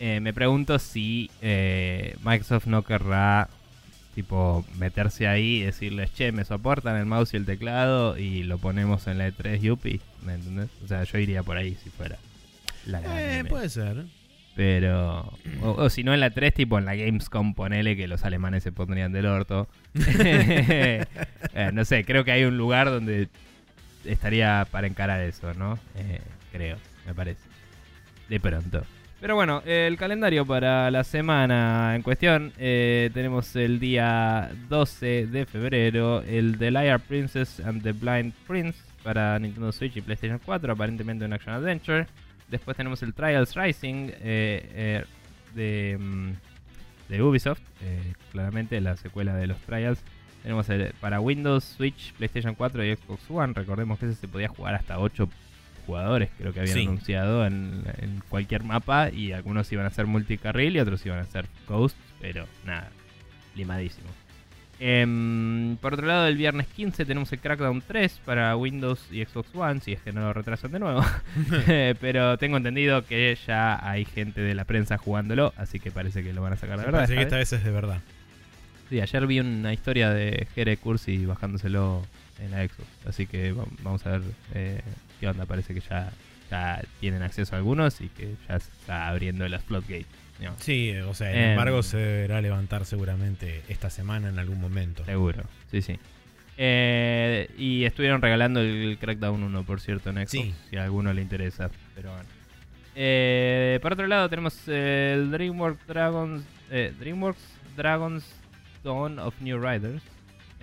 [0.00, 3.48] Eh, me pregunto si eh, Microsoft no querrá
[4.14, 8.58] tipo meterse ahí y decirles, che, me soportan el mouse y el teclado y lo
[8.58, 10.68] ponemos en la E3 Yuppie, ¿me entendés?
[10.84, 12.16] O sea, yo iría por ahí si fuera
[12.86, 13.00] la
[13.40, 14.04] Eh, puede ser.
[14.56, 15.32] Pero,
[15.62, 18.62] o, o si no en la 3, tipo en la Gamescom, ponele que los alemanes
[18.62, 19.68] se pondrían del orto.
[21.56, 23.28] Eh, no sé, creo que hay un lugar donde
[24.04, 25.78] estaría para encarar eso, ¿no?
[25.96, 26.20] Eh,
[26.50, 27.42] creo, me parece.
[28.28, 28.82] De pronto.
[29.20, 32.52] Pero bueno, el calendario para la semana en cuestión.
[32.58, 38.78] eh, tenemos el día 12 de febrero, el The Liar Princess and the Blind Prince
[39.04, 42.06] para Nintendo Switch y PlayStation 4, aparentemente un action adventure.
[42.54, 45.04] Después tenemos el Trials Rising eh, eh,
[45.56, 46.30] de, mm,
[47.08, 49.98] de Ubisoft, eh, claramente la secuela de los Trials.
[50.44, 53.54] Tenemos el- para Windows, Switch, PlayStation 4 y Xbox One.
[53.54, 55.28] Recordemos que ese se podía jugar hasta 8
[55.84, 56.82] jugadores, creo que habían Sí.
[56.84, 59.10] anunciado en, en cualquier mapa.
[59.10, 62.88] Y algunos iban a ser multicarril y otros iban a ser Ghost, pero nada,
[63.56, 64.08] limadísimo.
[64.86, 69.48] Em, por otro lado, el viernes 15 tenemos el Crackdown 3 para Windows y Xbox
[69.54, 71.02] One, si es que no lo retrasan de nuevo.
[71.68, 76.22] Eh, Pero tengo entendido que ya hay gente de la prensa jugándolo, así que parece
[76.22, 77.08] que lo van a sacar de verdad.
[77.08, 78.02] que esta vez es de verdad.
[78.90, 82.02] Sí, ayer vi una historia de Jere Cursi bajándoselo
[82.40, 84.22] en la Xbox, así que va- vamos a ver
[84.54, 84.80] eh,
[85.20, 85.46] qué onda.
[85.46, 86.10] Parece que ya,
[86.50, 90.06] ya tienen acceso a algunos y que ya se está abriendo las floodgates.
[90.38, 90.60] digamos.
[90.62, 91.50] Sí, o sea, el Em.
[91.50, 95.04] embargo se deberá levantar seguramente esta semana en algún momento.
[95.04, 95.96] Seguro, sí, sí.
[96.56, 100.54] Eh, y estuvieron regalando el Crackdown 1, por cierto, en Xbox, Sí.
[100.70, 101.70] si a alguno le interesa.
[101.94, 102.28] Pero bueno.
[102.96, 107.40] Eh, por otro lado, tenemos el DreamWorks Dragons, eh, DreamWorks
[107.76, 108.24] Dragons
[108.84, 110.02] Dawn of New Riders,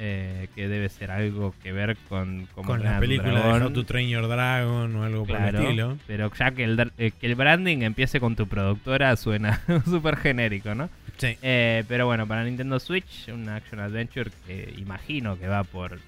[0.04, 3.64] eh, que debe ser algo que ver con, Con la película de.
[3.66, 5.98] How to Train Your Dragon o algo por Claro, el estilo.
[6.08, 10.74] pero ya que el, eh, que el branding empiece con tu productora suena súper genérico,
[10.74, 10.90] ¿no?
[11.18, 11.38] Sí.
[11.44, 16.00] Eh, pero bueno, para Nintendo Switch, un action adventure que imagino que va por.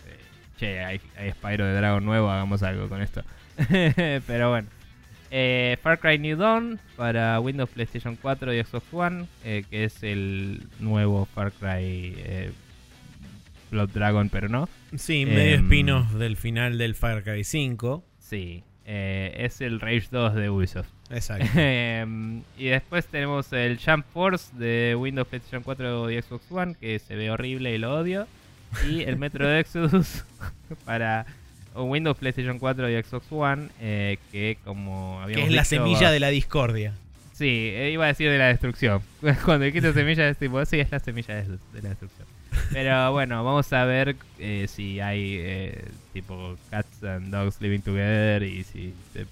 [0.57, 3.21] che, hay, hay Spyro de Dragon nuevo, hagamos algo con esto.
[4.25, 4.67] pero bueno.
[5.35, 10.03] Eh, Far Cry New Dawn para Windows, PlayStation 4 y Xbox One, eh, que es
[10.03, 12.51] el nuevo Far Cry eh,
[13.73, 14.69] Blood Dragon, pero no.
[14.95, 15.63] Sí, medio Em.
[15.65, 18.03] spin-off del final del Far Cry 5.
[18.19, 20.87] Sí, eh, es el Rage 2 de Ubisoft.
[21.09, 21.45] Exacto.
[21.55, 26.99] Em, y después tenemos el Jump Force de Windows, PlayStation 4 y Xbox One, que
[26.99, 28.27] se ve horrible y lo odio.
[28.89, 30.23] Y el Metro de Exodus
[30.85, 31.25] para
[31.75, 36.11] Windows, PlayStation 4 y Xbox One, eh, que como que habíamos es la dicho, semilla
[36.11, 36.93] de la discordia.
[37.33, 39.01] Sí, eh, iba a decir de la destrucción.
[39.45, 41.43] Cuando dijiste semilla es tipo, sí, es la semilla de,
[41.73, 42.27] de la destrucción.
[42.71, 48.43] Pero bueno, vamos a ver eh, si hay eh, tipo cats and dogs living together
[48.43, 49.25] y si se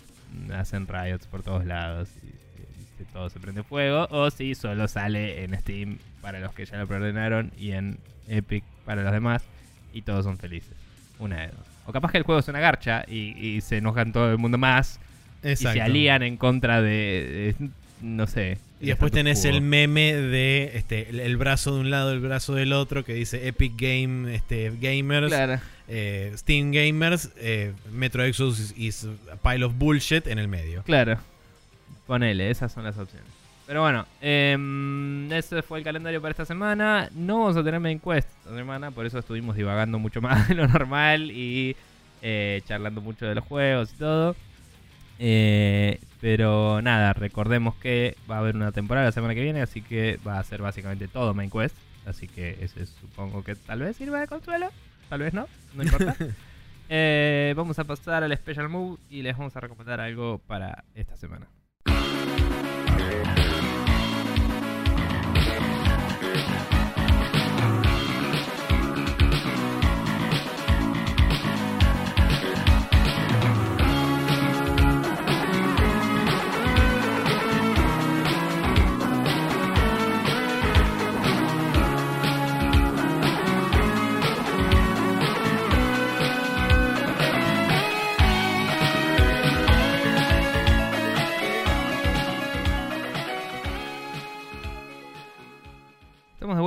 [0.54, 4.88] hacen riots por todos lados y, y si todo se prende fuego o si solo
[4.88, 9.44] sale en Steam para los que ya lo preordenaron y en Epic para los demás
[9.94, 10.74] y todos son felices.
[11.20, 11.66] Una de dos.
[11.88, 14.58] O capaz que el juego es una garcha y, y se enojan todo el mundo
[14.58, 15.00] más
[15.44, 15.78] Exacto.
[15.78, 17.70] y se alían en contra de, de-
[18.02, 18.58] no sé.
[18.80, 22.56] Y después tenés el meme de este el, el brazo de un lado, el brazo
[22.56, 25.60] del otro, que dice Epic Game este, Gamers, Claro.
[25.88, 30.82] eh, Steam Gamers, eh, Metro Exodus is a pile of bullshit en el medio.
[30.84, 31.20] Claro.
[32.08, 33.30] Ponele, esas son las opciones.
[33.68, 37.08] Pero bueno, em, ese fue el calendario para esta semana.
[37.14, 40.56] No vamos a tener main quest esta semana, por eso estuvimos divagando mucho más de
[40.56, 41.76] lo normal y
[42.24, 44.36] eh, charlando mucho de los juegos y todo.
[45.20, 49.82] Eh, pero nada, recordemos que va a haber una temporada la semana que viene, así
[49.82, 51.76] que va a ser básicamente todo main quest.
[52.06, 54.70] Así que ese supongo que tal vez sirva de consuelo,
[55.10, 56.16] tal vez no, no importa.
[56.94, 61.16] Eh, vamos a pasar al Special Move y les vamos a recomendar algo para esta
[61.16, 61.48] semana.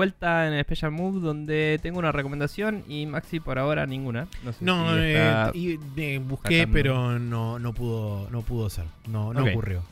[0.05, 4.27] Vuelta en el Special Move donde tengo una recomendación y Maxi por ahora ninguna.
[4.45, 8.69] No, sé No, si eh, y, eh, busqué, sacando- pero no, no pudo no pudo
[8.71, 8.85] ser.
[9.09, 9.83] No, no ocurrió.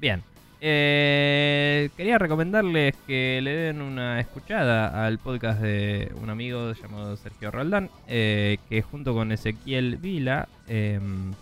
[0.00, 0.22] Bien.
[0.64, 7.50] Eh, quería recomendarles que le den una escuchada al podcast de un amigo llamado Sergio
[7.50, 11.32] Roldán, eh, que junto con Ezequiel Vila em,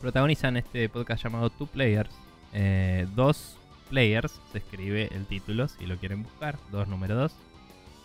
[0.00, 2.10] protagonizan este podcast llamado Two Players.
[2.54, 3.55] Eh, dos
[3.90, 7.32] Players, se escribe el título si lo quieren buscar, dos número dos.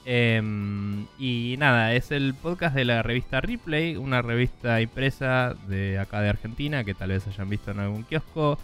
[0.04, 6.22] Em, y nada, es el podcast de la revista Replay, una revista impresa de acá
[6.22, 8.58] de Argentina que tal vez hayan visto en algún kiosco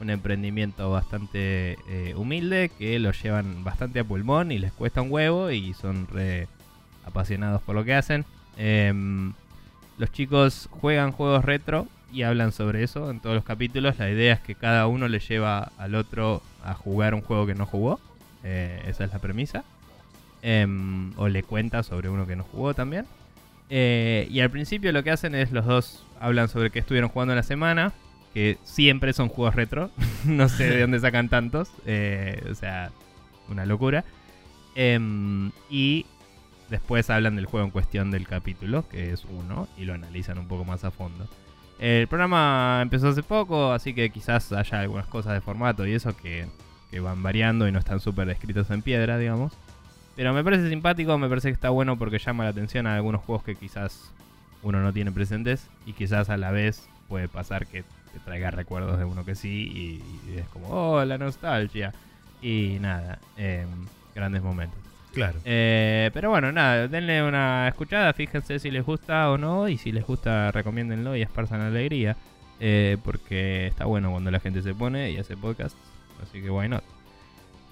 [0.00, 5.12] un emprendimiento bastante eh, humilde que lo llevan bastante a pulmón y les cuesta un
[5.12, 6.48] huevo y son re
[7.04, 8.24] apasionados por lo que hacen.
[8.56, 9.32] Em,
[9.98, 13.98] los chicos juegan juegos retro y hablan sobre eso en todos los capítulos.
[13.98, 17.54] La idea es que cada uno le lleva al otro a jugar un juego que
[17.54, 18.00] no jugó.
[18.44, 19.64] Eh, esa es la premisa.
[20.42, 23.06] Em, o le cuenta sobre uno que no jugó también.
[23.70, 27.32] Eh, y al principio lo que hacen es los dos hablan sobre qué estuvieron jugando
[27.32, 27.92] en la semana.
[28.34, 29.90] Que siempre son juegos retro.
[30.24, 31.70] no sé de dónde sacan tantos.
[31.86, 32.90] eh, o sea,
[33.48, 34.04] una locura.
[34.74, 36.06] Em, y
[36.70, 40.48] después hablan del juego en cuestión del capítulo, que es uno, y lo analizan un
[40.48, 41.28] poco más a fondo.
[41.82, 46.16] El programa empezó hace poco, así que quizás haya algunas cosas de formato y eso
[46.16, 46.46] que,
[46.92, 49.52] que van variando y no están súper escritos en piedra, digamos.
[50.14, 53.22] Pero me parece simpático, me parece que está bueno porque llama la atención a algunos
[53.22, 54.12] juegos que quizás
[54.62, 57.82] uno no tiene presentes y quizás a la vez puede pasar que
[58.12, 61.92] te traiga recuerdos de uno que sí y, es como, oh, la nostalgia.
[62.40, 63.66] Y nada, em,
[64.14, 64.78] grandes momentos.
[65.12, 65.38] Claro.
[65.44, 69.92] Eh, pero bueno, nada, denle una escuchada, fíjense si les gusta o no y si
[69.92, 72.16] les gusta recomiéndenlo y esparzan alegría.
[72.64, 75.76] Eh, porque está bueno cuando la gente se pone y hace podcast.
[76.22, 76.84] Así que why not.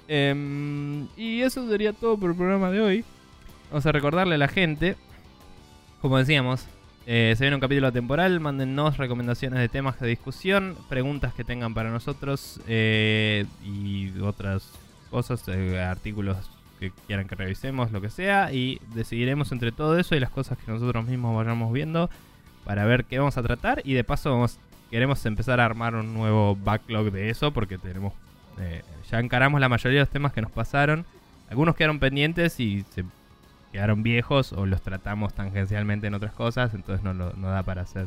[0.08, 3.04] Em, y eso sería todo por el programa de hoy.
[3.70, 4.96] Vamos a recordarle a la gente,
[6.02, 6.66] como decíamos,
[7.06, 11.72] eh, se viene un capítulo temporal, mándennos recomendaciones de temas de discusión, preguntas que tengan
[11.72, 14.72] para nosotros y otras
[15.08, 16.36] cosas, artículos
[16.80, 20.58] que quieran que revisemos, lo que sea, y decidiremos entre todo eso y las cosas
[20.58, 22.10] que nosotros mismos vayamos viendo
[22.64, 24.46] para ver qué vamos a tratar y de paso
[24.90, 28.12] queremos empezar a armar un nuevo backlog de eso porque tenemos
[29.10, 31.04] ya encaramos la mayoría de los temas que nos pasaron.
[31.48, 33.04] Algunos quedaron pendientes y se
[33.72, 38.06] quedaron viejos o los tratamos tangencialmente en otras cosas, entonces no, no da para hacer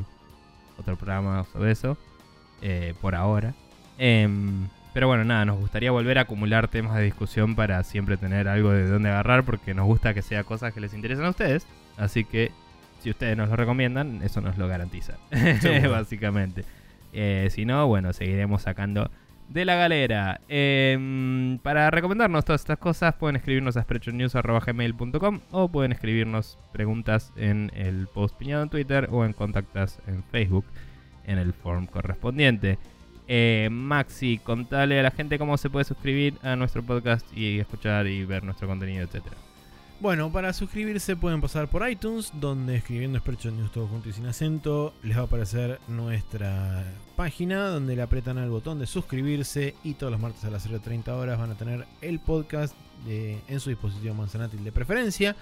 [0.78, 1.98] otro programa sobre eso
[2.62, 3.54] eh, por ahora.
[3.98, 8.48] Em, pero bueno, nada, nos gustaría volver a acumular temas de discusión para siempre tener
[8.48, 11.66] algo de dónde agarrar porque nos gusta que sea cosas que les interesen a ustedes.
[11.98, 12.52] Así que
[13.02, 15.18] si ustedes nos lo recomiendan, eso nos lo garantiza,
[15.90, 16.64] básicamente.
[17.12, 19.10] Eh, si no, bueno, seguiremos sacando
[19.50, 20.42] de la galera.
[20.48, 27.72] Em, para recomendarnos todas estas cosas, pueden escribirnos a sprechonews.gmail.com o pueden escribirnos preguntas en
[27.76, 30.66] el post piñado en Twitter o en contactas en Facebook
[31.26, 32.78] en el form correspondiente.
[33.28, 38.08] Eh, Maxi, contale a la gente cómo se puede suscribir a nuestro podcast y escuchar
[38.08, 39.36] y ver nuestro contenido, etcétera.
[40.00, 44.26] Bueno, para suscribirse pueden pasar por iTunes, donde escribiendo Spreadshot News todo junto y sin
[44.26, 46.84] acento, les va a aparecer nuestra
[47.16, 51.08] página, donde le apretan al botón de suscribirse y todos los martes a las 0.30
[51.10, 52.76] horas van a tener el podcast
[53.08, 55.36] en su dispositivo manzanátil de preferencia.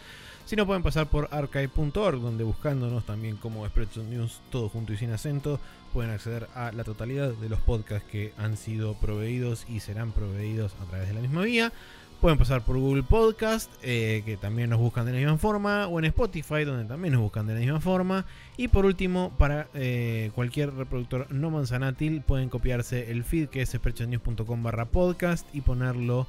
[0.51, 4.97] Si no, pueden pasar por archive.org, donde buscándonos también como Spreadshot News todo junto y
[4.97, 5.61] sin acento,
[5.93, 10.75] pueden acceder a la totalidad de los podcasts que han sido proveídos y serán proveídos
[10.81, 11.71] a través de la misma vía.
[12.19, 15.99] Pueden pasar por Google Podcast, eh, que también nos buscan de la misma forma, o
[15.99, 18.25] en Spotify, donde también nos buscan de la misma forma.
[18.57, 23.69] Y por último, para eh, cualquier reproductor no manzanátil, pueden copiarse el feed que es
[23.69, 26.27] sprechonews.com barra podcast y ponerlo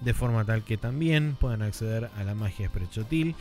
[0.00, 3.34] de forma tal que también puedan acceder a la magia Sprechotil.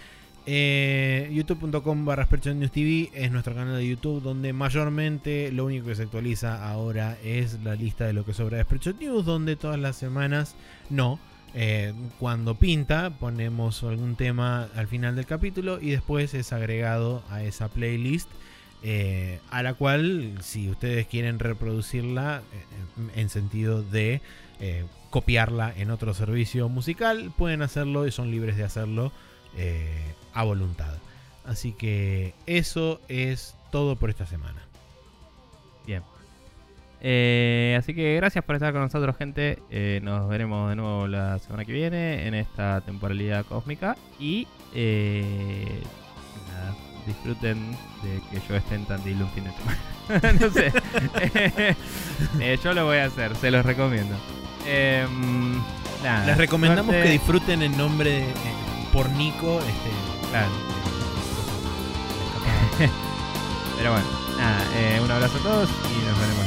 [0.45, 6.03] Eh, youtube.com barra TV es nuestro canal de YouTube donde mayormente lo único que se
[6.03, 9.95] actualiza ahora es la lista de lo que sobra de Spreadshot News donde todas las
[9.95, 10.56] semanas
[10.90, 11.18] no
[11.53, 17.44] eh, cuando pinta, ponemos algún tema al final del capítulo y después es agregado a
[17.44, 18.30] esa playlist.
[18.86, 22.41] Eh, a la cual, si ustedes quieren reproducirla
[23.15, 24.20] en sentido de
[25.10, 29.14] copiarla en otro servicio musical, pueden hacerlo y son libres de hacerlo
[30.34, 30.93] a voluntad.
[31.45, 34.61] Así que eso es todo por esta semana.
[35.85, 36.03] Bien.
[37.01, 39.60] Eh, así que gracias por estar con nosotros, gente.
[39.69, 43.97] Eh, nos veremos de nuevo la semana que viene en esta temporalidad cósmica.
[44.19, 45.81] Y eh,
[46.47, 47.72] nada, disfruten
[48.03, 50.39] de que yo esté en Tandil un fin de semana.
[50.39, 50.72] no sé.
[52.39, 54.15] Eh, yo lo voy a hacer, se los recomiendo.
[54.65, 55.61] Em,
[56.26, 58.23] Les recomendamos que disfruten el nombre
[58.93, 59.60] por Nico.
[59.60, 59.89] Este,
[60.34, 60.51] claro.
[63.77, 64.05] Pero bueno,
[64.38, 66.45] nada, un abrazo a todos y nos veremos.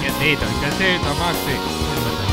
[0.00, 2.29] Quietito, quietito, Maxi.